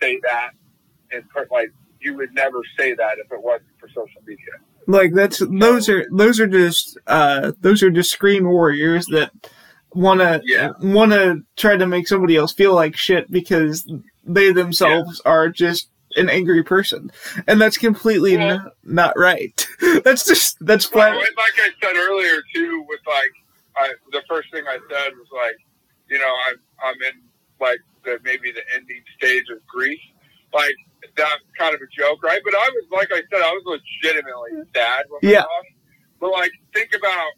say 0.00 0.18
that 0.22 0.52
and 1.12 1.28
put 1.30 1.50
like 1.50 1.72
you 2.02 2.14
would 2.16 2.32
never 2.34 2.58
say 2.78 2.94
that 2.94 3.18
if 3.18 3.30
it 3.32 3.42
wasn't 3.42 3.68
for 3.78 3.88
social 3.88 4.20
media. 4.26 4.54
Like 4.86 5.12
that's 5.14 5.38
those 5.38 5.88
are 5.88 6.06
those 6.12 6.40
are 6.40 6.46
just 6.48 6.98
uh 7.06 7.52
those 7.60 7.82
are 7.82 7.90
just 7.90 8.10
screen 8.10 8.48
warriors 8.48 9.06
that 9.06 9.30
wanna 9.94 10.40
Yeah. 10.44 10.72
wanna 10.80 11.36
try 11.56 11.76
to 11.76 11.86
make 11.86 12.08
somebody 12.08 12.36
else 12.36 12.52
feel 12.52 12.74
like 12.74 12.96
shit 12.96 13.30
because 13.30 13.90
they 14.24 14.52
themselves 14.52 15.20
are 15.24 15.48
just 15.48 15.88
an 16.16 16.28
angry 16.28 16.62
person, 16.62 17.10
and 17.46 17.60
that's 17.60 17.78
completely 17.78 18.36
Well- 18.36 18.50
n- 18.66 18.70
not 18.84 19.14
right. 19.16 19.66
that's 20.04 20.26
just 20.26 20.56
that's 20.60 20.90
Well, 20.92 21.10
flat. 21.10 21.26
and 21.26 21.36
like 21.36 21.56
I 21.56 21.70
said 21.80 21.96
earlier 21.96 22.42
too, 22.54 22.84
with 22.88 23.00
like 23.06 23.32
I, 23.76 23.92
the 24.10 24.22
first 24.28 24.50
thing 24.52 24.64
I 24.68 24.78
said 24.90 25.12
was 25.16 25.28
like, 25.34 25.56
you 26.10 26.18
know, 26.18 26.34
I'm 26.48 26.56
I'm 26.84 27.02
in 27.02 27.22
like 27.60 27.78
the 28.04 28.18
maybe 28.24 28.52
the 28.52 28.62
ending 28.74 29.02
stage 29.16 29.44
of 29.50 29.64
grief, 29.66 30.00
like 30.52 30.74
that's 31.16 31.42
kind 31.58 31.74
of 31.74 31.80
a 31.80 31.90
joke, 31.96 32.22
right? 32.22 32.40
But 32.44 32.54
I 32.54 32.68
was 32.72 32.84
like 32.90 33.08
I 33.12 33.22
said, 33.30 33.42
I 33.42 33.50
was 33.52 33.80
legitimately 34.02 34.50
sad 34.74 35.04
when 35.08 35.32
Yeah. 35.32 35.40
lost. 35.40 35.68
But 36.20 36.30
like, 36.32 36.52
think 36.72 36.90
about, 36.96 37.30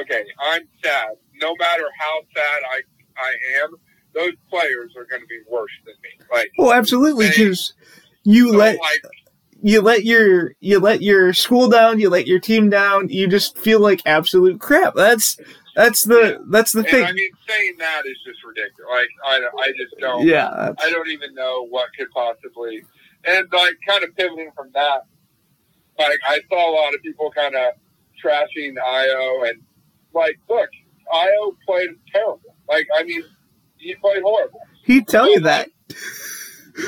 okay, 0.00 0.24
I'm 0.42 0.62
sad. 0.82 1.10
No 1.40 1.54
matter 1.58 1.84
how 1.98 2.20
sad 2.34 2.62
I 2.70 2.80
I 3.16 3.62
am, 3.62 3.74
those 4.14 4.32
players 4.50 4.92
are 4.96 5.04
going 5.04 5.22
to 5.22 5.26
be 5.26 5.40
worse 5.48 5.70
than 5.84 5.94
me. 6.02 6.26
Like, 6.32 6.50
Well, 6.58 6.72
absolutely, 6.72 7.28
because 7.28 7.74
you 8.24 8.50
so, 8.50 8.56
let 8.56 8.78
like 8.78 9.02
you 9.62 9.80
let 9.80 10.04
your 10.04 10.52
you 10.60 10.78
let 10.80 11.02
your 11.02 11.32
school 11.32 11.68
down, 11.68 12.00
you 12.00 12.10
let 12.10 12.26
your 12.26 12.40
team 12.40 12.70
down, 12.70 13.08
you 13.08 13.28
just 13.28 13.58
feel 13.58 13.80
like 13.80 14.00
absolute 14.06 14.60
crap. 14.60 14.94
That's 14.94 15.36
that's 15.74 16.02
the 16.04 16.44
that's 16.50 16.72
the 16.72 16.80
and 16.80 16.88
thing. 16.88 17.04
I 17.04 17.12
mean, 17.12 17.30
saying 17.48 17.74
that 17.78 18.02
is 18.04 18.16
just 18.26 18.38
ridiculous. 18.44 18.90
Like, 18.90 19.08
I 19.24 19.48
I 19.62 19.72
just 19.76 19.96
don't. 20.00 20.26
yeah, 20.26 20.72
I 20.78 20.90
don't 20.90 21.08
even 21.08 21.34
know 21.34 21.66
what 21.68 21.88
could 21.96 22.10
possibly. 22.10 22.84
And 23.26 23.46
like 23.52 23.74
kind 23.86 24.04
of 24.04 24.14
pivoting 24.16 24.50
from 24.56 24.70
that, 24.74 25.06
like 25.98 26.18
I 26.26 26.40
saw 26.48 26.70
a 26.70 26.74
lot 26.74 26.94
of 26.94 27.02
people 27.02 27.30
kind 27.30 27.54
of 27.54 27.74
trashing 28.24 28.76
Ayo 28.76 29.48
and 29.48 29.62
like, 30.14 30.38
look, 30.48 30.70
Ayo 31.12 31.56
played 31.66 31.90
terrible. 32.12 32.54
Like, 32.68 32.86
I 32.96 33.02
mean, 33.02 33.22
he 33.76 33.94
played 33.96 34.22
horrible. 34.22 34.60
he'd 34.84 35.08
tell 35.08 35.28
you 35.30 35.40
that. 35.40 35.68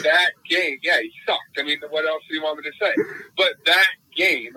That 0.04 0.30
game, 0.48 0.78
yeah, 0.84 1.00
he 1.00 1.10
sucked. 1.26 1.58
I 1.58 1.64
mean, 1.64 1.80
what 1.90 2.06
else 2.06 2.22
do 2.28 2.36
you 2.36 2.42
want 2.42 2.58
me 2.58 2.70
to 2.70 2.76
say? 2.80 2.94
But 3.36 3.54
that 3.66 3.88
game 4.16 4.54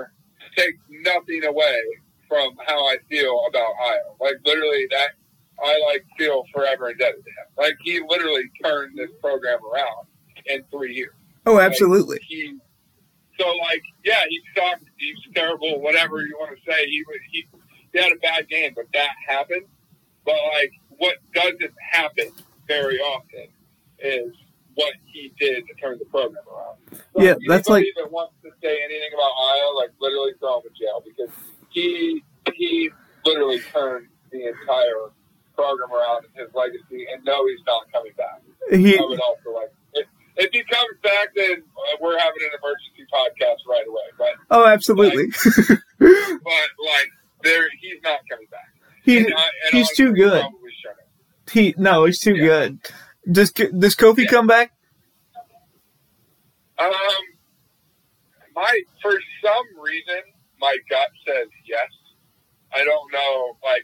takes 0.55 0.77
nothing 0.91 1.43
away 1.43 1.79
from 2.29 2.55
how 2.67 2.85
I 2.85 2.97
feel 3.09 3.43
about 3.49 3.71
Ayo. 3.83 4.19
Like 4.21 4.35
literally, 4.45 4.85
that 4.91 5.13
I 5.63 5.79
like 5.87 6.05
feel 6.19 6.43
forever 6.53 6.91
indebted 6.91 7.23
to 7.23 7.29
him. 7.31 7.47
Like 7.57 7.73
he 7.81 7.99
literally 8.07 8.43
turned 8.63 8.95
this 8.95 9.09
program 9.21 9.57
around 9.73 10.05
in 10.45 10.63
three 10.69 10.93
years. 10.93 11.15
Oh, 11.45 11.59
absolutely. 11.59 12.19
he 12.27 12.57
so 13.39 13.47
like 13.69 13.81
yeah 14.05 14.21
he 14.29 14.39
sucked 14.55 14.83
he's 14.97 15.15
terrible 15.35 15.81
whatever 15.81 16.21
you 16.21 16.35
want 16.39 16.55
to 16.57 16.71
say. 16.71 16.85
He 16.85 17.03
he, 17.31 17.47
he 17.91 17.99
had 17.99 18.11
a 18.11 18.17
bad 18.17 18.47
game 18.49 18.73
but 18.75 18.85
that 18.93 19.09
happened. 19.27 19.65
But 20.25 20.35
like 20.53 20.71
what 20.97 21.15
doesn't 21.33 21.73
happen 21.91 22.27
very 22.67 22.97
often 22.99 23.47
is 23.99 24.31
what 24.75 24.93
he 25.11 25.33
did 25.39 25.63
to 25.67 25.73
turn 25.75 25.99
the 25.99 26.05
program 26.05 26.43
around. 26.51 26.77
So 27.13 27.21
Yeah, 27.21 27.35
that's 27.47 27.67
like- 27.69 27.85
that 27.97 28.11
wants 28.11 28.33
to 28.43 28.49
say 28.61 28.77
anything 28.83 29.09
about 29.13 29.31
Iowa, 29.37 29.73
like 29.77 29.89
literally 29.99 30.33
throw 30.39 30.57
him 30.59 30.63
in 30.69 30.75
jail 30.75 31.03
because 31.05 31.33
he 31.71 32.23
he 32.55 32.89
literally 33.25 33.59
turned 33.59 34.07
the 34.31 34.47
entire 34.47 35.11
program 35.55 35.91
around 35.91 36.25
in 36.25 36.41
his 36.45 36.53
legacy 36.55 37.05
and 37.13 37.23
no 37.25 37.45
he's 37.47 37.59
not 37.67 37.83
coming 37.91 38.13
back. 38.17 38.41
He 38.71 38.97
I 38.97 39.01
would 39.01 39.19
also 39.19 39.53
like 39.53 39.71
if, 40.37 40.49
he 40.51 40.63
comes 40.63 40.97
back, 41.03 41.29
then 41.35 41.51
uh, 41.61 41.97
we're 42.01 42.17
having 42.17 42.41
an 42.41 42.59
emergency 42.61 43.05
podcast 43.13 43.67
right 43.69 43.85
away. 43.87 44.01
But 44.17 44.29
oh, 44.51 44.65
absolutely. 44.67 45.27
but 45.99 46.07
like 46.09 47.09
there, 47.43 47.67
he's 47.81 48.01
not 48.03 48.19
coming 48.29 48.47
back. 48.51 48.67
he 49.03 49.17
And 49.17 49.33
I- 49.35 49.49
and 49.65 49.73
he's 49.77 49.91
too 49.95 50.13
good. 50.13 50.43
He 51.51 51.75
no, 51.77 52.05
he's 52.05 52.19
too 52.19 52.35
Yeah. 52.35 52.45
good. 52.45 52.79
Does 53.31 53.51
does 53.51 53.95
Kofi 53.95 54.19
Yeah. 54.25 54.29
come 54.29 54.47
back? 54.47 54.71
Um, 56.79 56.91
my 58.55 58.81
for 59.01 59.13
some 59.43 59.65
reason, 59.81 60.21
my 60.59 60.75
gut 60.89 61.09
says 61.27 61.47
yes. 61.65 61.89
I 62.73 62.83
don't 62.83 63.11
know. 63.11 63.57
Like 63.63 63.83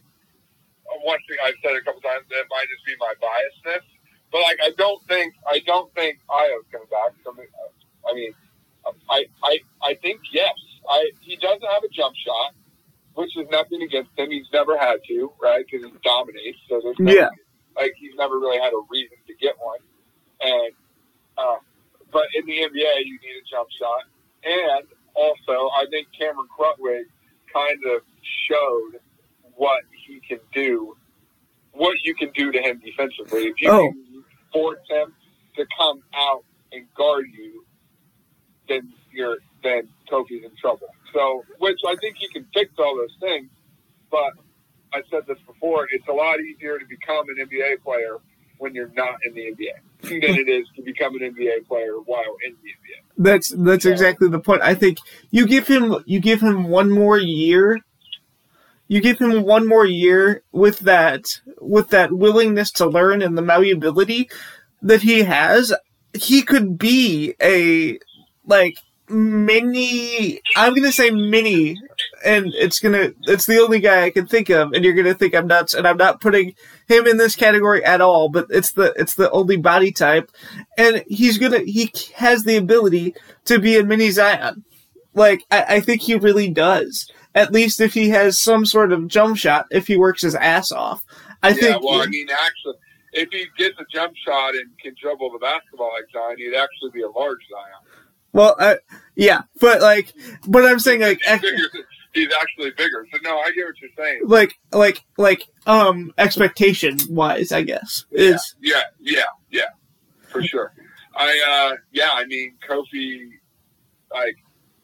one 1.03 1.19
thing 1.29 1.37
I've 1.45 1.53
said 1.63 1.75
a 1.75 1.81
couple 1.81 2.01
times, 2.01 2.25
that 2.29 2.45
might 2.49 2.65
just 2.69 2.85
be 2.85 2.95
my 2.99 3.13
biasness. 3.21 3.85
But 4.31 4.41
like, 4.41 4.57
I 4.63 4.71
don't 4.77 5.01
think 5.07 5.33
I 5.49 5.59
don't 5.65 5.93
think 5.95 6.19
Ayo's 6.29 6.65
coming 6.71 6.87
back. 6.89 7.13
I 8.09 8.13
mean, 8.13 8.31
I 9.09 9.25
I 9.43 9.57
I 9.81 9.93
think 9.95 10.21
yes. 10.31 10.53
I 10.89 11.11
he 11.21 11.35
doesn't 11.37 11.63
have 11.71 11.83
a 11.83 11.89
jump 11.89 12.15
shot, 12.15 12.53
which 13.15 13.35
is 13.37 13.47
nothing 13.51 13.81
against 13.81 14.11
him. 14.17 14.29
He's 14.31 14.47
never 14.53 14.77
had 14.77 14.97
to, 15.07 15.31
right? 15.41 15.65
Because 15.69 15.85
he 15.85 15.93
dominates. 16.03 16.59
So 16.69 16.79
there's 16.83 16.95
no, 16.99 17.11
Yeah. 17.13 17.29
like 17.75 17.93
he's 17.99 18.15
never 18.17 18.39
really 18.39 18.59
had 18.59 18.73
a 18.73 18.81
reason 18.89 19.17
to 19.27 19.33
get 19.35 19.55
one. 19.59 19.79
And 20.41 20.73
um, 21.37 21.59
but 22.11 22.25
in 22.35 22.45
the 22.45 22.53
NBA, 22.53 23.05
you 23.05 23.19
need 23.21 23.37
a 23.41 23.45
jump 23.49 23.69
shot. 23.79 24.03
And 24.43 24.85
also, 25.15 25.69
I 25.75 25.85
think 25.89 26.07
Cameron 26.17 26.47
Krutwig 26.57 27.03
kind 27.53 27.79
of 27.95 28.01
showed 28.49 28.99
what 29.55 29.81
he 30.07 30.19
can 30.27 30.39
do, 30.53 30.95
what 31.73 31.93
you 32.03 32.15
can 32.15 32.31
do 32.31 32.51
to 32.51 32.59
him 32.61 32.79
defensively. 32.83 33.47
If 33.47 33.61
you 33.61 33.69
Oh. 33.69 33.89
can 33.91 34.05
force 34.51 34.79
him 34.89 35.13
to 35.55 35.65
come 35.77 36.01
out 36.15 36.43
and 36.71 36.85
guard 36.95 37.25
you, 37.37 37.65
then 38.67 38.93
you're 39.11 39.37
then 39.63 39.89
Kofi's 40.09 40.43
in 40.43 40.51
trouble. 40.59 40.87
So, 41.13 41.43
which 41.57 41.79
I 41.87 41.95
think 41.95 42.17
he 42.17 42.27
can 42.29 42.45
fix 42.53 42.71
all 42.77 42.95
those 42.95 43.15
things, 43.19 43.49
but 44.11 44.33
I 44.93 45.01
said 45.09 45.23
this 45.27 45.37
before, 45.45 45.87
it's 45.91 46.07
a 46.07 46.13
lot 46.13 46.39
easier 46.39 46.79
to 46.79 46.85
become 46.85 47.25
an 47.29 47.47
NBA 47.47 47.83
player 47.83 48.17
when 48.57 48.75
you're 48.75 48.91
not 48.95 49.15
in 49.25 49.33
the 49.33 49.41
NBA 49.41 50.21
than 50.21 50.35
it 50.35 50.49
is 50.49 50.67
to 50.75 50.81
become 50.81 51.15
an 51.15 51.21
NBA 51.33 51.67
player 51.67 51.93
while 52.05 52.35
in 52.45 52.55
the 52.63 52.69
NBA. 52.69 53.01
That's 53.17 53.49
that's 53.49 53.85
exactly 53.85 54.29
the 54.29 54.39
point. 54.39 54.61
I 54.61 54.75
think 54.75 54.99
you 55.31 55.45
give 55.47 55.67
him 55.67 56.03
you 56.05 56.19
give 56.19 56.41
him 56.41 56.65
one 56.65 56.89
more 56.89 57.17
year. 57.17 57.79
You 58.89 59.01
give 59.01 59.19
him 59.19 59.43
one 59.43 59.67
more 59.67 59.85
year 59.85 60.43
with 60.51 60.79
that 60.79 61.39
with 61.61 61.89
that 61.89 62.11
willingness 62.11 62.71
to 62.71 62.87
learn 62.87 63.21
and 63.21 63.37
the 63.37 63.41
malleability 63.41 64.29
that 64.81 65.03
he 65.03 65.23
has. 65.23 65.73
He 66.13 66.41
could 66.41 66.77
be 66.77 67.35
a 67.41 67.99
like 68.45 68.75
mini. 69.07 70.41
I'm 70.55 70.73
gonna 70.73 70.91
say 70.91 71.11
mini, 71.11 71.77
and 72.25 72.47
it's 72.55 72.79
gonna 72.79 73.13
it's 73.27 73.45
the 73.45 73.59
only 73.59 73.79
guy 73.79 74.03
I 74.05 74.09
can 74.09 74.27
think 74.27 74.49
of, 74.49 74.73
and 74.73 74.83
you're 74.83 74.95
gonna 74.95 75.13
think 75.13 75.35
I'm 75.35 75.47
nuts, 75.47 75.75
and 75.75 75.87
I'm 75.87 75.97
not 75.97 76.19
putting 76.19 76.55
him 76.87 77.07
in 77.07 77.17
this 77.17 77.35
category 77.35 77.85
at 77.85 78.01
all. 78.01 78.29
But 78.29 78.47
it's 78.49 78.71
the 78.71 78.93
it's 78.97 79.15
the 79.15 79.31
only 79.31 79.57
body 79.57 79.91
type 79.91 80.31
and 80.79 81.03
he's 81.07 81.37
gonna 81.37 81.59
he 81.59 81.91
has 82.15 82.43
the 82.43 82.55
ability 82.55 83.13
to 83.45 83.59
be 83.59 83.77
a 83.77 83.83
mini 83.83 84.09
Zion. 84.09 84.63
Like 85.13 85.45
I, 85.51 85.65
I 85.75 85.79
think 85.81 86.01
he 86.01 86.15
really 86.15 86.49
does. 86.49 87.11
At 87.39 87.53
least 87.53 87.79
if 87.79 87.93
he 87.93 88.09
has 88.09 88.37
some 88.37 88.65
sort 88.65 88.91
of 88.91 89.07
jump 89.07 89.37
shot, 89.37 89.67
if 89.71 89.87
he 89.87 89.95
works 89.95 90.21
his 90.23 90.35
ass 90.35 90.73
off. 90.73 91.03
I 91.41 91.49
yeah, 91.49 91.55
think 91.55 91.83
well, 91.83 92.01
I 92.01 92.07
mean, 92.07 92.27
actually, 92.29 92.75
if 93.13 93.29
he 93.31 93.45
gets 93.57 93.79
a 93.79 93.85
jump 93.93 94.13
shot 94.27 94.55
and 94.55 94.65
can 94.83 94.93
dribble 95.01 95.31
the 95.31 95.39
basketball 95.39 95.89
like 95.93 96.03
Zion, 96.11 96.35
he'd 96.37 96.53
actually 96.53 96.91
be 96.93 97.01
a 97.01 97.09
large 97.09 97.39
Zion. 97.49 98.03
well, 98.33 98.55
I, 98.59 98.77
yeah, 99.15 99.43
but 99.61 99.81
like, 99.81 100.13
but 100.47 100.65
I'm 100.65 100.79
saying 100.79 100.99
like, 100.99 101.21
He 101.21 101.31
ac- 101.31 101.41
figures, 101.41 101.69
he's 102.13 102.33
actually 102.41 102.71
bigger. 102.71 103.07
So 103.13 103.19
no, 103.23 103.37
I 103.37 103.51
get 103.51 103.65
what 103.67 103.75
you're 103.81 103.89
saying. 103.97 104.21
Like, 104.25 104.59
like, 104.73 105.05
like, 105.17 105.43
um, 105.65 106.13
expectation 106.17 106.97
wise, 107.09 107.53
I 107.53 107.61
guess 107.61 108.05
is 108.11 108.55
Yeah, 108.61 108.81
yeah, 108.99 109.21
yeah, 109.49 109.69
for 110.27 110.43
sure. 110.43 110.73
I 111.15 111.71
uh 111.71 111.77
yeah, 111.93 112.11
I 112.13 112.25
mean 112.25 112.55
Kofi, 112.67 113.29
like 114.13 114.35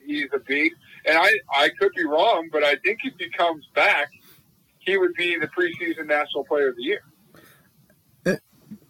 he's 0.06 0.28
a 0.34 0.40
beast, 0.40 0.76
and 1.08 1.18
I 1.18 1.30
I 1.54 1.70
could 1.80 1.92
be 1.96 2.06
wrong, 2.06 2.50
but 2.52 2.64
I 2.64 2.76
think 2.78 3.00
if 3.04 3.14
he 3.20 3.30
comes 3.30 3.66
back, 3.76 4.10
he 4.80 4.98
would 4.98 5.14
be 5.14 5.38
the 5.38 5.48
preseason 5.48 6.08
national 6.08 6.46
player 6.46 6.70
of 6.70 6.76
the 6.76 6.84
year. 6.84 7.02
Uh, 8.26 8.36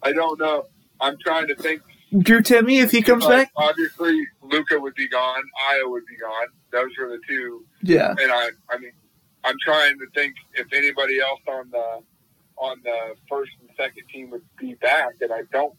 I 0.02 0.12
don't 0.12 0.38
know. 0.38 0.64
I'm 1.00 1.16
trying 1.24 1.46
to 1.48 1.54
think. 1.54 1.82
Drew 2.18 2.40
Timme 2.40 2.82
if 2.82 2.92
he 2.92 3.02
comes 3.02 3.24
Like, 3.24 3.48
back. 3.48 3.52
obviously 3.56 4.26
Luka 4.40 4.78
would 4.78 4.94
be 4.94 5.08
gone. 5.08 5.42
Ayo 5.70 5.90
would 5.90 6.06
be 6.06 6.16
gone. 6.16 6.46
Those 6.70 6.90
are 7.00 7.08
the 7.08 7.18
two 7.28 7.66
Yeah, 7.82 8.10
and 8.10 8.30
I, 8.32 8.50
I 8.70 8.78
mean, 8.78 8.92
I'm 9.44 9.56
trying 9.62 9.98
to 9.98 10.06
think 10.14 10.34
if 10.54 10.72
anybody 10.72 11.18
else 11.20 11.40
on 11.48 11.68
the 11.70 12.02
on 12.58 12.78
the 12.84 13.16
first 13.28 13.50
and 13.60 13.68
second 13.76 14.04
team 14.12 14.30
would 14.30 14.44
be 14.58 14.74
back, 14.74 15.14
and 15.20 15.32
I 15.32 15.42
don't 15.52 15.74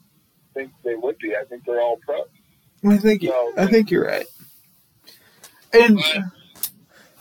think 0.54 0.72
they 0.84 0.96
would 0.96 1.18
be. 1.18 1.36
I 1.36 1.44
think 1.46 1.64
they're 1.66 1.82
all 1.82 1.98
pros. 2.06 2.28
I 2.88 2.98
think 2.98 3.24
So- 3.24 3.54
I 3.58 3.66
think 3.66 3.90
you're 3.90 4.06
right. 4.06 4.28
And 5.74 6.00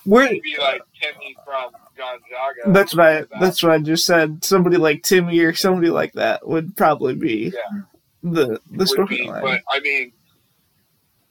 where 0.05 0.27
maybe 0.27 0.55
like 0.59 0.83
Timme 1.03 1.45
from 1.45 1.73
Gonzaga. 1.97 2.73
that's 2.73 2.95
what 2.95 3.07
I 3.07 3.25
that's 3.41 3.63
what 3.63 3.73
I 3.73 3.79
just 3.79 4.05
said. 4.07 4.45
Somebody 4.45 4.77
like 4.77 5.03
Timme 5.03 5.45
or 5.45 5.55
somebody 5.55 5.91
like 5.91 6.13
that 6.15 6.47
would 6.47 6.77
probably 6.77 7.15
be 7.15 7.53
Yeah. 7.55 7.81
the 8.23 8.61
the 8.71 8.85
storyline. 8.85 9.43
but 9.43 9.63
I 9.69 9.81
mean, 9.81 10.13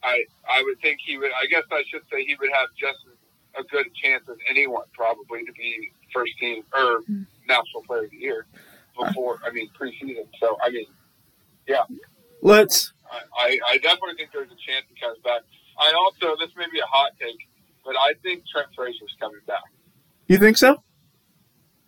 I 0.03 0.23
I 0.49 0.61
would 0.63 0.79
think 0.81 0.99
he 1.05 1.17
would. 1.17 1.31
I 1.41 1.45
guess 1.47 1.63
I 1.71 1.83
should 1.89 2.01
say 2.11 2.25
he 2.25 2.35
would 2.39 2.51
have 2.51 2.67
just 2.77 2.97
a 3.57 3.63
good 3.63 3.87
chance 3.95 4.23
as 4.29 4.35
anyone 4.49 4.83
probably 4.93 5.45
to 5.45 5.51
be 5.53 5.91
first 6.13 6.33
team 6.39 6.63
or 6.73 6.99
national 7.47 7.83
player 7.87 8.03
of 8.05 8.11
the 8.11 8.17
year 8.17 8.45
before. 8.99 9.39
I 9.45 9.51
mean 9.51 9.69
preseason. 9.79 10.27
So 10.39 10.57
I 10.61 10.69
mean, 10.69 10.85
yeah. 11.67 11.83
Let's 12.41 12.91
I, 13.09 13.21
I, 13.37 13.59
I 13.69 13.77
definitely 13.77 14.15
think 14.17 14.31
there's 14.33 14.51
a 14.51 14.55
chance 14.55 14.85
he 14.93 14.99
comes 14.99 15.17
back. 15.23 15.41
I 15.77 15.93
also, 15.93 16.35
this 16.39 16.51
may 16.55 16.65
be 16.71 16.79
a 16.79 16.85
hot 16.87 17.11
take, 17.19 17.47
but 17.83 17.95
I 17.95 18.13
think 18.23 18.43
Trent 18.47 18.67
Frazier's 18.75 19.15
coming 19.19 19.41
back. 19.47 19.67
you 20.27 20.37
think 20.37 20.57
so? 20.57 20.81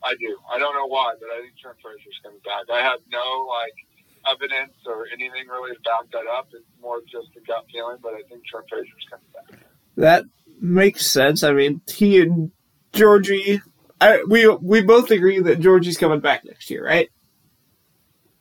I 0.03 0.13
do. 0.19 0.37
I 0.51 0.59
don't 0.59 0.75
know 0.75 0.87
why, 0.87 1.13
but 1.19 1.29
I 1.29 1.41
think 1.41 1.57
Trent 1.57 1.77
Frazier's 1.81 2.19
coming 2.23 2.39
back. 2.45 2.69
I 2.71 2.81
have 2.83 2.99
no 3.11 3.47
like 3.49 3.73
evidence 4.29 4.73
or 4.85 5.07
anything 5.07 5.47
really 5.49 5.73
to 5.73 5.81
back 5.81 6.11
that 6.11 6.27
up. 6.31 6.49
It's 6.53 6.65
more 6.81 7.01
just 7.09 7.35
a 7.35 7.41
gut 7.41 7.65
feeling, 7.71 7.97
but 8.01 8.13
I 8.13 8.21
think 8.29 8.45
Trent 8.45 8.65
Frazier's 8.69 9.05
coming 9.09 9.25
back. 9.33 9.59
That 9.95 10.25
makes 10.61 11.05
sense. 11.05 11.43
I 11.43 11.53
mean, 11.53 11.81
he 11.87 12.21
and 12.21 12.51
Giorgi. 12.93 13.61
I, 13.99 14.23
we 14.27 14.47
we 14.47 14.81
both 14.81 15.09
agree 15.09 15.39
that 15.39 15.59
Giorgi's 15.59 15.97
coming 15.97 16.19
back 16.19 16.45
next 16.45 16.69
year, 16.69 16.85
right? 16.85 17.09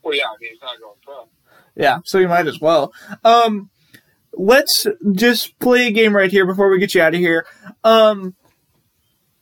Well, 0.02 0.14
yeah, 0.14 0.24
I 0.24 0.36
mean 0.40 0.50
he's 0.52 0.60
not 0.60 0.78
going 0.78 0.96
pro. 1.02 1.28
Yeah, 1.74 2.00
so 2.04 2.18
you 2.18 2.28
might 2.28 2.46
as 2.46 2.60
well. 2.60 2.92
Um, 3.24 3.70
let's 4.36 4.86
just 5.12 5.58
play 5.58 5.88
a 5.88 5.90
game 5.90 6.14
right 6.14 6.30
here 6.30 6.46
before 6.46 6.70
we 6.70 6.78
get 6.78 6.94
you 6.94 7.02
out 7.02 7.14
of 7.14 7.20
here. 7.20 7.46
Um, 7.82 8.34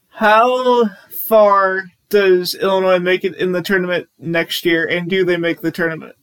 how 0.08 0.88
far 1.28 1.84
does 2.08 2.54
Illinois 2.54 3.00
make 3.00 3.24
it 3.24 3.34
in 3.34 3.52
the 3.52 3.62
tournament 3.62 4.08
next 4.18 4.64
year, 4.64 4.86
and 4.86 5.10
do 5.10 5.24
they 5.24 5.36
make 5.36 5.60
the 5.60 5.72
tournament? 5.72 6.14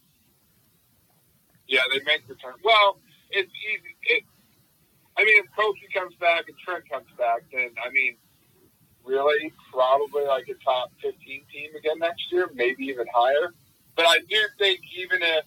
Yeah, 1.67 1.82
they 1.91 1.99
make 2.05 2.28
the 2.28 2.36
turn. 2.36 2.53
Well, 2.63 2.99
it's 3.30 3.51
easy. 3.51 3.95
It. 4.03 4.24
I 5.17 5.24
mean, 5.24 5.43
if 5.43 5.45
Kofi 5.57 5.93
comes 5.93 6.15
back 6.15 6.45
and 6.47 6.57
Trent 6.65 6.89
comes 6.89 7.07
back, 7.17 7.43
then 7.51 7.69
I 7.86 7.89
mean, 7.91 8.15
really, 9.03 9.51
probably 9.72 10.26
like 10.26 10.47
a 10.49 10.63
top 10.63 10.91
fifteen 11.01 11.43
team 11.51 11.72
again 11.78 11.99
next 11.99 12.24
year, 12.32 12.49
maybe 12.53 12.86
even 12.86 13.05
higher. 13.13 13.53
But 13.95 14.05
I 14.05 14.19
do 14.30 14.38
think 14.57 14.80
even 14.97 15.22
if 15.22 15.45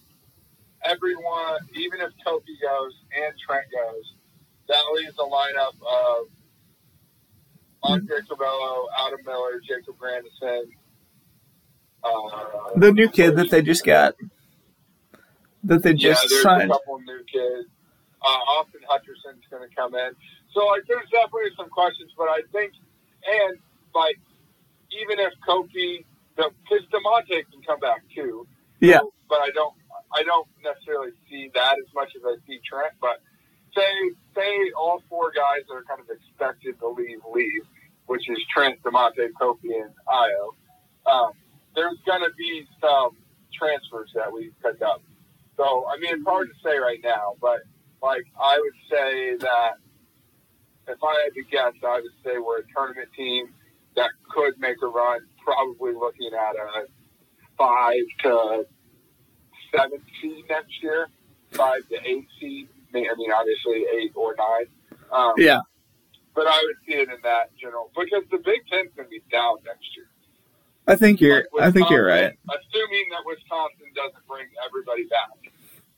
everyone, 0.85 1.59
even 1.75 2.01
if 2.01 2.11
Kofi 2.27 2.55
goes 2.63 2.93
and 3.17 3.35
Trent 3.47 3.67
goes, 3.73 4.13
that 4.69 4.83
leaves 4.95 5.15
a 5.19 5.23
lineup 5.23 5.75
of 5.83 6.27
Andre 7.83 8.19
Curbelo, 8.21 8.87
Adam 9.07 9.21
Miller, 9.27 9.61
Jacob 9.67 9.99
Grandison. 9.99 10.71
Uh, 12.03 12.71
The 12.77 12.93
new 12.93 13.09
kid 13.09 13.37
that 13.37 13.51
they 13.51 13.63
just 13.63 13.85
got, 13.85 14.15
that 15.65 15.83
they 15.83 15.95
just 15.95 16.23
yeah, 16.23 16.29
there's 16.29 16.43
signed. 16.43 16.71
a 16.71 16.75
couple 16.75 17.01
new 17.01 17.23
kids. 17.31 17.69
Uh, 18.23 18.27
Austin 18.57 18.81
Hutcherson's 18.89 19.45
going 19.51 19.69
to 19.69 19.75
come 19.75 19.95
in. 19.95 20.13
So, 20.55 20.65
like, 20.67 20.83
there's 20.89 21.09
definitely 21.11 21.51
some 21.57 21.69
questions, 21.69 22.11
but 22.17 22.25
I 22.25 22.41
think, 22.53 22.73
and, 23.27 23.59
like, 23.95 24.19
even 24.91 25.19
if 25.19 25.33
Kofi, 25.47 26.05
because 26.37 26.85
Da'Monte 26.93 27.45
can 27.51 27.63
come 27.67 27.81
back 27.81 28.03
too. 28.15 28.47
Yeah. 28.81 29.01
So, 29.01 29.13
but 29.29 29.41
I 29.41 29.51
don't, 29.55 29.75
I 30.15 30.23
don't 30.23 30.47
necessarily 30.63 31.13
see 31.29 31.51
that 31.55 31.77
as 31.79 31.93
much 31.95 32.13
as 32.17 32.23
I 32.25 32.37
see 32.47 32.61
Trent. 32.69 32.95
But 33.01 33.21
say, 33.77 33.91
say 34.35 34.71
all 34.79 35.03
four 35.09 35.33
guys 35.35 35.67
that 35.69 35.75
are 35.75 35.85
kind 35.85 36.01
of 36.01 36.09
expected 36.09 36.79
to 36.81 36.89
leave 36.89 37.21
leave, 37.35 37.63
which 38.07 38.29
is 38.29 38.39
Trent, 38.53 38.83
Da'Monte, 38.83 39.29
Kofi, 39.41 39.75
and 39.83 39.91
Ayo. 40.09 40.55
Um, 41.11 41.33
there's 41.75 41.99
going 42.07 42.23
to 42.23 42.31
be 42.39 42.67
some 42.81 43.17
transfers 43.53 44.11
that 44.15 44.33
we 44.33 44.53
pick 44.63 44.81
up. 44.83 45.03
So, 45.57 45.87
I 45.89 45.99
mean, 46.01 46.15
it's 46.15 46.25
hard 46.25 46.49
to 46.49 46.55
say 46.63 46.79
right 46.79 47.01
now, 47.03 47.35
but 47.41 47.61
like 48.03 48.25
I 48.41 48.59
would 48.59 48.79
say 48.91 49.37
that 49.39 49.75
if 50.89 50.99
I 51.03 51.23
had 51.25 51.35
to 51.35 51.43
guess, 51.51 51.73
I 51.83 52.01
would 52.01 52.17
say 52.25 52.39
we're 52.39 52.61
a 52.61 52.65
tournament 52.75 53.09
team 53.17 53.49
that 53.97 54.11
could 54.31 54.59
make 54.59 54.77
a 54.83 54.87
run. 54.87 55.21
Probably 55.43 55.93
looking 55.93 56.31
at 56.33 56.57
a 56.57 56.87
five 57.57 58.03
to 58.23 58.67
seven 59.77 60.01
seed 60.21 60.45
next 60.49 60.83
year, 60.83 61.09
five 61.53 61.87
to 61.89 61.97
eight 62.09 62.27
seed. 62.41 62.69
I 62.95 62.99
mean, 63.17 63.33
obviously 63.33 63.85
eight 63.99 64.13
or 64.15 64.35
nine. 64.39 64.67
Um, 65.11 65.35
Yeah, 65.37 65.61
But 66.35 66.47
I 66.47 66.63
would 66.63 66.77
see 66.87 66.95
it 66.95 67.09
in 67.09 67.19
that 67.23 67.51
general 67.57 67.91
because 67.97 68.23
the 68.31 68.39
Big 68.39 68.63
Ten's 68.71 68.91
going 68.95 69.07
to 69.07 69.11
be 69.11 69.23
down 69.31 69.57
next 69.67 69.87
year. 69.97 70.07
I 70.87 70.95
think 70.97 71.21
you're. 71.21 71.47
Like, 71.53 71.63
I 71.65 71.71
think 71.73 71.89
you're 71.91 72.05
right 72.07 72.37
Assuming 72.45 73.07
that 73.11 73.23
Wisconsin 73.25 73.89
doesn't 73.97 74.27
bring 74.29 74.47
everybody 74.65 75.05
back. 75.11 75.33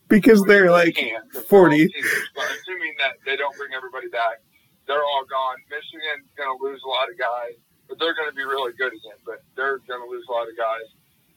because 0.09 0.43
they're 0.45 0.71
They 0.71 0.87
like 0.89 0.95
can't, 0.95 1.25
'cause 1.33 1.43
they're 1.43 1.69
40. 1.69 1.83
all 1.85 1.89
seniors. 1.91 2.29
But 2.35 2.45
assuming 2.55 2.95
that 3.03 3.19
they 3.27 3.37
don't 3.37 3.57
bring 3.59 3.75
everybody 3.75 4.09
back, 4.09 4.41
they're 4.87 5.03
all 5.03 5.25
gone. 5.29 5.57
Michigan's 5.69 6.31
going 6.39 6.49
to 6.49 6.59
lose 6.65 6.81
a 6.87 6.89
lot 6.89 7.11
of 7.11 7.19
guys, 7.19 7.59
but 7.89 7.99
they're 7.99 8.15
going 8.15 8.31
to 8.31 8.37
be 8.37 8.45
really 8.45 8.73
good 8.79 8.95
again. 8.95 9.19
But 9.27 9.43
they're 9.57 9.79
going 9.85 10.01
to 10.01 10.09
lose 10.09 10.25
a 10.29 10.33
lot 10.33 10.47
of 10.49 10.57
guys. 10.57 10.87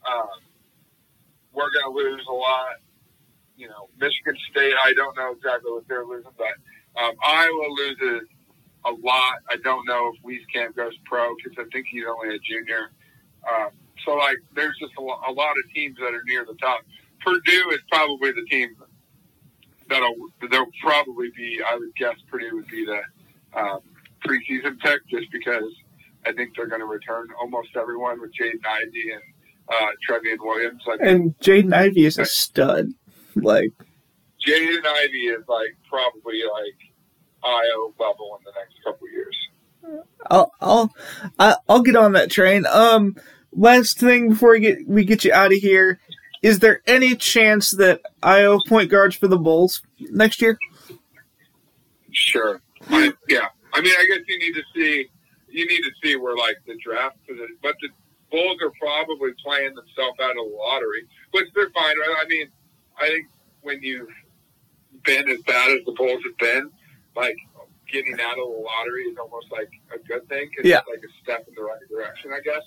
Um, 0.07 0.29
we're 1.59 1.71
going 1.75 1.91
to 1.91 2.09
lose 2.09 2.25
a 2.29 2.33
lot. 2.33 2.79
You 3.57 3.67
know, 3.67 3.89
Michigan 3.99 4.35
State. 4.51 4.73
I 4.81 4.93
don't 4.93 5.15
know 5.17 5.31
exactly 5.35 5.71
what 5.71 5.83
they're 5.89 6.05
losing, 6.05 6.31
but 6.37 6.55
um, 7.01 7.13
Iowa 7.23 7.67
loses 7.75 8.27
a 8.85 8.91
lot. 8.91 9.39
I 9.49 9.57
don't 9.63 9.85
know 9.85 10.13
if 10.15 10.23
Wieskamp 10.23 10.75
goes 10.75 10.93
pro 11.05 11.35
because 11.35 11.57
I 11.59 11.67
think 11.73 11.87
he's 11.91 12.05
only 12.07 12.35
a 12.35 12.39
junior. 12.39 12.91
Um, 13.43 13.69
so, 14.05 14.15
like, 14.15 14.37
there's 14.55 14.77
just 14.79 14.93
a, 14.97 15.01
a 15.01 15.33
lot 15.33 15.51
of 15.51 15.73
teams 15.75 15.97
that 15.99 16.13
are 16.13 16.23
near 16.25 16.45
the 16.45 16.55
top. 16.55 16.81
Purdue 17.19 17.69
is 17.71 17.79
probably 17.91 18.31
the 18.31 18.45
team 18.49 18.75
that'll 19.89 20.15
there'll 20.49 20.71
probably 20.81 21.29
be. 21.35 21.59
I 21.69 21.75
would 21.75 21.93
guess 21.95 22.15
Purdue 22.31 22.55
would 22.55 22.67
be 22.67 22.85
the 22.85 23.01
um, 23.59 23.81
preseason 24.25 24.79
pick 24.79 25.05
just 25.09 25.29
because 25.31 25.67
I 26.25 26.31
think 26.31 26.55
they're 26.55 26.67
going 26.67 26.81
to 26.81 26.87
return 26.87 27.27
almost 27.39 27.69
everyone 27.75 28.21
with 28.21 28.31
Jaden 28.31 28.65
Ivey 28.65 29.11
and 29.13 29.21
uh, 29.69 29.87
Trevion 30.07 30.37
Williams. 30.39 30.81
I 30.87 30.97
And 31.05 31.37
Jaden 31.39 31.73
Ivey 31.73 32.05
is 32.05 32.17
a 32.17 32.25
stud. 32.25 32.87
Like, 33.35 33.71
Jaden 34.45 34.85
Ivey 34.85 35.27
is 35.27 35.43
like 35.47 35.77
probably 35.89 36.41
like 36.43 36.77
Ayo 37.43 37.93
level 37.99 38.37
in 38.39 38.45
the 38.45 38.53
next 38.55 38.75
couple 38.83 39.07
of 39.07 39.13
years. 39.13 39.37
I'll 40.29 40.51
I'll 40.61 40.93
I- 41.37 41.57
I'll 41.67 41.81
get 41.81 41.95
on 41.95 42.13
that 42.13 42.29
train. 42.29 42.65
Um, 42.65 43.15
last 43.53 43.99
thing 43.99 44.29
before 44.29 44.51
we 44.51 44.59
get 44.59 44.87
we 44.87 45.03
get 45.05 45.23
you 45.23 45.33
out 45.33 45.53
of 45.53 45.57
here, 45.59 45.99
is 46.41 46.59
there 46.59 46.81
any 46.85 47.15
chance 47.15 47.71
that 47.71 48.01
Ayo 48.21 48.59
point 48.67 48.89
guards 48.91 49.15
for 49.15 49.27
the 49.27 49.37
Bulls 49.37 49.81
next 49.99 50.41
year? 50.41 50.57
Sure. 52.11 52.61
I, 52.89 53.13
yeah. 53.27 53.47
I 53.73 53.81
mean, 53.81 53.93
I 53.97 54.05
guess 54.09 54.25
you 54.27 54.39
need 54.39 54.53
to 54.53 54.63
see 54.75 55.05
you 55.51 55.65
need 55.67 55.81
to 55.81 55.91
see 56.03 56.15
where 56.15 56.35
like 56.35 56.57
the 56.67 56.75
draft 56.83 57.17
position, 57.27 57.57
but 57.61 57.75
the 57.81 57.89
Bulls 58.31 58.57
are 58.61 58.71
probably 58.79 59.31
playing 59.43 59.75
themselves 59.75 60.19
out 60.21 60.31
of 60.31 60.35
the 60.37 60.55
lottery, 60.57 61.05
which 61.31 61.47
they're 61.55 61.69
fine. 61.71 61.95
I 61.99 62.25
mean, 62.27 62.47
I 62.99 63.07
think 63.07 63.27
when 63.61 63.81
you've 63.81 64.09
been 65.03 65.29
as 65.29 65.41
bad 65.43 65.71
as 65.71 65.85
the 65.85 65.93
Bulls 65.93 66.21
have 66.23 66.37
been, 66.37 66.71
like 67.15 67.37
getting 67.91 68.13
out 68.21 68.37
of 68.37 68.47
the 68.47 68.63
lottery 68.65 69.03
is 69.03 69.17
almost 69.17 69.51
like 69.51 69.69
a 69.93 69.97
good 69.99 70.27
thing. 70.29 70.49
'cause 70.55 70.65
Yeah. 70.65 70.79
it's 70.79 70.87
like 70.89 71.03
a 71.03 71.23
step 71.23 71.47
in 71.47 71.55
the 71.55 71.63
right 71.63 71.79
direction, 71.89 72.31
I 72.31 72.39
guess. 72.41 72.61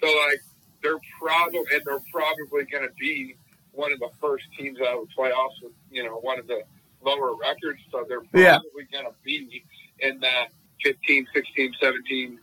So 0.00 0.06
like 0.28 0.40
they're 0.82 0.98
probably 1.18 1.64
and 1.72 1.82
they're 1.84 1.98
probably 2.12 2.64
going 2.64 2.86
to 2.86 2.94
be 2.98 3.36
one 3.72 3.92
of 3.92 3.98
the 3.98 4.10
first 4.20 4.44
teams 4.56 4.80
out 4.80 4.98
of 5.02 5.08
the 5.08 5.14
playoffs 5.14 5.60
with 5.62 5.72
you 5.90 6.04
know 6.04 6.18
one 6.20 6.38
of 6.38 6.46
the 6.46 6.62
lower 7.02 7.34
records. 7.34 7.80
So 7.90 8.04
they're 8.08 8.20
probably 8.20 8.42
Yeah. 8.42 8.58
going 8.92 9.06
to 9.06 9.14
be 9.24 9.64
in 10.00 10.20
that 10.20 10.50
15, 10.84 11.26
16, 11.34 11.74
17 11.80 12.38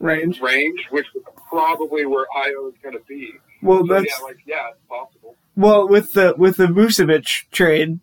range. 0.00 0.40
range, 0.40 0.86
which 0.90 1.06
is 1.14 1.22
probably 1.48 2.04
where 2.06 2.26
Ayo 2.36 2.68
is 2.68 2.74
going 2.82 2.96
to 2.96 3.02
be. 3.08 3.34
Well, 3.62 3.86
So, 3.86 3.94
that's 3.94 4.06
yeah, 4.18 4.24
like 4.24 4.38
yeah, 4.46 4.68
it's 4.70 4.80
possible. 4.88 5.36
well 5.56 5.86
with 5.88 6.12
the 6.14 6.34
with 6.36 6.56
the 6.56 6.66
Vucevic 6.66 7.48
trade 7.52 8.00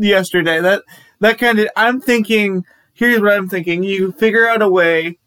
yesterday. 0.00 0.60
That 0.60 0.82
that 1.20 1.38
kind 1.38 1.58
of 1.60 1.68
I'm 1.76 2.00
thinking. 2.00 2.64
Here's 2.94 3.20
what 3.20 3.32
I'm 3.32 3.48
thinking: 3.48 3.82
you 3.82 4.12
figure 4.12 4.48
out 4.48 4.62
a 4.62 4.68
way 4.68 5.18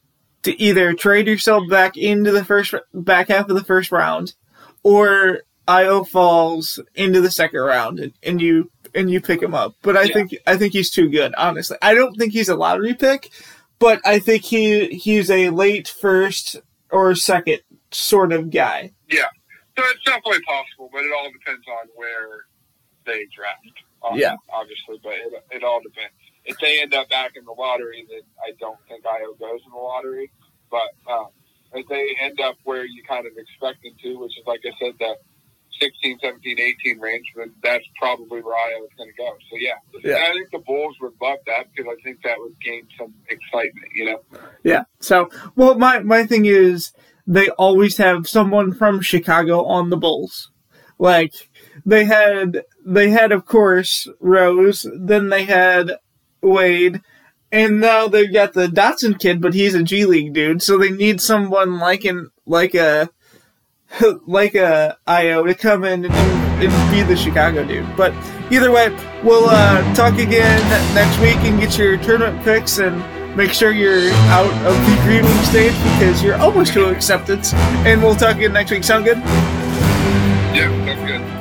to 0.44 0.62
either 0.62 0.94
trade 0.94 1.28
yourself 1.28 1.64
back 1.70 1.98
into 1.98 2.32
the 2.32 2.46
first 2.46 2.74
back 2.94 3.28
half 3.28 3.50
of 3.50 3.56
the 3.56 3.64
first 3.64 3.92
round, 3.92 4.34
or 4.84 5.42
Ayo 5.68 6.08
falls 6.08 6.80
into 6.96 7.20
the 7.20 7.30
second 7.32 7.60
round 7.60 8.00
and, 8.00 8.14
and 8.24 8.42
you 8.42 8.72
and 8.96 9.12
you 9.12 9.20
pick 9.20 9.44
him 9.44 9.54
up. 9.54 9.76
But 9.82 9.98
I 9.98 10.04
Yeah. 10.04 10.14
think 10.14 10.36
I 10.48 10.56
think 10.56 10.72
he's 10.74 10.90
too 10.90 11.10
good. 11.10 11.36
Honestly, 11.38 11.78
I 11.82 11.94
don't 11.94 12.16
think 12.16 12.32
he's 12.34 12.48
a 12.50 12.56
lottery 12.56 12.94
pick, 12.94 13.30
but 13.80 14.02
I 14.06 14.20
think 14.20 14.44
he 14.44 14.88
he's 14.90 15.30
a 15.30 15.50
late 15.50 15.88
first 15.88 16.58
or 16.92 17.16
second 17.16 17.62
sort 17.92 18.32
of 18.34 18.50
guy. 18.50 18.92
Yeah, 19.10 19.26
so 19.78 19.84
it's 19.88 20.04
definitely 20.06 20.42
possible, 20.44 20.90
but 20.92 21.04
it 21.04 21.12
all 21.12 21.30
depends 21.32 21.66
on 21.68 21.88
where 21.96 22.46
they 23.06 23.26
draft. 23.36 23.60
Um, 24.08 24.18
Yeah. 24.20 24.36
obviously, 24.54 25.00
but 25.04 25.14
it, 25.14 25.34
it 25.52 25.64
all 25.64 25.82
depends. 25.82 26.14
If 26.46 26.58
they 26.60 26.82
end 26.82 26.94
up 26.94 27.10
back 27.10 27.32
in 27.36 27.44
the 27.46 27.52
lottery, 27.52 28.06
then 28.10 28.22
I 28.46 28.52
don't 28.60 28.78
think 28.88 29.04
Ayo 29.04 29.38
goes 29.40 29.60
in 29.66 29.72
the 29.72 29.78
lottery. 29.78 30.32
But 30.70 30.92
um, 31.12 31.28
if 31.74 31.88
they 31.88 32.16
end 32.22 32.40
up 32.40 32.56
where 32.64 32.86
you 32.86 33.04
kind 33.08 33.26
of 33.26 33.34
expect 33.38 33.84
them 33.84 33.94
to, 34.04 34.20
which 34.20 34.38
is 34.38 34.46
like 34.46 34.62
I 34.66 34.72
said, 34.80 34.94
the 35.00 35.16
16, 35.80 36.20
17, 36.22 36.60
18 36.60 37.00
range, 37.00 37.26
then 37.36 37.54
that's 37.64 37.86
probably 38.00 38.42
where 38.42 38.56
I 38.56 38.80
was 38.80 38.90
going 38.98 39.10
to 39.10 39.16
go. 39.16 39.38
So 39.50 39.58
yeah. 39.58 39.74
Yeah. 40.04 40.28
I 40.30 40.34
think 40.34 40.52
the 40.52 40.60
Bulls 40.60 40.96
would 41.02 41.14
love 41.22 41.40
that 41.48 41.68
because 41.76 41.92
I 41.92 42.02
think 42.04 42.22
that 42.24 42.38
would 42.40 42.56
gain 42.62 42.88
some 42.98 43.14
excitement. 43.30 43.88
You 43.96 44.06
know. 44.06 44.22
Yeah. 44.64 44.84
So, 45.00 45.30
well, 45.56 45.76
my 45.76 46.00
my 46.00 46.26
thing 46.26 46.46
is 46.46 46.94
they 47.26 47.50
always 47.50 47.98
have 47.98 48.28
someone 48.28 48.74
from 48.74 49.02
Chicago 49.02 49.66
on 49.66 49.90
the 49.90 49.98
Bulls. 49.98 50.52
Like 51.00 51.34
they 51.86 52.06
had 52.06 52.64
they 52.86 53.10
had 53.12 53.32
of 53.32 53.46
course 53.46 54.08
Rose, 54.20 54.88
then 54.96 55.30
they 55.30 55.44
had 55.44 55.92
Wade, 56.42 57.02
and 57.52 57.80
now 57.80 58.08
they've 58.08 58.34
got 58.34 58.54
the 58.54 58.68
Dotson 58.68 59.20
kid, 59.20 59.42
but 59.42 59.54
he's 59.54 59.76
a 59.76 59.84
G 59.84 60.06
League 60.06 60.34
dude, 60.34 60.64
so 60.64 60.78
they 60.78 60.90
need 60.90 61.22
someone 61.22 61.78
like 61.78 62.04
an 62.04 62.32
like 62.46 62.74
a 62.74 63.10
like 64.28 64.56
a 64.56 64.98
Ayo 65.08 65.46
to 65.46 65.56
come 65.56 65.84
in 65.84 66.06
and, 66.06 66.14
and 66.14 66.92
be 66.92 67.04
the 67.04 67.16
Chicago 67.16 67.66
dude. 67.66 67.86
But 67.96 68.14
either 68.52 68.72
way, 68.72 68.90
we'll 69.24 69.50
uh, 69.50 69.94
talk 69.96 70.20
again 70.20 70.60
next 70.94 71.20
week 71.20 71.38
and 71.38 71.60
get 71.60 71.78
your 71.78 71.98
tournament 71.98 72.44
picks 72.44 72.80
and 72.80 72.98
make 73.36 73.52
sure 73.52 73.72
you're 73.72 74.12
out 74.30 74.52
of 74.66 74.76
the 74.90 75.02
green 75.04 75.24
room 75.24 75.44
stage 75.44 75.74
because 75.94 76.24
you're 76.24 76.38
almost 76.38 76.74
to 76.74 76.90
acceptance. 76.90 77.54
And 77.54 78.02
we'll 78.02 78.16
talk 78.16 78.38
again 78.38 78.54
next 78.54 78.72
week. 78.72 78.84
Sound 78.84 79.06
good? 79.06 79.18
Yeah, 79.18 80.70
that's 80.86 81.02
good. 81.02 81.37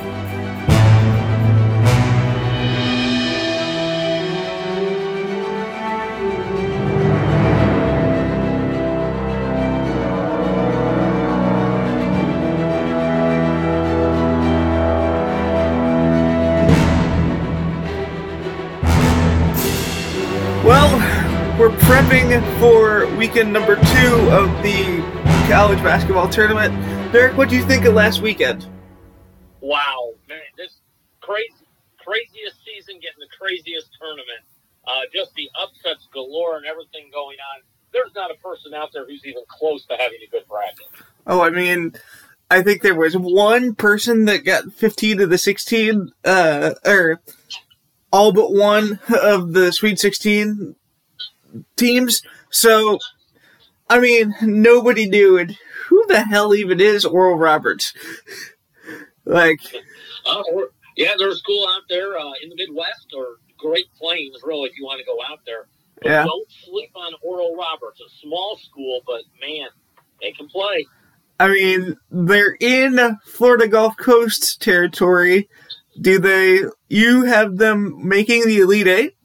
Prepping 21.87 22.43
for 22.59 23.07
weekend 23.17 23.53
number 23.53 23.77
two 23.77 24.31
of 24.31 24.51
the 24.63 25.01
college 25.49 25.79
basketball 25.83 26.29
tournament. 26.29 26.75
Derek, 27.13 27.37
what 27.37 27.49
do 27.49 27.57
you 27.57 27.65
think 27.65 27.85
of 27.85 27.95
last 27.95 28.21
weekend? 28.21 28.67
wow, 29.67 30.13
man, 30.29 30.39
this 30.57 30.79
crazy, 31.21 31.67
craziest 31.99 32.57
season 32.65 33.01
getting 33.01 33.21
the 33.21 33.37
craziest 33.39 33.89
tournament. 34.01 34.47
Uh, 34.87 35.01
just 35.13 35.35
the 35.35 35.49
upsets 35.61 36.07
galore 36.13 36.57
and 36.57 36.67
everything 36.67 37.11
going 37.13 37.37
on. 37.55 37.63
There's 37.93 38.15
not 38.15 38.31
a 38.31 38.35
person 38.35 38.73
out 38.75 38.91
there 38.93 39.05
who's 39.05 39.25
even 39.25 39.43
close 39.49 39.85
to 39.87 39.97
having 39.97 40.19
a 40.27 40.31
good 40.31 40.47
bracket. 40.49 40.87
Oh, 41.27 41.41
I 41.41 41.51
mean, 41.51 41.95
I 42.51 42.63
think 42.63 42.83
there 42.83 42.95
was 42.95 43.17
one 43.17 43.75
person 43.75 44.27
that 44.27 44.45
got 44.45 44.73
15 44.73 45.21
of 45.21 45.31
the 45.31 45.39
16, 45.39 46.13
uh, 46.25 46.75
or 46.85 47.21
all 48.13 48.33
but 48.33 48.53
one 48.53 49.01
of 49.23 49.53
the 49.53 49.73
Sweet 49.73 49.99
16 49.99 50.77
teams. 51.77 52.23
So, 52.51 52.99
I 53.89 54.01
mean, 54.01 54.35
nobody 54.43 55.09
knew 55.09 55.37
it. 55.37 55.53
Who 55.89 56.05
the 56.09 56.23
hell 56.25 56.55
even 56.55 56.81
is 56.81 57.05
Oral 57.05 57.39
Roberts? 57.39 57.93
Like, 59.29 59.59
Uh, 60.25 60.43
yeah, 60.97 61.15
there's 61.19 61.35
a 61.35 61.39
school 61.39 61.67
out 61.69 61.83
there 61.89 62.17
uh, 62.17 62.33
in 62.43 62.49
the 62.49 62.55
Midwest 62.55 63.13
or 63.13 63.39
Great 63.59 63.87
Plains, 63.99 64.37
really, 64.45 64.69
if 64.69 64.79
you 64.79 64.85
want 64.85 65.01
to 65.01 65.05
go 65.05 65.19
out 65.29 65.41
there. 65.45 65.67
But 66.01 66.11
Yeah. 66.11 66.25
don't 66.25 66.49
sleep 66.65 66.91
on 66.95 67.13
Oral 67.23 67.57
Roberts. 67.57 68.01
A 68.01 68.09
small 68.25 68.57
school, 68.57 69.01
but 69.05 69.23
man, 69.41 69.67
they 70.23 70.31
can 70.31 70.49
play. 70.49 70.87
I 71.41 71.49
mean, 71.49 71.97
they're 72.11 72.57
in 72.61 73.19
Florida 73.25 73.67
Gulf 73.67 73.97
Coast 73.97 74.63
territory. 74.63 75.49
Do 76.01 76.19
they, 76.21 76.63
you 76.89 77.25
have 77.25 77.57
them 77.57 78.07
making 78.07 78.47
the 78.47 78.61
Elite 78.61 78.87
Eight? 78.87 79.16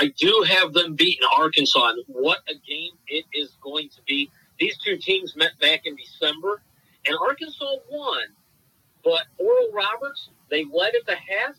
I 0.00 0.06
do 0.16 0.46
have 0.48 0.72
them 0.72 0.94
beating 0.94 1.28
Arkansas, 1.36 1.90
and 1.90 2.04
what 2.06 2.38
a 2.48 2.54
game 2.54 2.92
it 3.06 3.26
is 3.34 3.50
going 3.60 3.90
to 3.90 4.00
be. 4.06 4.30
These 4.58 4.78
two 4.78 4.96
teams 4.96 5.36
met 5.36 5.52
back 5.60 5.82
in 5.84 5.94
December, 5.94 6.62
and 7.06 7.14
Arkansas 7.20 7.74
won. 7.90 8.22
But 9.04 9.24
Oral 9.36 9.70
Roberts, 9.74 10.30
they 10.50 10.64
led 10.72 10.94
at 10.94 11.04
the 11.04 11.16
half, 11.16 11.54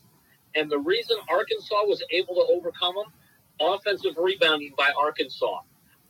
and 0.56 0.68
the 0.68 0.78
reason 0.78 1.18
Arkansas 1.30 1.84
was 1.84 2.02
able 2.10 2.34
to 2.34 2.46
overcome 2.52 2.94
them, 2.96 3.12
offensive 3.60 4.14
rebounding 4.18 4.72
by 4.76 4.90
Arkansas. 5.00 5.60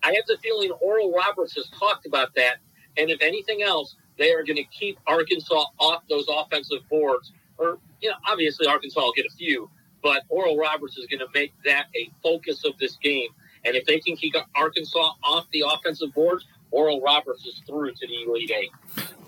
I 0.03 0.14
have 0.14 0.24
the 0.26 0.39
feeling 0.43 0.70
Oral 0.80 1.12
Roberts 1.12 1.55
has 1.57 1.68
talked 1.78 2.07
about 2.07 2.35
that, 2.37 2.57
and 2.97 3.11
if 3.11 3.20
anything 3.20 3.62
else, 3.62 3.95
they 4.16 4.33
are 4.33 4.43
going 4.43 4.57
to 4.57 4.64
keep 4.64 4.99
Arkansas 5.07 5.66
off 5.78 6.03
those 6.09 6.24
offensive 6.30 6.89
boards. 6.89 7.30
Or, 7.59 7.78
you 8.01 8.09
know, 8.09 8.16
obviously 8.26 8.66
Arkansas 8.66 9.01
will 9.01 9.12
get 9.12 9.26
a 9.26 9.37
few, 9.37 9.68
but 10.03 10.22
Oral 10.28 10.57
Roberts 10.57 10.96
is 10.98 11.07
going 11.07 11.20
to 11.20 11.28
make 11.34 11.53
that 11.64 11.86
a 11.96 12.11
focus 12.22 12.64
of 12.64 12.78
this 12.78 12.96
game. 13.03 13.28
And 13.64 13.76
if 13.76 13.86
they 13.86 14.00
can 14.00 14.16
keep 14.16 14.34
Arkansas 14.57 15.12
off 15.22 15.46
the 15.53 15.64
offensive 15.66 16.12
board, 16.12 16.42
Oral 16.70 17.00
Roberts 17.00 17.46
is 17.46 17.61
through 17.66 17.92
to 17.92 18.07
the 18.07 18.22
Elite 18.26 18.50
Eight. 18.50 18.70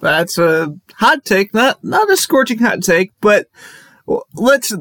That's 0.01 0.39
a 0.39 0.75
hot 0.97 1.25
take, 1.25 1.55
not 1.55 1.83
not 1.85 2.11
a 2.11 2.17
scorching 2.17 2.59
hot 2.59 2.83
take, 2.83 3.13
but 3.21 3.47
let's. 4.35 4.75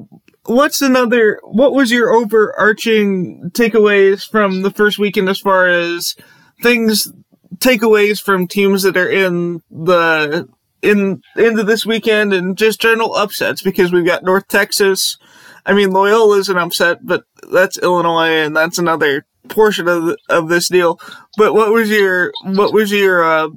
What's 0.46 0.82
another? 0.82 1.40
What 1.44 1.74
was 1.74 1.90
your 1.90 2.12
overarching 2.12 3.52
takeaways 3.54 4.30
from 4.30 4.62
the 4.62 4.72
first 4.72 5.00
weekend 5.00 5.30
as 5.30 5.40
far 5.40 5.70
as 5.70 6.16
things 6.62 7.10
takeaways 7.58 8.22
from 8.22 8.48
teams 8.48 8.84
that 8.84 8.98
are 8.98 9.10
in 9.10 9.62
the 9.72 10.50
in 10.82 11.22
into 11.38 11.64
this 11.64 11.86
weekend 11.86 12.34
and 12.34 12.58
just 12.58 12.82
general 12.82 13.16
upsets 13.16 13.62
because 13.62 13.92
we've 13.92 14.06
got 14.06 14.24
North 14.24 14.48
Texas. 14.50 15.18
I 15.66 15.74
mean, 15.74 15.92
Loyola 15.92 16.38
is 16.38 16.50
an 16.50 16.58
upset, 16.58 17.06
but 17.06 17.24
that's 17.52 17.78
Illinois, 17.78 18.46
and 18.46 18.56
that's 18.56 18.78
another 18.78 19.26
portion 19.50 19.88
of 19.88 20.16
of 20.30 20.50
this 20.50 20.68
deal. 20.68 21.00
But 21.38 21.54
what 21.54 21.72
was 21.72 21.90
your 21.90 22.34
what 22.44 22.74
was 22.74 22.92
your 22.92 23.24
uh, 23.24 23.50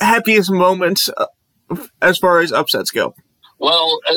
happiest 0.00 0.50
moments 0.50 1.10
uh, 1.16 1.26
as 2.00 2.18
far 2.18 2.40
as 2.40 2.52
upsets 2.52 2.90
go? 2.90 3.14
Well, 3.58 3.98
uh, 4.08 4.14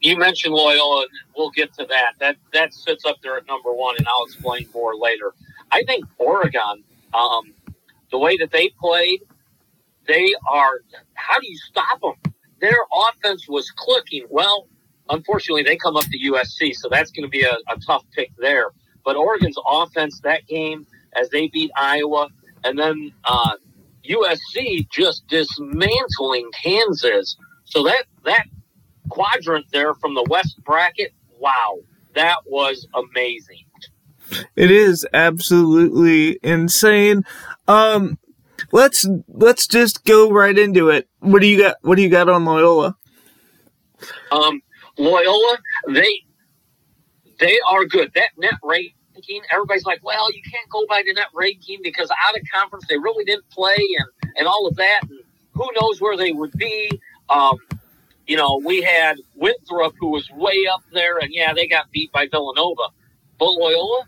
you 0.00 0.16
mentioned 0.18 0.54
Loyola. 0.54 1.02
and 1.02 1.10
We'll 1.36 1.50
get 1.50 1.72
to 1.74 1.86
that. 1.86 2.12
That 2.20 2.36
that 2.52 2.74
sits 2.74 3.04
up 3.04 3.16
there 3.22 3.36
at 3.36 3.46
number 3.46 3.72
one, 3.72 3.96
and 3.98 4.06
I'll 4.06 4.24
explain 4.26 4.68
more 4.74 4.94
later. 4.96 5.34
I 5.72 5.82
think 5.84 6.04
Oregon, 6.18 6.84
um, 7.12 7.54
the 8.10 8.18
way 8.18 8.36
that 8.36 8.52
they 8.52 8.70
played, 8.80 9.20
they 10.06 10.34
are. 10.48 10.80
How 11.14 11.40
do 11.40 11.48
you 11.48 11.58
stop 11.58 12.00
them? 12.00 12.32
Their 12.60 12.78
offense 13.08 13.48
was 13.48 13.70
clicking. 13.70 14.26
Well, 14.30 14.68
unfortunately, 15.10 15.62
they 15.62 15.76
come 15.76 15.96
up 15.96 16.04
to 16.04 16.18
USC, 16.18 16.74
so 16.74 16.88
that's 16.90 17.10
going 17.10 17.24
to 17.24 17.28
be 17.28 17.42
a, 17.42 17.56
a 17.68 17.78
tough 17.86 18.04
pick 18.14 18.30
there. 18.38 18.70
But 19.04 19.16
Oregon's 19.16 19.56
offense 19.68 20.20
that 20.20 20.46
game, 20.46 20.86
as 21.14 21.28
they 21.30 21.48
beat 21.48 21.70
Iowa, 21.76 22.28
and 22.64 22.78
then 22.78 23.12
uh, 23.24 23.56
USC 24.08 24.88
just 24.90 25.26
dismantling 25.28 26.50
Kansas. 26.62 27.36
So 27.64 27.84
that 27.84 28.04
that 28.24 28.46
quadrant 29.08 29.66
there 29.72 29.94
from 29.94 30.14
the 30.14 30.26
West 30.28 30.58
bracket, 30.64 31.12
wow, 31.38 31.78
that 32.14 32.38
was 32.46 32.86
amazing. 32.94 33.64
It 34.56 34.70
is 34.70 35.06
absolutely 35.14 36.38
insane. 36.42 37.24
Um, 37.68 38.18
let's 38.72 39.06
let's 39.28 39.66
just 39.66 40.04
go 40.04 40.30
right 40.30 40.56
into 40.58 40.88
it. 40.88 41.08
What 41.20 41.42
do 41.42 41.46
you 41.46 41.58
got? 41.58 41.76
What 41.82 41.96
do 41.96 42.02
you 42.02 42.08
got 42.08 42.28
on 42.28 42.44
Loyola? 42.44 42.96
Um, 44.30 44.62
Loyola, 44.98 45.58
they 45.88 46.24
they 47.38 47.58
are 47.70 47.84
good. 47.84 48.12
That 48.14 48.30
net 48.38 48.54
ranking. 48.62 48.92
Everybody's 49.52 49.84
like, 49.84 50.02
well, 50.04 50.32
you 50.32 50.42
can't 50.42 50.68
go 50.70 50.84
by 50.88 51.02
the 51.04 51.12
net 51.14 51.28
ranking 51.34 51.80
because 51.82 52.10
out 52.10 52.36
of 52.36 52.42
conference 52.52 52.86
they 52.88 52.98
really 52.98 53.24
didn't 53.24 53.48
play 53.50 53.76
and, 53.76 54.32
and 54.36 54.48
all 54.48 54.66
of 54.66 54.76
that. 54.76 55.00
And 55.02 55.20
who 55.54 55.68
knows 55.80 56.00
where 56.00 56.16
they 56.16 56.32
would 56.32 56.52
be. 56.52 56.90
Um, 57.28 57.56
you 58.26 58.36
know, 58.36 58.60
we 58.64 58.82
had 58.82 59.18
Winthrop 59.34 59.94
who 59.98 60.08
was 60.08 60.28
way 60.32 60.66
up 60.72 60.82
there, 60.92 61.18
and 61.18 61.30
yeah, 61.32 61.52
they 61.54 61.66
got 61.66 61.90
beat 61.92 62.12
by 62.12 62.26
Villanova. 62.30 62.82
But 63.38 63.52
Loyola, 63.52 64.04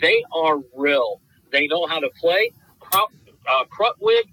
they 0.00 0.22
are 0.34 0.58
real. 0.76 1.20
They 1.50 1.66
know 1.66 1.86
how 1.86 1.98
to 2.00 2.10
play. 2.20 2.52
Uh, 2.92 3.64
Krutwig, 3.64 4.24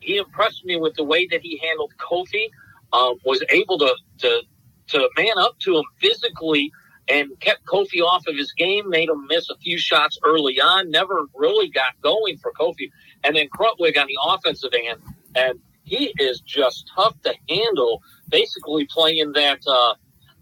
he 0.00 0.16
impressed 0.18 0.64
me 0.64 0.76
with 0.76 0.94
the 0.94 1.04
way 1.04 1.26
that 1.30 1.40
he 1.42 1.58
handled 1.58 1.92
Kofi. 1.98 2.48
Um, 2.92 3.14
was 3.24 3.42
able 3.50 3.78
to, 3.78 3.94
to 4.18 4.42
to 4.88 5.08
man 5.16 5.38
up 5.38 5.58
to 5.60 5.76
him 5.76 5.84
physically 6.00 6.72
and 7.08 7.28
kept 7.40 7.64
Kofi 7.66 8.00
off 8.00 8.26
of 8.26 8.36
his 8.36 8.52
game, 8.52 8.88
made 8.88 9.08
him 9.08 9.26
miss 9.28 9.50
a 9.50 9.56
few 9.56 9.78
shots 9.78 10.18
early 10.24 10.60
on, 10.60 10.90
never 10.90 11.26
really 11.34 11.68
got 11.68 12.00
going 12.02 12.38
for 12.38 12.52
Kofi. 12.52 12.90
And 13.24 13.36
then 13.36 13.48
Krutwig 13.48 13.98
on 13.98 14.06
the 14.06 14.18
offensive 14.24 14.72
end, 14.72 15.00
and 15.34 15.58
he 15.84 16.12
is 16.18 16.40
just 16.40 16.90
tough 16.94 17.20
to 17.22 17.34
handle, 17.48 18.02
basically 18.28 18.86
playing 18.90 19.32
that. 19.32 19.60
Uh, 19.66 19.94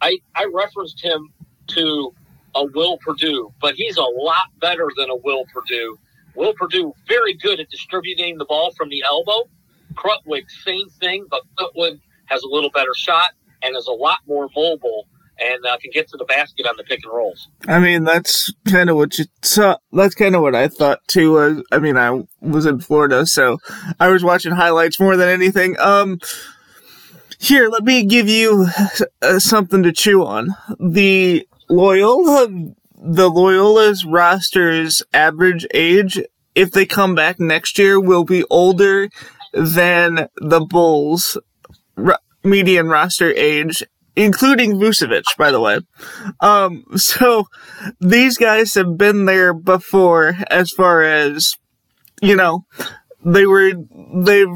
I, 0.03 0.19
I 0.35 0.47
referenced 0.53 1.03
him 1.03 1.31
to 1.69 2.15
a 2.55 2.65
Will 2.65 2.99
Purdue, 2.99 3.53
but 3.61 3.75
he's 3.75 3.97
a 3.97 4.03
lot 4.03 4.49
better 4.61 4.91
than 4.97 5.11
a 5.11 5.17
Will 5.17 5.45
Purdue. 5.53 5.99
Will 6.35 6.55
Purdue, 6.55 6.95
very 7.09 7.35
good 7.35 7.61
at 7.61 7.71
distributing 7.71 8.39
the 8.39 8.45
ball 8.45 8.73
from 8.77 8.89
the 8.89 9.03
elbow. 9.03 9.49
Krutwig, 9.95 10.51
same 10.51 10.89
thing, 11.01 11.27
but 11.31 11.43
Krutwig 11.59 12.01
has 12.27 12.43
a 12.43 12.49
little 12.49 12.71
better 12.71 12.95
shot 12.95 13.33
and 13.63 13.77
is 13.77 13.87
a 13.87 13.93
lot 13.93 14.21
more 14.27 14.49
mobile 14.55 15.07
and 15.41 15.65
uh, 15.67 15.77
can 15.79 15.91
get 15.91 16.09
to 16.09 16.17
the 16.17 16.25
basket 16.27 16.67
on 16.67 16.77
the 16.77 16.85
pick 16.85 17.01
and 17.03 17.13
rolls. 17.13 17.49
I 17.67 17.79
mean, 17.79 18.05
that's 18.05 18.53
kind 18.67 18.91
of 18.91 18.97
what 18.97 19.19
you 19.19 19.25
saw. 19.43 19.77
That's 19.93 20.15
kind 20.15 20.37
of 20.37 20.43
what 20.43 20.55
I 20.55 20.69
thought 20.69 21.01
too. 21.09 21.39
Uh, 21.39 21.63
I 21.73 21.79
mean, 21.79 21.97
I 21.97 22.23
was 22.41 22.67
in 22.67 22.81
Florida, 22.81 23.27
so 23.27 23.59
I 23.99 24.09
was 24.09 24.23
watching 24.23 24.53
highlights 24.53 25.01
more 25.01 25.17
than 25.17 25.29
anything. 25.29 25.79
Um, 25.81 26.19
here, 27.39 27.69
let 27.71 27.85
me 27.85 28.05
give 28.05 28.29
you 28.29 28.67
uh, 29.23 29.39
something 29.39 29.83
to 29.83 29.93
chew 29.93 30.25
on. 30.25 30.55
The 30.79 31.49
Loyola, 31.71 32.49
the 32.97 33.31
Loyola's 33.31 34.05
roster's 34.05 35.03
average 35.15 35.67
age, 35.73 36.21
if 36.55 36.71
they 36.73 36.85
come 36.85 37.15
back 37.15 37.41
next 37.41 37.79
year, 37.79 37.99
will 37.99 38.25
be 38.25 38.45
older 38.51 39.09
than 39.55 40.29
the 40.37 40.61
Bulls' 40.61 41.39
median 42.43 42.89
roster 42.89 43.33
age, 43.33 43.83
including 44.17 44.75
Vucevic, 44.75 45.25
by 45.37 45.51
the 45.51 45.61
way. 45.61 45.81
Um, 46.41 46.85
so 46.97 47.45
these 48.01 48.37
guys 48.37 48.75
have 48.75 48.97
been 48.97 49.25
there 49.25 49.55
before 49.55 50.37
as 50.51 50.71
far 50.71 51.03
as, 51.03 51.57
you 52.21 52.37
know, 52.37 52.65
they 53.25 53.47
were, 53.47 53.73
they've 54.15 54.49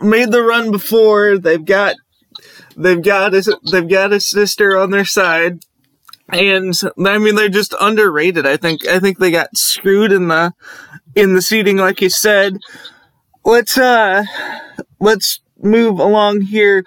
made 0.00 0.32
the 0.32 0.42
run 0.42 0.70
before, 0.70 1.38
they've 1.38 1.64
got, 1.64 1.96
they've 2.76 3.02
got 3.02 3.34
a, 3.34 3.58
they've 3.70 3.88
got 3.88 4.12
a 4.12 4.20
sister 4.20 4.76
on 4.76 4.90
their 4.90 5.04
side. 5.04 5.60
And 6.30 6.78
I 7.06 7.18
mean, 7.18 7.36
they're 7.36 7.48
just 7.48 7.74
underrated. 7.80 8.46
I 8.46 8.58
think, 8.58 8.86
I 8.86 8.98
think 8.98 9.18
they 9.18 9.30
got 9.30 9.56
screwed 9.56 10.12
in 10.12 10.28
the, 10.28 10.52
in 11.14 11.34
the 11.34 11.40
seating, 11.40 11.78
like 11.78 12.02
you 12.02 12.10
said. 12.10 12.58
Let's, 13.44 13.78
uh, 13.78 14.24
let's 15.00 15.40
move 15.58 15.98
along 15.98 16.42
here 16.42 16.84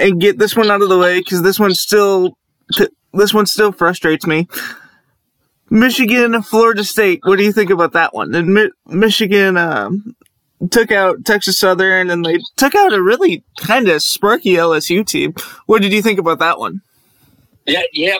and 0.00 0.20
get 0.20 0.38
this 0.38 0.56
one 0.56 0.70
out 0.70 0.82
of 0.82 0.88
the 0.88 0.98
way 0.98 1.18
because 1.18 1.42
this 1.42 1.60
one 1.60 1.74
still 1.74 2.36
this 3.12 3.34
one 3.34 3.46
still 3.46 3.72
frustrates 3.72 4.26
me. 4.26 4.48
Michigan, 5.70 6.34
and 6.34 6.44
Florida 6.44 6.82
State. 6.82 7.20
What 7.22 7.36
do 7.36 7.44
you 7.44 7.52
think 7.52 7.70
about 7.70 7.92
that 7.92 8.12
one? 8.12 8.34
And 8.34 8.52
Mi- 8.52 8.72
Michigan 8.86 9.56
um, 9.56 10.16
took 10.70 10.90
out 10.90 11.24
Texas 11.24 11.58
Southern, 11.58 12.10
and 12.10 12.24
they 12.24 12.38
took 12.56 12.74
out 12.74 12.92
a 12.92 13.00
really 13.00 13.44
kind 13.60 13.88
of 13.88 14.02
sparky 14.02 14.54
LSU 14.54 15.06
team. 15.06 15.34
What 15.66 15.80
did 15.80 15.92
you 15.92 16.02
think 16.02 16.18
about 16.18 16.40
that 16.40 16.58
one? 16.58 16.82
Yeah, 17.66 17.82
yeah. 17.92 18.16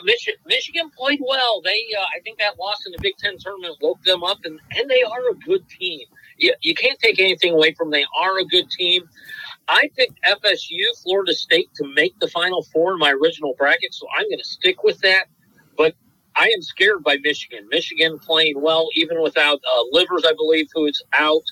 Michigan, 0.46 0.90
played 0.96 1.20
well. 1.26 1.60
They, 1.62 1.84
uh, 1.98 2.02
I 2.16 2.20
think 2.22 2.38
that 2.38 2.58
loss 2.58 2.86
in 2.86 2.92
the 2.92 2.98
Big 3.00 3.16
Ten 3.18 3.36
tournament 3.38 3.76
woke 3.80 4.02
them 4.04 4.22
up, 4.22 4.38
and 4.44 4.60
and 4.76 4.88
they 4.88 5.02
are 5.02 5.28
a 5.30 5.34
good 5.34 5.68
team. 5.68 6.00
You, 6.38 6.54
you 6.60 6.74
can't 6.74 6.98
take 7.00 7.18
anything 7.18 7.52
away 7.54 7.74
from 7.74 7.90
them. 7.90 8.00
They 8.00 8.06
are 8.18 8.38
a 8.38 8.44
good 8.44 8.70
team. 8.70 9.08
I 9.70 9.88
picked 9.96 10.20
FSU, 10.24 11.00
Florida 11.04 11.32
State 11.32 11.68
to 11.76 11.86
make 11.94 12.18
the 12.18 12.26
Final 12.26 12.64
Four 12.64 12.94
in 12.94 12.98
my 12.98 13.12
original 13.12 13.54
bracket, 13.56 13.94
so 13.94 14.04
I'm 14.18 14.28
going 14.28 14.38
to 14.38 14.44
stick 14.44 14.82
with 14.82 14.98
that. 15.02 15.26
But 15.76 15.94
I 16.34 16.46
am 16.48 16.60
scared 16.60 17.04
by 17.04 17.18
Michigan. 17.22 17.68
Michigan 17.70 18.18
playing 18.18 18.60
well, 18.60 18.88
even 18.96 19.22
without 19.22 19.58
uh, 19.58 19.82
Livers, 19.92 20.24
I 20.26 20.32
believe, 20.32 20.66
who 20.74 20.86
is 20.86 21.00
out. 21.12 21.44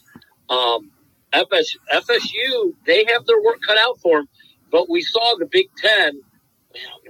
Um, 0.51 0.91
FS, 1.33 1.77
FSU, 1.93 2.75
they 2.87 3.05
have 3.13 3.25
their 3.27 3.41
work 3.41 3.61
cut 3.65 3.79
out 3.79 4.01
for 4.01 4.19
them. 4.19 4.29
But 4.73 4.91
we 4.91 5.01
saw 5.01 5.37
the 5.39 5.47
Big 5.47 5.69
Ten, 5.81 6.21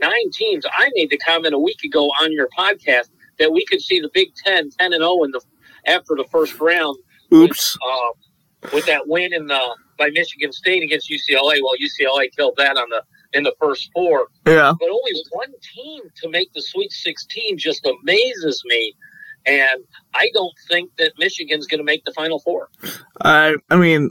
nine 0.00 0.30
teams. 0.34 0.66
I 0.66 0.90
made 0.94 1.09
the 1.09 1.18
comment 1.18 1.54
a 1.54 1.59
week 1.59 1.84
ago 1.84 2.04
on 2.20 2.32
your 2.32 2.48
podcast 2.56 3.09
that 3.38 3.50
we 3.50 3.64
could 3.64 3.80
see 3.80 4.00
the 4.00 4.11
Big 4.12 4.34
Ten 4.34 4.68
10 4.78 4.92
and 4.92 5.00
0 5.00 5.24
in 5.24 5.30
the 5.30 5.40
after 5.86 6.14
the 6.16 6.24
first 6.30 6.61
round. 6.61 6.98
Oops. 7.32 7.78
With, 7.80 7.90
uh, 7.90 8.74
with 8.74 8.86
that 8.86 9.09
win 9.09 9.32
in 9.32 9.46
the 9.46 9.74
by 9.99 10.11
Michigan 10.11 10.53
State 10.53 10.82
against 10.82 11.11
UCLA. 11.11 11.59
Well, 11.62 11.74
UCLA 11.80 12.28
killed 12.36 12.55
that 12.57 12.76
on 12.76 12.88
the 12.88 13.03
in 13.32 13.42
the 13.42 13.55
first 13.61 13.90
four. 13.92 14.28
Yeah. 14.46 14.72
But 14.78 14.88
only 14.88 15.12
one 15.32 15.53
team 15.74 16.03
to 16.22 16.30
make 16.30 16.53
the 16.55 16.62
Sweet 16.62 16.92
16 16.92 17.59
just 17.59 17.86
amazes 17.86 18.62
me. 18.64 18.94
And 19.46 19.84
I 20.14 20.30
don't 20.34 20.55
think 20.68 20.90
that 20.99 21.12
Michigan's 21.18 21.66
going 21.66 21.78
to 21.78 21.84
make 21.84 22.05
the 22.05 22.12
Final 22.12 22.38
Four. 22.40 22.68
I 23.22 23.55
I 23.70 23.76
mean, 23.76 24.11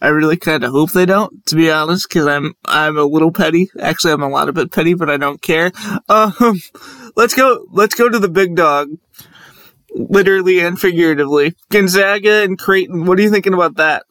I 0.00 0.08
really 0.08 0.36
kind 0.36 0.64
of 0.64 0.70
hope 0.70 0.92
they 0.92 1.06
don't, 1.06 1.44
to 1.46 1.56
be 1.56 1.70
honest, 1.70 2.08
because 2.08 2.26
I'm 2.26 2.54
I'm 2.64 2.96
a 2.96 3.04
little 3.04 3.32
petty. 3.32 3.70
Actually, 3.80 4.12
I'm 4.12 4.22
a 4.22 4.28
lot 4.28 4.48
of 4.48 4.54
bit 4.54 4.72
petty, 4.72 4.94
but 4.94 5.10
I 5.10 5.16
don't 5.16 5.40
care. 5.40 5.72
Um, 6.08 6.60
let's 7.16 7.34
go. 7.34 7.66
Let's 7.72 7.94
go 7.94 8.08
to 8.08 8.18
the 8.18 8.28
big 8.28 8.54
dog, 8.54 8.90
literally 9.94 10.60
and 10.60 10.78
figuratively. 10.78 11.54
Gonzaga 11.70 12.42
and 12.42 12.58
Creighton. 12.58 13.06
What 13.06 13.18
are 13.18 13.22
you 13.22 13.30
thinking 13.30 13.54
about 13.54 13.76
that? 13.76 14.04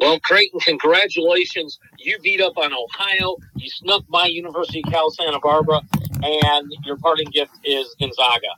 Well, 0.00 0.18
Creighton, 0.20 0.60
congratulations. 0.60 1.78
You 1.98 2.18
beat 2.20 2.40
up 2.40 2.58
on 2.58 2.72
Ohio. 2.72 3.36
You 3.54 3.70
snuck 3.70 4.04
by 4.08 4.26
University 4.26 4.82
of 4.84 4.92
Cal 4.92 5.10
Santa 5.10 5.38
Barbara, 5.38 5.80
and 6.22 6.74
your 6.84 6.96
parting 6.96 7.28
gift 7.30 7.52
is 7.64 7.94
Gonzaga. 8.00 8.48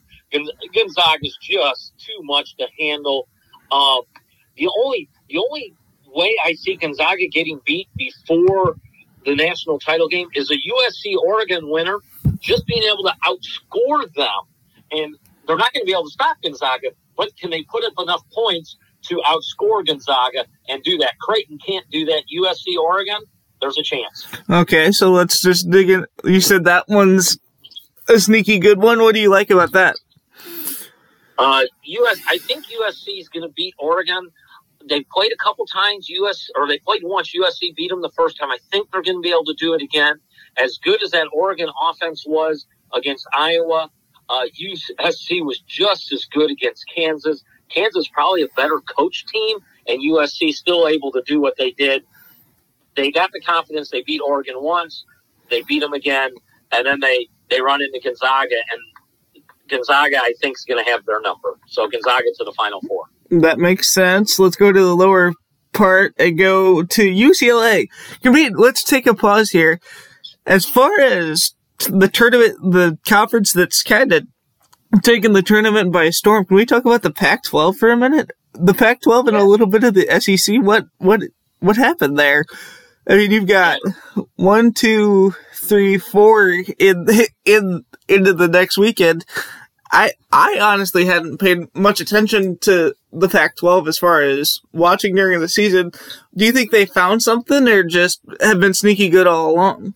Gonzaga 0.75 1.19
is 1.23 1.39
just 1.41 1.93
too 1.99 2.19
much 2.23 2.57
to 2.57 2.67
handle. 2.79 3.29
Uh, 3.71 4.01
the 4.57 4.69
only 4.83 5.09
the 5.29 5.39
only 5.39 5.75
way 6.15 6.35
I 6.45 6.55
see 6.55 6.77
Gonzaga 6.77 7.29
getting 7.29 7.61
beat 7.67 7.89
before 7.97 8.77
the 9.25 9.35
national 9.35 9.79
title 9.79 10.09
game 10.09 10.29
is 10.35 10.51
a 10.51 10.55
USC 10.55 11.17
Oregon 11.17 11.69
winner 11.69 11.99
just 12.41 12.67
being 12.67 12.83
able 12.85 13.05
to 13.05 13.15
outscore 13.27 14.13
them. 14.15 14.29
And 14.93 15.17
they're 15.47 15.57
not 15.57 15.73
going 15.73 15.83
to 15.83 15.87
be 15.87 15.93
able 15.93 16.05
to 16.05 16.11
stop 16.11 16.39
Gonzaga, 16.43 16.89
but 17.17 17.37
can 17.37 17.51
they 17.51 17.63
put 17.65 17.85
up 17.85 17.93
enough 17.99 18.23
points 18.33 18.77
to 19.09 19.23
outscore 19.27 19.87
Gonzaga 19.87 20.47
and 20.69 20.83
do 20.83 20.99
that. 20.99 21.19
Creighton 21.21 21.59
can't 21.59 21.89
do 21.91 22.05
that. 22.07 22.25
USC, 22.35 22.77
Oregon, 22.79 23.21
there's 23.61 23.79
a 23.79 23.83
chance. 23.83 24.27
Okay, 24.49 24.93
so 24.93 25.11
let's 25.11 25.41
just 25.43 25.71
dig 25.71 25.91
in. 25.91 26.07
You 26.25 26.41
said 26.41 26.65
that 26.65 26.85
one's 26.89 27.39
a 28.09 28.19
sneaky 28.19 28.59
good 28.59 28.81
one. 28.81 29.01
What 29.01 29.15
do 29.15 29.21
you 29.21 29.31
like 29.31 29.51
about 29.51 29.73
that? 29.73 29.97
Uh, 31.39 31.65
US, 31.83 32.21
I 32.29 32.39
think 32.39 32.65
USC 32.67 33.19
is 33.19 33.29
going 33.29 33.43
to 33.43 33.53
beat 33.55 33.75
Oregon. 33.79 34.31
They 34.89 35.05
played 35.13 35.33
a 35.33 35.37
couple 35.37 35.67
times. 35.67 36.09
US 36.09 36.49
or 36.55 36.69
they 36.69 36.79
played 36.79 37.03
once. 37.05 37.33
USC 37.35 37.75
beat 37.75 37.91
them 37.91 38.03
the 38.03 38.13
first 38.17 38.39
time. 38.39 38.51
I 38.51 38.59
think 38.71 38.91
they're 38.91 39.03
going 39.03 39.17
to 39.17 39.23
be 39.23 39.31
able 39.31 39.45
to 39.45 39.55
do 39.55 39.75
it 39.75 39.83
again. 39.83 40.21
As 40.57 40.79
good 40.83 41.03
as 41.03 41.11
that 41.11 41.29
Oregon 41.33 41.69
offense 41.83 42.25
was 42.27 42.67
against 42.95 43.27
Iowa, 43.37 43.91
uh, 44.29 44.43
USC 44.61 45.45
was 45.45 45.61
just 45.61 46.13
as 46.13 46.25
good 46.25 46.51
against 46.51 46.85
Kansas. 46.95 47.43
Kansas 47.69 48.09
probably 48.09 48.43
a 48.43 48.49
better 48.57 48.81
coach 48.81 49.25
team, 49.27 49.59
and 49.87 50.01
USC 50.01 50.53
still 50.53 50.87
able 50.87 51.13
to 51.13 51.23
do 51.27 51.41
what 51.41 51.55
they 51.59 51.73
did. 51.73 52.05
They 52.97 53.11
got 53.11 53.31
the 53.33 53.41
confidence. 53.41 53.91
They 53.91 54.03
beat 54.03 54.21
Oregon 54.21 54.55
once. 54.59 55.05
They 55.51 55.63
beat 55.63 55.81
them 55.81 55.93
again, 55.93 56.33
and 56.73 56.87
then 56.87 57.01
they 57.01 57.29
they 57.51 57.61
run 57.61 57.81
into 57.83 58.01
Gonzaga, 58.03 58.57
and 58.73 59.45
Gonzaga 59.69 60.19
I 60.19 60.35
think 60.41 60.57
is 60.57 60.65
going 60.65 60.83
to 60.85 60.91
have 60.91 61.05
their 61.07 61.21
number. 61.21 61.59
So 61.69 61.89
Gonzaga 61.89 62.25
to 62.39 62.45
the 62.45 62.53
Final 62.57 62.81
Four. 62.89 63.05
That 63.31 63.59
makes 63.59 63.93
sense. 63.93 64.39
Let's 64.39 64.57
go 64.57 64.73
to 64.73 64.81
the 64.81 64.95
lower 64.95 65.33
part 65.73 66.15
and 66.19 66.39
go 66.39 66.83
to 66.83 67.03
UCLA. 67.03 67.89
Let's 68.25 68.83
take 68.83 69.07
a 69.07 69.15
pause 69.15 69.51
here. 69.51 69.81
As 70.47 70.65
far 70.65 71.01
as 71.01 71.53
the 71.89 72.09
tournament, 72.09 72.57
the 72.63 72.99
conference 73.07 73.53
that's 73.53 73.83
kind 73.83 74.13
of 74.13 74.27
taking 75.03 75.33
the 75.33 75.43
tournament 75.43 75.93
by 75.93 76.11
storm. 76.11 76.45
Can 76.45 76.57
we 76.57 76.67
talk 76.67 76.85
about 76.85 77.03
the 77.03 77.13
Pac-12 77.13 77.77
for 77.77 77.91
a 77.91 77.97
minute? 77.97 78.31
The 78.55 78.75
Pac-12 78.75 79.29
and 79.29 79.37
a 79.37 79.45
little 79.45 79.67
bit 79.67 79.85
of 79.85 79.95
the 79.95 80.07
SEC. 80.21 80.63
What 80.63 80.87
what 80.99 81.23
what 81.61 81.77
happened 81.77 82.19
there? 82.19 82.45
I 83.09 83.17
mean, 83.17 83.31
you've 83.31 83.47
got 83.47 83.79
one, 84.37 84.73
two, 84.73 85.35
three, 85.55 85.99
four 85.99 86.51
in 86.79 87.07
in 87.45 87.85
into 88.09 88.33
the 88.33 88.49
next 88.49 88.79
weekend. 88.79 89.25
I 89.93 90.13
I 90.33 90.59
honestly 90.61 91.05
hadn't 91.05 91.39
paid 91.39 91.75
much 91.75 92.01
attention 92.01 92.59
to 92.61 92.95
the 93.13 93.29
Pac-12 93.29 93.89
as 93.89 93.99
far 93.99 94.23
as 94.23 94.61
watching 94.73 95.15
during 95.15 95.41
the 95.41 95.49
season. 95.49 95.93
Do 96.35 96.45
you 96.45 96.53
think 96.53 96.71
they 96.71 96.87
found 96.87 97.23
something, 97.23 97.69
or 97.69 97.85
just 97.85 98.21
have 98.41 98.61
been 98.61 98.75
sneaky 98.75 99.09
good 99.09 99.27
all 99.27 99.51
along? 99.51 99.95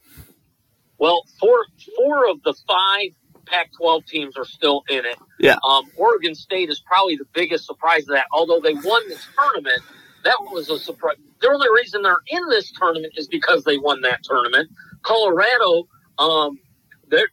Well, 0.98 1.22
four 1.40 1.64
four 1.96 2.28
of 2.30 2.42
the 2.44 2.54
five 2.68 3.10
Pac-12 3.50 4.06
teams 4.06 4.36
are 4.36 4.44
still 4.44 4.84
in 4.88 5.04
it. 5.04 5.18
Yeah. 5.38 5.56
Um, 5.68 5.90
Oregon 5.96 6.34
State 6.34 6.70
is 6.70 6.80
probably 6.86 7.16
the 7.16 7.26
biggest 7.34 7.66
surprise 7.66 8.02
of 8.02 8.14
that. 8.14 8.26
Although 8.32 8.60
they 8.60 8.74
won 8.74 9.08
this 9.08 9.26
tournament, 9.38 9.80
that 10.24 10.36
was 10.52 10.70
a 10.70 10.78
surprise. 10.78 11.16
The 11.40 11.48
only 11.48 11.68
reason 11.74 12.02
they're 12.02 12.20
in 12.28 12.48
this 12.48 12.70
tournament 12.72 13.14
is 13.16 13.26
because 13.26 13.64
they 13.64 13.78
won 13.78 14.02
that 14.02 14.22
tournament. 14.22 14.70
Colorado, 15.02 15.88
um, 16.18 16.58
they 17.10 17.24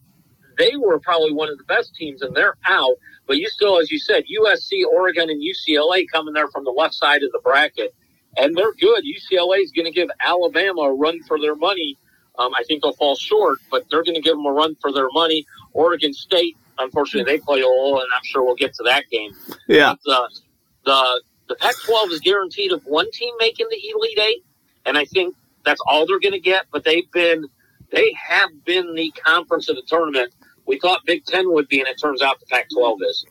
they 0.58 0.76
were 0.76 1.00
probably 1.00 1.34
one 1.34 1.50
of 1.50 1.58
the 1.58 1.64
best 1.66 1.94
teams, 1.96 2.22
and 2.22 2.36
they're 2.36 2.58
out. 2.68 2.96
But 3.28 3.38
you 3.38 3.48
still, 3.50 3.80
as 3.80 3.92
you 3.92 4.00
said, 4.00 4.24
USC, 4.42 4.86
Oregon, 4.86 5.30
and 5.30 5.42
UCLA 5.42 6.06
coming 6.12 6.34
there 6.34 6.48
from 6.48 6.64
the 6.64 6.72
left 6.72 6.96
side 6.96 7.24
of 7.24 7.32
the 7.32 7.42
bracket, 7.44 7.94
and 8.38 8.56
they're 8.56 8.74
good. 8.74 9.04
UCLA 9.04 9.62
is 9.62 9.72
going 9.72 9.86
to 9.86 9.92
give 9.92 10.10
Alabama 10.26 10.82
a 10.82 10.94
run 10.96 11.20
for 11.28 11.40
their 11.40 11.56
money. 11.56 11.98
Um, 12.38 12.54
I 12.56 12.64
think 12.68 12.84
they'll 12.84 12.94
fall 12.94 13.16
short, 13.16 13.60
but 13.72 13.86
they're 13.90 14.04
going 14.04 14.16
to 14.16 14.22
give 14.22 14.36
them 14.36 14.46
a 14.46 14.52
run 14.52 14.76
for 14.82 14.92
their 14.92 15.10
money. 15.12 15.46
Oregon 15.74 16.14
State, 16.14 16.56
unfortunately, 16.78 17.32
they 17.32 17.40
play 17.40 17.64
Loyola, 17.64 18.02
and 18.02 18.10
I'm 18.14 18.24
sure 18.24 18.44
we'll 18.44 18.56
get 18.56 18.74
to 18.76 18.84
that 18.84 19.06
game. 19.10 19.32
Yeah. 19.68 19.94
But 19.94 20.00
the 20.06 20.42
the 20.86 21.22
the 21.50 21.56
Pac-12 21.56 22.12
is 22.12 22.20
guaranteed 22.20 22.72
of 22.72 22.84
one 22.84 23.10
team 23.12 23.34
making 23.40 23.68
the 23.70 23.80
Elite 23.96 24.20
Eight, 24.20 24.46
and 24.86 24.98
I 24.98 25.06
think 25.06 25.36
that's 25.66 25.82
all 25.88 26.06
they're 26.06 26.20
going 26.20 26.34
to 26.34 26.40
get. 26.40 26.66
But 26.72 26.84
they've 26.84 27.10
been 27.12 27.46
they 27.92 28.14
have 28.14 28.50
been 28.66 28.96
the 28.96 29.12
conference 29.24 29.70
of 29.70 29.76
the 29.76 29.84
tournament. 29.88 30.34
We 30.66 30.80
thought 30.80 31.02
Big 31.06 31.26
Ten 31.26 31.52
would 31.54 31.70
be, 31.70 31.80
and 31.80 31.88
it 31.88 31.96
turns 31.96 32.22
out 32.22 32.40
the 32.42 32.46
Pac-12 32.48 32.98
is. 33.10 33.26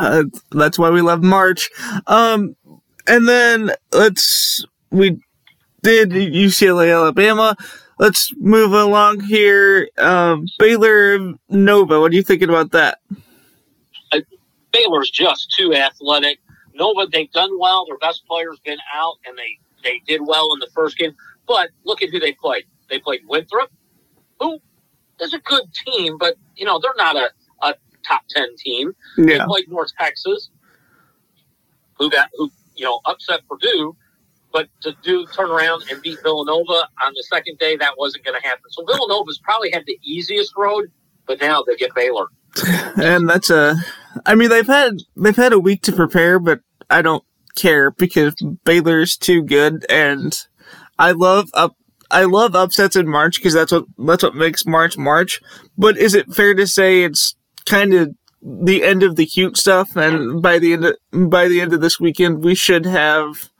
Uh, 0.00 0.24
that's 0.52 0.78
why 0.78 0.90
we 0.90 1.02
love 1.02 1.22
March. 1.22 1.70
Um, 2.06 2.56
and 3.06 3.28
then 3.28 3.72
let's 3.92 4.64
we 4.90 5.20
did 5.82 6.10
UCLA 6.10 6.94
Alabama. 6.94 7.56
Let's 7.98 8.32
move 8.36 8.72
along 8.72 9.20
here. 9.20 9.88
Um, 9.98 10.46
Baylor 10.58 11.34
Nova. 11.48 12.00
What 12.00 12.12
are 12.12 12.14
you 12.14 12.22
thinking 12.22 12.48
about 12.48 12.70
that? 12.72 12.98
Baylor's 14.72 15.10
just 15.10 15.54
too 15.56 15.74
athletic. 15.74 16.38
Nova, 16.74 17.06
they've 17.10 17.30
done 17.32 17.58
well. 17.58 17.86
Their 17.86 17.98
best 17.98 18.26
player's 18.26 18.60
been 18.60 18.78
out, 18.94 19.16
and 19.26 19.36
they 19.36 19.58
they 19.82 20.00
did 20.06 20.20
well 20.24 20.52
in 20.54 20.60
the 20.60 20.68
first 20.74 20.96
game. 20.98 21.14
But 21.46 21.70
look 21.84 22.02
at 22.02 22.10
who 22.10 22.20
they 22.20 22.32
played. 22.32 22.64
They 22.88 22.98
played 23.00 23.22
Winthrop, 23.28 23.70
who 24.40 24.60
is 25.20 25.34
a 25.34 25.38
good 25.40 25.64
team, 25.86 26.18
but 26.18 26.36
you 26.56 26.64
know 26.64 26.78
they're 26.78 26.92
not 26.96 27.16
a, 27.16 27.30
a 27.62 27.74
top 28.06 28.22
ten 28.28 28.54
team. 28.56 28.94
They 29.16 29.38
played 29.46 29.68
North 29.68 29.92
Texas, 29.98 30.50
who 31.98 32.10
got 32.10 32.30
who 32.34 32.50
you 32.76 32.84
know 32.84 33.00
upset 33.06 33.40
Purdue, 33.48 33.96
but 34.52 34.68
to 34.82 34.94
do 35.02 35.26
turn 35.26 35.50
around 35.50 35.84
and 35.90 36.00
beat 36.02 36.18
Villanova 36.22 36.88
on 37.02 37.12
the 37.14 37.24
second 37.30 37.58
day, 37.58 37.76
that 37.76 37.94
wasn't 37.98 38.24
going 38.24 38.40
to 38.40 38.46
happen. 38.46 38.64
So 38.70 38.84
Villanova's 38.84 39.38
probably 39.42 39.70
had 39.70 39.84
the 39.86 39.98
easiest 40.02 40.56
road, 40.56 40.90
but 41.26 41.40
now 41.40 41.62
they 41.62 41.76
get 41.76 41.94
Baylor. 41.94 42.26
and 42.96 43.28
that's 43.28 43.50
a. 43.50 43.76
I 44.26 44.34
mean, 44.34 44.48
they've 44.48 44.66
had 44.66 44.94
they've 45.16 45.36
had 45.36 45.52
a 45.52 45.58
week 45.58 45.82
to 45.82 45.92
prepare, 45.92 46.38
but 46.38 46.60
I 46.90 47.02
don't 47.02 47.24
care 47.56 47.90
because 47.90 48.34
Baylor's 48.64 49.16
too 49.16 49.42
good, 49.42 49.84
and 49.88 50.36
I 50.98 51.12
love 51.12 51.50
up. 51.54 51.76
I 52.10 52.24
love 52.24 52.54
upsets 52.54 52.96
in 52.96 53.06
March 53.06 53.36
because 53.36 53.52
that's 53.52 53.72
what 53.72 53.84
that's 53.98 54.22
what 54.22 54.34
makes 54.34 54.66
March 54.66 54.96
March. 54.96 55.40
But 55.76 55.98
is 55.98 56.14
it 56.14 56.32
fair 56.32 56.54
to 56.54 56.66
say 56.66 57.02
it's 57.02 57.36
kind 57.66 57.92
of 57.92 58.14
the 58.40 58.84
end 58.84 59.02
of 59.02 59.16
the 59.16 59.26
cute 59.26 59.56
stuff, 59.56 59.94
and 59.94 60.40
by 60.40 60.58
the 60.58 60.72
end 60.72 60.84
of, 60.84 60.96
by 61.30 61.48
the 61.48 61.60
end 61.60 61.72
of 61.72 61.80
this 61.80 62.00
weekend, 62.00 62.42
we 62.42 62.54
should 62.54 62.86
have 62.86 63.50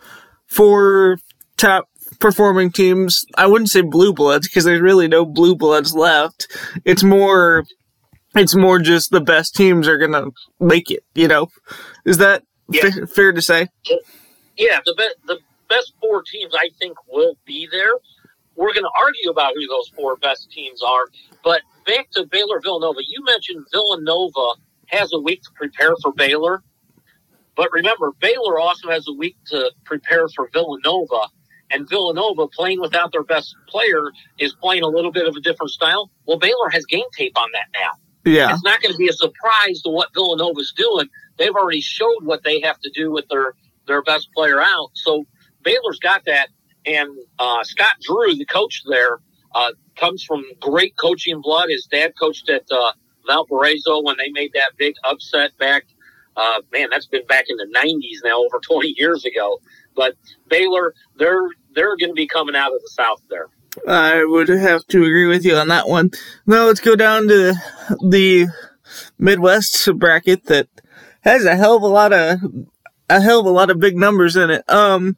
four 0.49 1.19
top 1.57 1.89
performing 2.21 2.73
teams. 2.73 3.25
I 3.37 3.47
wouldn't 3.47 3.71
say 3.71 3.81
blue 3.83 4.13
bloods 4.13 4.49
because 4.49 4.65
there's 4.65 4.81
really 4.81 5.09
no 5.09 5.25
blue 5.25 5.55
bloods 5.55 5.95
left. 5.95 6.47
It's 6.85 7.03
more 7.05 7.65
it's 8.35 8.55
more 8.57 8.79
just 8.79 9.11
the 9.11 9.21
best 9.21 9.55
teams 9.55 9.89
are 9.89 9.99
gonna 9.99 10.27
make 10.61 10.91
it. 10.91 11.05
You 11.15 11.29
know, 11.29 11.49
is 12.05 12.19
that 12.19 12.43
Yeah. 12.71 12.91
fa- 12.91 13.07
fair 13.07 13.33
to 13.33 13.41
say? 13.43 13.69
Yeah, 14.57 14.81
the 14.85 14.95
be- 14.97 15.27
the 15.35 15.39
best 15.69 15.93
four 16.01 16.23
teams 16.23 16.53
I 16.55 16.71
think 16.81 16.97
will 17.09 17.37
be 17.45 17.69
there. 17.71 17.93
We're 18.57 18.73
going 18.75 18.83
to 18.85 18.91
argue 19.01 19.31
about 19.31 19.53
who 19.55 19.65
those 19.69 19.89
four 19.95 20.17
best 20.17 20.51
teams 20.51 20.83
are, 20.83 21.05
but 21.45 21.63
back 21.87 22.11
to 22.15 22.27
Baylor 22.27 22.59
Villanova. 22.61 22.99
You 23.07 23.23
mentioned 23.25 23.65
Villanova 23.71 24.55
has 24.87 25.13
a 25.13 25.21
week 25.21 25.43
to 25.43 25.51
prepare 25.55 25.95
for 26.03 26.13
Baylor, 26.13 26.65
but 27.59 27.73
remember 27.73 28.13
Baylor 28.21 28.61
also 28.61 28.89
has 28.89 29.09
a 29.09 29.13
week 29.13 29.37
to 29.49 29.73
prepare 29.85 30.29
for 30.29 30.49
Villanova. 30.53 31.27
And 31.73 31.87
Villanova 31.91 32.47
playing 32.47 32.81
without 32.81 33.11
their 33.13 33.25
best 33.25 33.55
player 33.69 34.13
is 34.39 34.55
playing 34.55 34.85
a 34.85 34.87
little 34.87 35.11
bit 35.11 35.27
of 35.27 35.35
a 35.35 35.41
different 35.41 35.73
style. 35.73 36.09
Well, 36.25 36.39
Baylor 36.39 36.71
has 36.71 36.87
game 36.87 37.05
tape 37.15 37.37
on 37.37 37.49
that 37.53 37.67
now. 37.75 37.91
Yeah, 38.25 38.53
It's 38.53 38.63
not 38.63 38.81
going 38.81 38.93
to 38.93 38.97
be 38.99 39.09
a 39.09 39.13
surprise 39.13 39.83
to 39.83 39.91
what 39.91 40.15
Villanova's 40.15 40.73
doing. 40.77 41.09
They've 41.37 41.55
already 41.55 41.81
showed 41.81 42.21
what 42.23 42.45
they 42.45 42.61
have 42.61 42.79
to 42.81 42.91
do 42.95 43.11
with 43.11 43.27
their 43.29 43.55
their 43.87 44.03
best 44.03 44.29
player 44.35 44.63
out. 44.63 44.91
So 44.95 45.25
Baylor's 45.65 45.99
got 45.99 46.25
that. 46.27 46.49
And 46.87 47.11
uh, 47.39 47.65
Scott 47.65 47.97
Drew, 48.03 48.35
the 48.37 48.47
coach 48.47 48.83
there, 48.89 49.19
uh, 49.55 49.73
comes 49.97 50.23
from 50.23 50.45
great 50.61 50.95
coaching 50.97 51.41
blood. 51.43 51.71
His 51.71 51.87
dad 51.87 52.13
coached 52.19 52.49
at 52.49 52.65
uh, 52.71 52.93
Valparaiso 53.27 54.01
when 54.03 54.17
they 54.17 54.31
made 54.31 54.53
that 54.55 54.73
big 54.79 54.95
upset 55.05 55.57
back. 55.59 55.85
Uh, 56.39 56.61
man, 56.73 56.89
that's 56.91 57.07
been 57.07 57.27
back 57.27 57.47
in 57.49 57.57
the 57.57 57.67
'90s 57.77 58.25
now, 58.25 58.39
over 58.39 58.61
20 58.61 58.95
years 58.97 59.25
ago. 59.25 59.61
But 59.97 60.15
Baylor, 60.49 60.95
they're 61.17 61.49
they're 61.75 61.97
going 61.97 62.11
to 62.11 62.15
be 62.15 62.29
coming 62.29 62.55
out 62.55 62.73
of 62.73 62.81
the 62.81 62.91
South 62.91 63.21
there. 63.29 63.49
I 63.87 64.25
would 64.25 64.49
have 64.49 64.87
to 64.89 65.05
agree 65.05 65.27
with 65.27 65.45
you 65.45 65.57
on 65.57 65.69
that 65.69 65.89
one. 65.89 66.11
Now 66.47 66.67
let's 66.67 66.81
go 66.81 66.97
down 66.97 67.29
to 67.29 67.55
the 68.09 68.49
Midwest 69.19 69.91
bracket 69.97 70.45
that 70.47 70.69
has 71.23 71.45
a 71.45 71.57
hell 71.57 71.77
of 71.77 71.83
a 71.83 71.89
lot 71.89 72.13
of 72.13 72.41
a 73.11 73.21
hell 73.21 73.41
of 73.41 73.47
a 73.47 73.51
lot 73.51 73.71
of 73.71 73.81
big 73.81 73.97
numbers 73.97 74.37
in 74.37 74.51
it. 74.51 74.69
Um, 74.71 75.17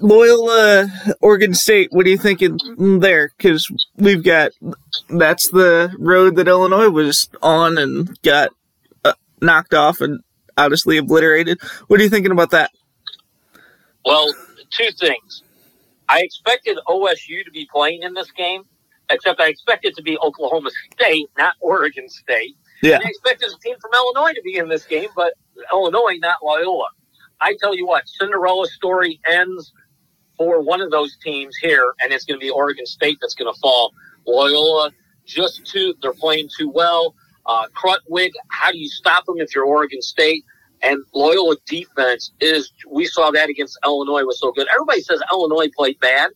Loyola, 0.00 0.88
Oregon 1.20 1.54
State. 1.54 1.88
What 1.92 2.06
are 2.06 2.10
you 2.10 2.18
thinking 2.18 2.58
there? 3.00 3.30
Because 3.36 3.70
we've 3.96 4.24
got 4.24 4.52
that's 5.08 5.48
the 5.50 5.94
road 5.98 6.36
that 6.36 6.48
Illinois 6.48 6.90
was 6.90 7.28
on 7.42 7.78
and 7.78 8.20
got 8.22 8.50
knocked 9.40 9.74
off 9.74 10.00
and 10.00 10.20
obviously 10.56 10.96
obliterated. 10.98 11.60
What 11.88 12.00
are 12.00 12.02
you 12.02 12.10
thinking 12.10 12.32
about 12.32 12.50
that? 12.50 12.70
Well, 14.04 14.32
two 14.70 14.90
things. 14.98 15.42
I 16.08 16.20
expected 16.22 16.78
OSU 16.88 17.44
to 17.44 17.50
be 17.52 17.68
playing 17.72 18.02
in 18.02 18.14
this 18.14 18.30
game, 18.32 18.64
except 19.10 19.40
I 19.40 19.48
expected 19.48 19.94
to 19.96 20.02
be 20.02 20.18
Oklahoma 20.18 20.70
State, 20.92 21.26
not 21.38 21.54
Oregon 21.60 22.08
State. 22.08 22.56
Yeah. 22.82 22.96
And 22.96 23.04
I 23.04 23.08
expected 23.08 23.50
a 23.50 23.58
team 23.60 23.76
from 23.80 23.92
Illinois 23.94 24.32
to 24.32 24.42
be 24.42 24.56
in 24.56 24.68
this 24.68 24.84
game, 24.84 25.10
but 25.14 25.34
Illinois, 25.72 26.16
not 26.18 26.36
Loyola. 26.42 26.88
I 27.40 27.54
tell 27.60 27.76
you 27.76 27.86
what, 27.86 28.08
Cinderella 28.08 28.66
story 28.66 29.20
ends 29.30 29.72
for 30.36 30.62
one 30.62 30.80
of 30.80 30.90
those 30.90 31.16
teams 31.22 31.56
here, 31.56 31.92
and 32.00 32.12
it's 32.12 32.24
going 32.24 32.40
to 32.40 32.44
be 32.44 32.50
Oregon 32.50 32.86
State 32.86 33.18
that's 33.20 33.34
going 33.34 33.52
to 33.52 33.60
fall. 33.60 33.92
Loyola, 34.26 34.90
just 35.26 35.66
too, 35.66 35.94
they're 36.02 36.12
playing 36.12 36.48
too 36.58 36.70
well. 36.70 37.14
Uh, 37.46 37.66
Krutwig, 37.76 38.30
how 38.48 38.70
do 38.70 38.78
you 38.78 38.88
stop 38.88 39.26
them 39.26 39.36
if 39.38 39.54
you're 39.54 39.64
Oregon 39.64 40.02
State? 40.02 40.44
And 40.82 40.98
Loyola 41.14 41.56
defense 41.66 42.32
is, 42.40 42.72
we 42.90 43.04
saw 43.04 43.30
that 43.32 43.48
against 43.48 43.78
Illinois 43.84 44.24
was 44.24 44.40
so 44.40 44.50
good. 44.52 44.66
Everybody 44.72 45.02
says 45.02 45.20
Illinois 45.30 45.68
played 45.76 45.98
bad. 46.00 46.30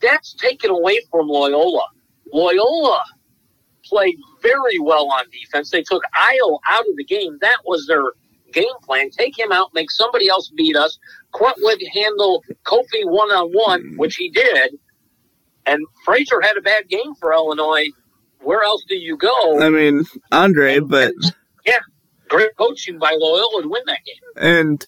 That's 0.00 0.34
taken 0.34 0.70
away 0.70 1.00
from 1.10 1.28
Loyola. 1.28 1.84
Loyola 2.32 3.00
played 3.84 4.16
very 4.42 4.78
well 4.78 5.10
on 5.10 5.24
defense. 5.30 5.70
They 5.70 5.82
took 5.82 6.02
Ayo 6.14 6.58
out 6.68 6.88
of 6.88 6.96
the 6.96 7.04
game. 7.04 7.38
That 7.40 7.58
was 7.64 7.86
their 7.86 8.02
game 8.52 8.66
plan. 8.84 9.10
Take 9.10 9.38
him 9.38 9.50
out, 9.52 9.72
make 9.74 9.90
somebody 9.90 10.28
else 10.28 10.50
beat 10.56 10.76
us. 10.76 10.98
Krutwig 11.34 11.80
handle 11.92 12.42
Kofi 12.64 13.04
one 13.04 13.30
on 13.30 13.50
one, 13.52 13.94
which 13.96 14.16
he 14.16 14.30
did. 14.30 14.78
And 15.66 15.84
Frazier 16.04 16.40
had 16.42 16.56
a 16.56 16.62
bad 16.62 16.88
game 16.88 17.14
for 17.20 17.32
Illinois. 17.32 17.86
Where 18.40 18.62
else 18.62 18.84
do 18.88 18.96
you 18.96 19.16
go? 19.16 19.60
I 19.60 19.68
mean, 19.68 20.04
Andre, 20.32 20.80
but 20.80 21.12
Yeah. 21.66 21.78
Great 22.28 22.56
coaching 22.56 22.98
by 22.98 23.16
Loyola 23.18 23.62
to 23.62 23.68
win 23.68 23.82
that 23.86 24.00
game. 24.04 24.16
and 24.36 24.86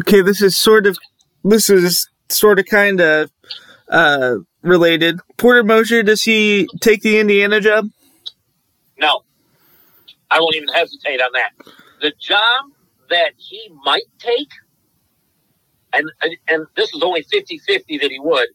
okay, 0.00 0.20
this 0.22 0.42
is 0.42 0.56
sort 0.56 0.86
of 0.86 0.98
this 1.44 1.70
is 1.70 2.08
sort 2.28 2.58
of 2.58 2.66
kind 2.66 3.00
of 3.00 3.30
uh 3.88 4.36
related. 4.62 5.18
Porter 5.38 5.64
Moser, 5.64 6.02
does 6.02 6.22
he 6.22 6.68
take 6.80 7.02
the 7.02 7.18
Indiana 7.18 7.60
job? 7.60 7.86
No, 8.98 9.22
I 10.30 10.38
won't 10.40 10.54
even 10.56 10.68
hesitate 10.68 11.20
on 11.20 11.32
that. 11.32 11.52
The 12.00 12.12
job 12.20 12.66
that 13.10 13.32
he 13.36 13.70
might 13.84 14.04
take, 14.18 14.48
and 15.92 16.10
and, 16.20 16.36
and 16.48 16.66
this 16.76 16.94
is 16.94 17.02
only 17.02 17.22
50 17.22 17.58
50 17.58 17.98
that 17.98 18.10
he 18.10 18.18
would, 18.20 18.48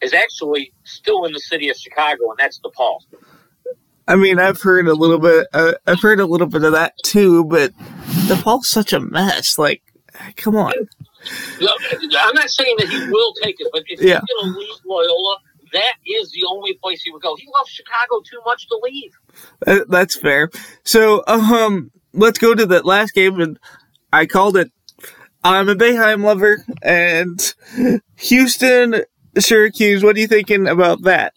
is 0.00 0.12
actually 0.14 0.72
still 0.84 1.24
in 1.26 1.32
the 1.32 1.40
city 1.40 1.68
of 1.68 1.76
Chicago, 1.76 2.30
and 2.30 2.38
that's 2.38 2.58
DePaul. 2.60 2.98
I 4.08 4.16
mean, 4.16 4.38
I've 4.38 4.60
heard 4.60 4.88
a 4.88 4.94
little 4.94 5.18
bit. 5.18 5.46
Uh, 5.52 5.72
I've 5.86 6.00
heard 6.00 6.20
a 6.20 6.26
little 6.26 6.46
bit 6.46 6.64
of 6.64 6.72
that 6.72 6.94
too, 7.04 7.44
but 7.44 7.72
the 7.78 8.34
DePaul's 8.34 8.68
such 8.68 8.92
a 8.92 9.00
mess. 9.00 9.58
Like, 9.58 9.82
come 10.36 10.56
on. 10.56 10.72
I'm 11.60 12.34
not 12.34 12.50
saying 12.50 12.76
that 12.78 12.88
he 12.88 13.08
will 13.10 13.32
take 13.42 13.56
it, 13.60 13.68
but 13.72 13.82
if 13.86 14.00
Yeah. 14.00 14.20
he's 14.20 14.42
going 14.42 14.52
to 14.54 14.58
leave 14.58 14.68
Loyola, 14.84 15.36
that 15.72 15.94
is 16.06 16.30
the 16.32 16.44
only 16.50 16.74
place 16.82 17.02
he 17.02 17.10
would 17.12 17.22
go. 17.22 17.36
He 17.36 17.48
loves 17.56 17.70
Chicago 17.70 18.20
too 18.28 18.40
much 18.44 18.66
to 18.68 18.80
leave. 18.82 19.86
That's 19.88 20.16
fair. 20.18 20.50
So, 20.84 21.22
um, 21.26 21.90
let's 22.12 22.38
go 22.38 22.54
to 22.54 22.66
that 22.66 22.84
last 22.84 23.14
game, 23.14 23.40
and 23.40 23.58
I 24.12 24.26
called 24.26 24.56
it. 24.56 24.70
I'm 25.44 25.68
a 25.68 25.74
Boeheim 25.74 26.22
lover, 26.24 26.64
and 26.82 27.54
Houston, 28.18 29.02
Syracuse. 29.38 30.04
What 30.04 30.16
are 30.16 30.20
you 30.20 30.28
thinking 30.28 30.66
about 30.68 31.02
that? 31.02 31.34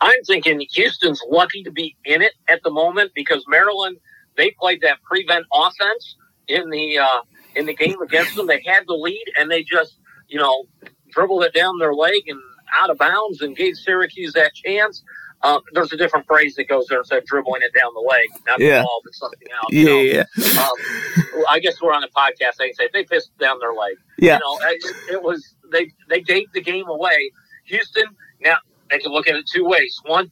I'm 0.00 0.22
thinking 0.26 0.64
Houston's 0.74 1.20
lucky 1.28 1.62
to 1.64 1.70
be 1.70 1.96
in 2.04 2.22
it 2.22 2.32
at 2.48 2.62
the 2.62 2.70
moment 2.70 3.12
because 3.14 3.44
Maryland 3.48 3.96
they 4.36 4.50
played 4.60 4.80
that 4.82 5.02
prevent 5.02 5.46
offense 5.52 6.16
in 6.48 6.68
the 6.70 6.98
uh, 6.98 7.20
in 7.54 7.66
the 7.66 7.74
game 7.74 8.00
against 8.02 8.36
them. 8.36 8.46
They 8.46 8.62
had 8.66 8.84
the 8.86 8.94
lead 8.94 9.24
and 9.38 9.50
they 9.50 9.62
just 9.62 9.98
you 10.28 10.38
know 10.38 10.64
dribbled 11.10 11.44
it 11.44 11.54
down 11.54 11.78
their 11.78 11.94
leg 11.94 12.22
and 12.28 12.38
out 12.82 12.90
of 12.90 12.98
bounds 12.98 13.40
and 13.40 13.56
gave 13.56 13.76
Syracuse 13.76 14.32
that 14.34 14.54
chance. 14.54 15.02
Uh, 15.42 15.60
there's 15.74 15.92
a 15.92 15.96
different 15.96 16.26
phrase 16.26 16.54
that 16.56 16.66
goes 16.66 16.86
there 16.88 16.98
instead 16.98 17.18
of 17.18 17.26
dribbling 17.26 17.60
it 17.62 17.70
down 17.78 17.92
the 17.94 18.00
leg, 18.00 18.26
not 18.46 18.58
Yeah. 18.58 18.78
the 18.78 18.84
ball, 18.84 19.00
but 19.04 19.14
something 19.14 19.48
else. 19.52 19.66
you 19.70 19.86
Yeah, 20.08 20.22
know? 20.22 20.44
yeah, 20.44 20.62
Um, 20.62 21.44
I 21.48 21.60
guess 21.60 21.80
we're 21.80 21.92
on 21.92 22.02
a 22.02 22.08
podcast. 22.08 22.56
They 22.58 22.72
say 22.72 22.88
they 22.92 23.04
pissed 23.04 23.36
down 23.38 23.58
their 23.60 23.72
leg. 23.74 23.96
yeah. 24.18 24.34
You 24.34 24.40
know, 24.40 24.68
it, 24.68 25.12
it 25.14 25.22
was 25.22 25.54
they 25.70 25.92
they 26.08 26.20
gave 26.20 26.50
the 26.52 26.60
game 26.62 26.86
away. 26.88 27.30
Houston 27.64 28.04
now 28.40 28.56
they 28.90 28.98
can 28.98 29.12
look 29.12 29.28
at 29.28 29.36
it 29.36 29.46
two 29.52 29.64
ways. 29.64 29.98
One, 30.04 30.30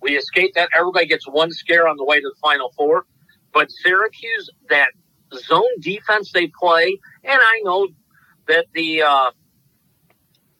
we 0.00 0.16
escape 0.16 0.54
that. 0.54 0.70
Everybody 0.74 1.06
gets 1.06 1.26
one 1.28 1.50
scare 1.50 1.88
on 1.88 1.96
the 1.96 2.04
way 2.04 2.20
to 2.20 2.28
the 2.28 2.40
Final 2.40 2.72
Four. 2.76 3.06
But 3.52 3.70
Syracuse, 3.70 4.50
that 4.70 4.88
zone 5.34 5.80
defense 5.80 6.32
they 6.32 6.50
play, 6.58 6.98
and 7.24 7.38
I 7.40 7.60
know 7.64 7.88
that 8.48 8.66
the 8.74 9.02
uh, 9.02 9.30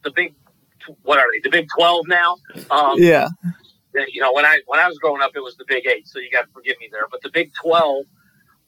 the 0.05 0.11
big 0.11 0.35
what 1.03 1.19
are 1.19 1.27
they? 1.33 1.41
The 1.43 1.51
Big 1.51 1.69
Twelve 1.75 2.07
now. 2.09 2.37
Um, 2.71 2.95
yeah. 2.97 3.29
you 3.95 4.21
know, 4.21 4.33
when 4.33 4.45
I 4.45 4.61
when 4.67 4.81
I 4.81 4.89
was 4.89 4.99
growing 4.99 5.23
up, 5.23 5.33
it 5.35 5.41
was 5.41 5.57
the 5.57 5.65
Big 5.67 5.87
Eight, 5.87 6.07
so 6.09 6.19
you 6.19 6.31
got 6.31 6.47
to 6.47 6.53
forgive 6.53 6.77
me 6.81 6.89
there. 6.91 7.07
But 7.11 7.23
the 7.23 7.31
Big 7.31 7.53
Twelve, 7.55 8.05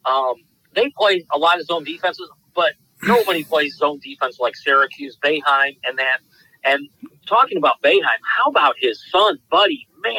um, 0.05 0.35
they 0.75 0.91
play 0.97 1.27
a 1.33 1.39
lot 1.39 1.61
of 1.61 1.67
zone 1.67 1.85
defenses, 1.85 2.31
but 2.55 2.73
nobody 3.03 3.45
plays 3.45 3.77
zone 3.77 4.01
defense 4.03 4.39
like 4.39 4.57
Syracuse, 4.57 5.19
Boeheim, 5.23 5.77
and 5.85 5.99
that. 5.99 6.19
And 6.65 6.89
talking 7.25 7.59
about 7.59 7.81
Boeheim, 7.83 8.21
how 8.37 8.51
about 8.51 8.75
his 8.79 9.03
son, 9.11 9.39
Buddy? 9.51 9.87
Man, 10.03 10.15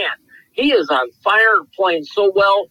he 0.52 0.72
is 0.72 0.90
on 0.90 1.12
fire, 1.24 1.58
playing 1.76 2.04
so 2.06 2.32
well, 2.36 2.68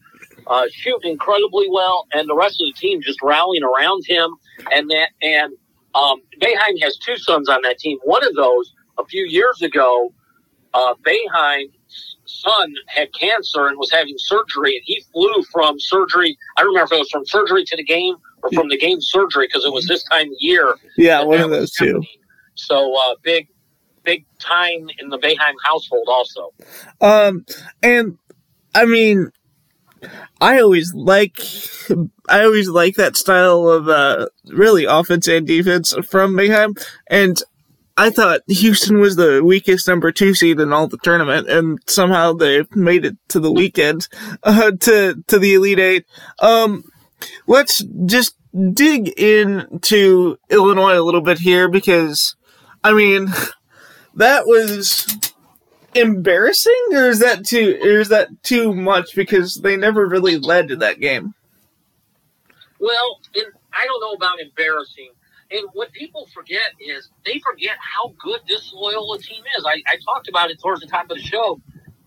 uh, 0.47 0.67
shooting 0.73 1.13
incredibly 1.13 1.67
well, 1.71 2.07
and 2.13 2.29
the 2.29 2.35
rest 2.35 2.61
of 2.61 2.73
the 2.73 2.79
team 2.79 3.01
just 3.03 3.21
rallying 3.23 3.63
around 3.63 4.05
him. 4.07 4.35
And 4.73 4.91
that, 4.91 5.11
and 5.23 5.53
um, 5.95 6.21
Boeheim 6.41 6.83
has 6.83 6.97
two 6.99 7.17
sons 7.17 7.49
on 7.49 7.63
that 7.63 7.79
team. 7.79 7.99
One 8.05 8.27
of 8.27 8.35
those, 8.35 8.73
a 8.99 9.05
few 9.05 9.25
years 9.25 9.63
ago, 9.63 10.13
uh, 10.73 10.95
Boeheim's 11.05 12.17
son 12.25 12.75
had 12.89 13.09
cancer 13.15 13.67
and 13.67 13.79
was 13.79 13.91
having 13.91 14.15
surgery, 14.17 14.77
and 14.77 14.83
he 14.85 15.05
flew 15.13 15.43
from 15.53 15.79
surgery. 15.79 16.37
I 16.57 16.63
don't 16.63 16.75
remember 16.75 16.95
if 16.95 16.99
it 16.99 17.01
was 17.01 17.11
from 17.11 17.27
surgery 17.27 17.65
to 17.65 17.77
the 17.77 17.85
game 17.85 18.17
or 18.43 18.51
from 18.51 18.69
the 18.69 18.79
game 18.79 19.01
surgery 19.01 19.47
because 19.47 19.65
it 19.65 19.73
was 19.73 19.87
this 19.87 20.05
time 20.05 20.29
of 20.29 20.35
year. 20.39 20.75
Yeah, 20.97 21.23
one 21.23 21.41
of 21.41 21.51
those 21.51 21.73
two. 21.73 22.03
So 22.55 22.95
uh, 22.97 23.15
big, 23.23 23.49
big 24.05 24.27
time 24.39 24.89
in 24.99 25.09
the 25.09 25.19
Boeheim 25.19 25.55
household 25.65 26.09
also. 26.09 26.53
Um, 27.01 27.45
and 27.83 28.19
I 28.75 28.85
mean, 28.85 29.31
I 30.41 30.61
always 30.61 30.93
like, 30.95 31.39
I 32.29 32.45
always 32.45 32.69
like 32.69 32.97
that 32.97 33.17
style 33.17 33.69
of 33.69 33.89
uh, 33.89 34.27
really 34.47 34.85
offense 34.85 35.29
and 35.29 35.47
defense 35.47 35.95
from 36.09 36.35
Mayhem, 36.35 36.75
and 37.09 37.43
I 37.97 38.11
thought 38.11 38.41
Houston 38.49 38.99
was 38.99 39.17
the 39.17 39.43
weakest 39.45 39.87
number 39.87 40.11
two 40.11 40.35
seed 40.35 40.59
in 40.59 40.73
all 40.73 40.89
the 40.89 40.99
tournament, 40.99 41.49
and 41.49 41.79
somehow 41.87 42.33
they 42.33 42.65
made 42.75 43.05
it 43.05 43.17
to 43.29 43.41
the 43.41 43.53
weekend, 43.53 44.09
uh, 44.43 44.73
to 44.81 45.23
to 45.27 45.39
the 45.39 45.55
Elite 45.55 45.79
Eight. 45.79 46.07
Um, 46.41 46.85
let's 47.47 47.85
just 48.07 48.37
dig 48.73 49.09
into 49.19 50.37
Illinois 50.51 50.99
a 50.99 51.03
little 51.03 51.21
bit 51.21 51.39
here 51.39 51.69
because, 51.69 52.37
I 52.83 52.93
mean, 52.93 53.29
that 54.17 54.47
was 54.47 55.07
embarrassing, 55.95 56.87
or 56.93 57.09
is 57.09 57.21
that 57.21 57.45
too, 57.45 57.79
or 57.83 58.01
is 58.01 58.09
that 58.09 58.43
too 58.43 58.75
much 58.75 59.15
because 59.15 59.55
they 59.57 59.77
never 59.77 60.07
really 60.07 60.39
led 60.39 60.69
to 60.69 60.77
that 60.77 61.01
game? 61.01 61.35
Well, 62.81 63.21
and 63.35 63.47
I 63.73 63.87
don't 63.87 64.01
know 64.01 64.13
about 64.13 64.41
embarrassing. 64.41 65.11
And 65.51 65.69
what 65.73 65.93
people 65.93 66.29
forget 66.35 66.73
is 66.81 67.11
they 67.25 67.39
forget 67.39 67.77
how 67.79 68.15
good 68.19 68.41
this 68.49 68.73
Loyola 68.75 69.19
team 69.19 69.43
is. 69.57 69.65
I, 69.65 69.83
I 69.87 69.97
talked 70.05 70.29
about 70.29 70.51
it 70.51 70.61
towards 70.61 70.81
the 70.81 70.87
top 70.87 71.11
of 71.11 71.17
the 71.17 71.23
show. 71.23 71.61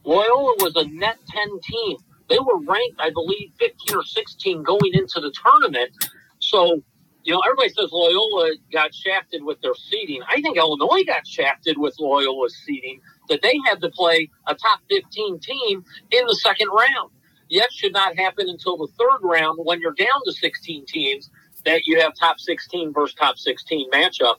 Loyola 0.03 0.55
was 0.59 0.75
a 0.75 0.85
net 0.87 1.17
10 1.27 1.47
team. 1.63 1.97
They 2.29 2.39
were 2.39 2.59
ranked, 2.59 2.99
I 2.99 3.09
believe, 3.11 3.51
15 3.57 3.95
or 3.95 4.03
16 4.03 4.63
going 4.63 4.93
into 4.93 5.21
the 5.21 5.31
tournament. 5.31 5.91
So, 6.39 6.81
you 7.27 7.33
know, 7.33 7.41
everybody 7.45 7.67
says 7.67 7.89
Loyola 7.91 8.51
got 8.71 8.95
shafted 8.95 9.43
with 9.43 9.59
their 9.59 9.75
seeding. 9.75 10.21
I 10.29 10.41
think 10.41 10.55
Illinois 10.55 11.03
got 11.05 11.27
shafted 11.27 11.77
with 11.77 11.93
Loyola's 11.99 12.55
seeding, 12.65 13.01
that 13.27 13.41
they 13.41 13.59
had 13.65 13.81
to 13.81 13.89
play 13.89 14.29
a 14.47 14.55
top 14.55 14.79
15 14.89 15.37
team 15.41 15.83
in 16.11 16.25
the 16.25 16.35
second 16.35 16.69
round. 16.69 17.11
Yet 17.49 17.69
should 17.73 17.91
not 17.91 18.17
happen 18.17 18.47
until 18.47 18.77
the 18.77 18.87
third 18.97 19.19
round 19.23 19.59
when 19.61 19.81
you're 19.81 19.93
down 19.93 20.21
to 20.25 20.31
16 20.31 20.85
teams 20.85 21.29
that 21.65 21.81
you 21.85 21.99
have 21.99 22.13
top 22.17 22.39
16 22.39 22.93
versus 22.93 23.13
top 23.15 23.37
16 23.37 23.91
matchup. 23.91 24.35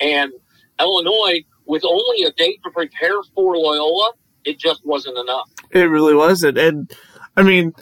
And 0.00 0.32
Illinois, 0.80 1.44
with 1.66 1.84
only 1.84 2.24
a 2.24 2.32
date 2.32 2.58
to 2.64 2.70
prepare 2.72 3.22
for 3.36 3.56
Loyola, 3.56 4.14
it 4.44 4.58
just 4.58 4.84
wasn't 4.84 5.16
enough. 5.16 5.48
It 5.70 5.84
really 5.84 6.14
wasn't, 6.16 6.58
and 6.58 6.92
I 7.36 7.42
mean, 7.42 7.72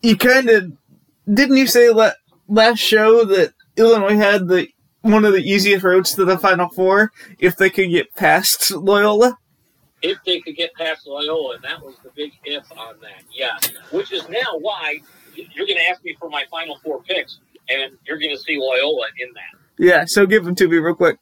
you 0.00 0.16
kind 0.16 0.48
of 0.48 0.72
didn't 1.32 1.56
you 1.56 1.66
say 1.66 1.90
la- 1.90 2.12
last 2.46 2.78
show 2.78 3.24
that 3.24 3.52
Illinois 3.76 4.16
had 4.16 4.48
the 4.48 4.68
one 5.02 5.24
of 5.24 5.32
the 5.32 5.42
easiest 5.42 5.84
roads 5.84 6.14
to 6.14 6.24
the 6.24 6.38
Final 6.38 6.68
Four 6.68 7.12
if 7.38 7.56
they 7.56 7.70
could 7.70 7.90
get 7.90 8.14
past 8.14 8.70
Loyola? 8.70 9.38
If 10.02 10.18
they 10.26 10.40
could 10.40 10.56
get 10.56 10.74
past 10.74 11.06
Loyola, 11.06 11.56
and 11.56 11.64
that 11.64 11.80
was 11.82 11.94
the 12.02 12.10
big 12.14 12.32
if 12.44 12.64
on 12.76 12.96
that, 13.00 13.22
yeah. 13.32 13.56
Which 13.90 14.12
is 14.12 14.28
now 14.28 14.58
why 14.58 15.00
you're 15.34 15.66
going 15.66 15.78
to 15.78 15.88
ask 15.88 16.04
me 16.04 16.16
for 16.18 16.28
my 16.28 16.44
final 16.50 16.78
four 16.84 17.02
picks, 17.02 17.38
and 17.68 17.92
you're 18.06 18.18
going 18.18 18.34
to 18.34 18.42
see 18.42 18.58
Loyola 18.58 19.06
in 19.18 19.28
that. 19.34 19.60
Yeah, 19.78 20.04
so 20.06 20.26
give 20.26 20.44
them 20.44 20.54
to 20.56 20.68
me 20.68 20.78
real 20.78 20.94
quick. 20.94 21.18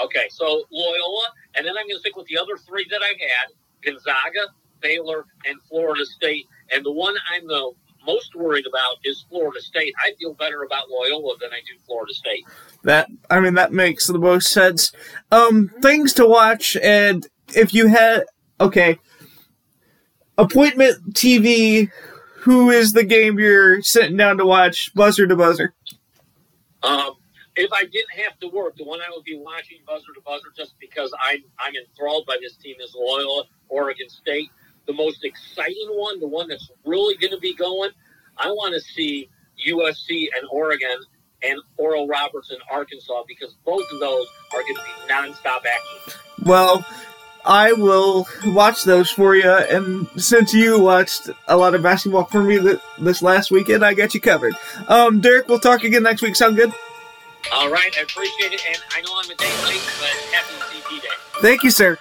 Okay, 0.00 0.26
so 0.30 0.64
Loyola, 0.70 1.26
and 1.54 1.66
then 1.66 1.76
I'm 1.76 1.86
going 1.86 1.96
to 1.96 2.00
stick 2.00 2.16
with 2.16 2.26
the 2.26 2.38
other 2.38 2.56
three 2.56 2.86
that 2.90 3.00
I 3.02 3.08
had 3.08 3.52
Gonzaga, 3.84 4.52
Baylor, 4.80 5.24
and 5.46 5.60
Florida 5.68 6.04
State. 6.06 6.46
And 6.70 6.84
the 6.84 6.92
one 6.92 7.14
I'm 7.32 7.46
the 7.46 7.72
most 8.08 8.34
worried 8.34 8.66
about 8.66 8.96
is 9.04 9.24
Florida 9.28 9.60
State. 9.60 9.92
I 10.00 10.12
feel 10.18 10.34
better 10.34 10.62
about 10.62 10.88
Loyola 10.90 11.36
than 11.40 11.50
I 11.52 11.60
do 11.60 11.78
Florida 11.86 12.14
State. 12.14 12.44
That 12.84 13.08
I 13.30 13.40
mean 13.40 13.54
that 13.54 13.72
makes 13.72 14.06
the 14.06 14.18
most 14.18 14.50
sense. 14.50 14.92
Um, 15.30 15.70
things 15.82 16.14
to 16.14 16.26
watch, 16.26 16.76
and 16.76 17.26
if 17.54 17.74
you 17.74 17.88
had 17.88 18.24
okay, 18.60 18.98
appointment 20.38 21.14
TV. 21.14 21.90
Who 22.42 22.70
is 22.70 22.92
the 22.92 23.04
game 23.04 23.38
you're 23.38 23.82
sitting 23.82 24.16
down 24.16 24.38
to 24.38 24.46
watch? 24.46 24.94
Buzzer 24.94 25.26
to 25.26 25.36
buzzer. 25.36 25.74
Um, 26.82 27.16
if 27.56 27.70
I 27.72 27.82
didn't 27.82 28.24
have 28.24 28.38
to 28.40 28.48
work, 28.48 28.76
the 28.76 28.84
one 28.84 29.00
I 29.00 29.10
would 29.10 29.24
be 29.24 29.36
watching 29.36 29.78
buzzer 29.84 30.14
to 30.14 30.20
buzzer 30.24 30.46
just 30.56 30.74
because 30.78 31.12
I'm 31.22 31.42
I'm 31.58 31.74
enthralled 31.74 32.24
by 32.26 32.38
this 32.40 32.56
team 32.56 32.76
is 32.82 32.94
Loyola, 32.96 33.44
Oregon 33.68 34.08
State. 34.08 34.48
The 34.88 34.94
most 34.94 35.22
exciting 35.22 35.88
one, 35.90 36.18
the 36.18 36.26
one 36.26 36.48
that's 36.48 36.70
really 36.84 37.14
going 37.16 37.32
to 37.32 37.38
be 37.38 37.54
going, 37.54 37.90
I 38.38 38.48
want 38.48 38.74
to 38.74 38.80
see 38.80 39.28
USC 39.68 40.28
and 40.34 40.48
Oregon 40.50 40.96
and 41.42 41.60
Oral 41.76 42.08
Roberts 42.08 42.50
and 42.50 42.58
Arkansas 42.70 43.22
because 43.28 43.54
both 43.64 43.84
of 43.92 44.00
those 44.00 44.26
are 44.54 44.62
going 44.62 44.76
to 44.76 44.82
be 44.82 45.12
nonstop 45.12 45.60
action. 45.66 46.20
Well, 46.44 46.86
I 47.44 47.72
will 47.72 48.26
watch 48.46 48.84
those 48.84 49.10
for 49.10 49.34
you, 49.36 49.50
and 49.50 50.08
since 50.16 50.52
you 50.52 50.78
watched 50.80 51.30
a 51.46 51.56
lot 51.56 51.74
of 51.74 51.82
basketball 51.82 52.24
for 52.24 52.42
me 52.42 52.58
this 52.98 53.22
last 53.22 53.50
weekend, 53.50 53.84
I 53.84 53.94
got 53.94 54.14
you 54.14 54.20
covered. 54.20 54.54
Um, 54.88 55.20
Derek, 55.20 55.48
we'll 55.48 55.60
talk 55.60 55.84
again 55.84 56.02
next 56.02 56.22
week. 56.22 56.34
Sound 56.36 56.56
good? 56.56 56.72
All 57.52 57.70
right, 57.70 57.94
I 57.96 58.02
appreciate 58.02 58.52
it, 58.52 58.62
and 58.68 58.78
I 58.94 59.00
know 59.02 59.12
I'm 59.22 59.30
a 59.30 59.34
day 59.34 59.64
late, 59.64 59.82
but 60.00 60.10
happy 60.32 60.54
CP 60.80 61.02
day. 61.02 61.08
Thank 61.40 61.62
you, 61.62 61.70
sir. 61.70 61.98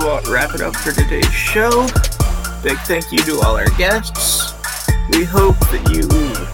That'll 0.00 0.32
wrap 0.32 0.54
it 0.54 0.60
up 0.60 0.76
for 0.76 0.92
today's 0.92 1.32
show. 1.32 1.86
Big 2.62 2.78
thank 2.86 3.10
you 3.12 3.18
to 3.18 3.40
all 3.40 3.56
our 3.56 3.68
guests. 3.76 4.54
We 5.12 5.24
hope 5.24 5.58
that 5.70 5.90
you 5.92 6.02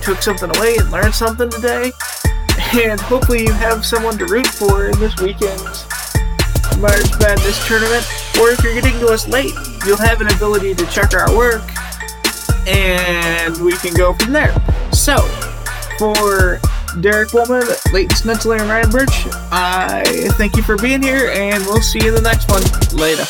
took 0.03 0.23
something 0.23 0.55
away 0.57 0.77
and 0.79 0.91
learned 0.91 1.15
something 1.15 1.51
today. 1.51 1.93
And 2.75 3.01
hopefully 3.01 3.43
you 3.43 3.53
have 3.53 3.85
someone 3.85 4.19
to 4.19 4.27
root 4.27 4.47
for 4.47 4.87
in 4.87 4.99
this 4.99 5.19
weekend's 5.21 5.87
March 6.79 7.11
Madness 7.19 7.67
tournament. 7.67 8.05
Or 8.41 8.51
if 8.51 8.63
you're 8.63 8.75
getting 8.75 8.99
to 9.01 9.09
us 9.09 9.29
late, 9.29 9.55
you'll 9.87 9.97
have 9.97 10.21
an 10.21 10.29
ability 10.33 10.75
to 10.75 10.87
check 10.87 11.15
our 11.15 11.35
work 11.37 11.63
and 12.67 13.57
we 13.63 13.77
can 13.77 13.95
go 13.95 14.15
from 14.15 14.33
there. 14.33 14.55
So, 14.93 15.19
for 15.99 16.61
Derek 17.01 17.33
Woolman, 17.33 17.67
Leighton 17.93 18.17
Snetzler, 18.17 18.61
and 18.61 18.69
Ryan 18.69 18.91
Birch, 18.91 19.27
I 19.53 20.05
thank 20.33 20.57
you 20.57 20.63
for 20.63 20.77
being 20.77 21.03
here, 21.03 21.31
and 21.31 21.65
we'll 21.65 21.83
see 21.83 22.01
you 22.03 22.09
in 22.09 22.15
the 22.15 22.21
next 22.21 22.51
one. 22.51 22.63
Later. 22.99 23.25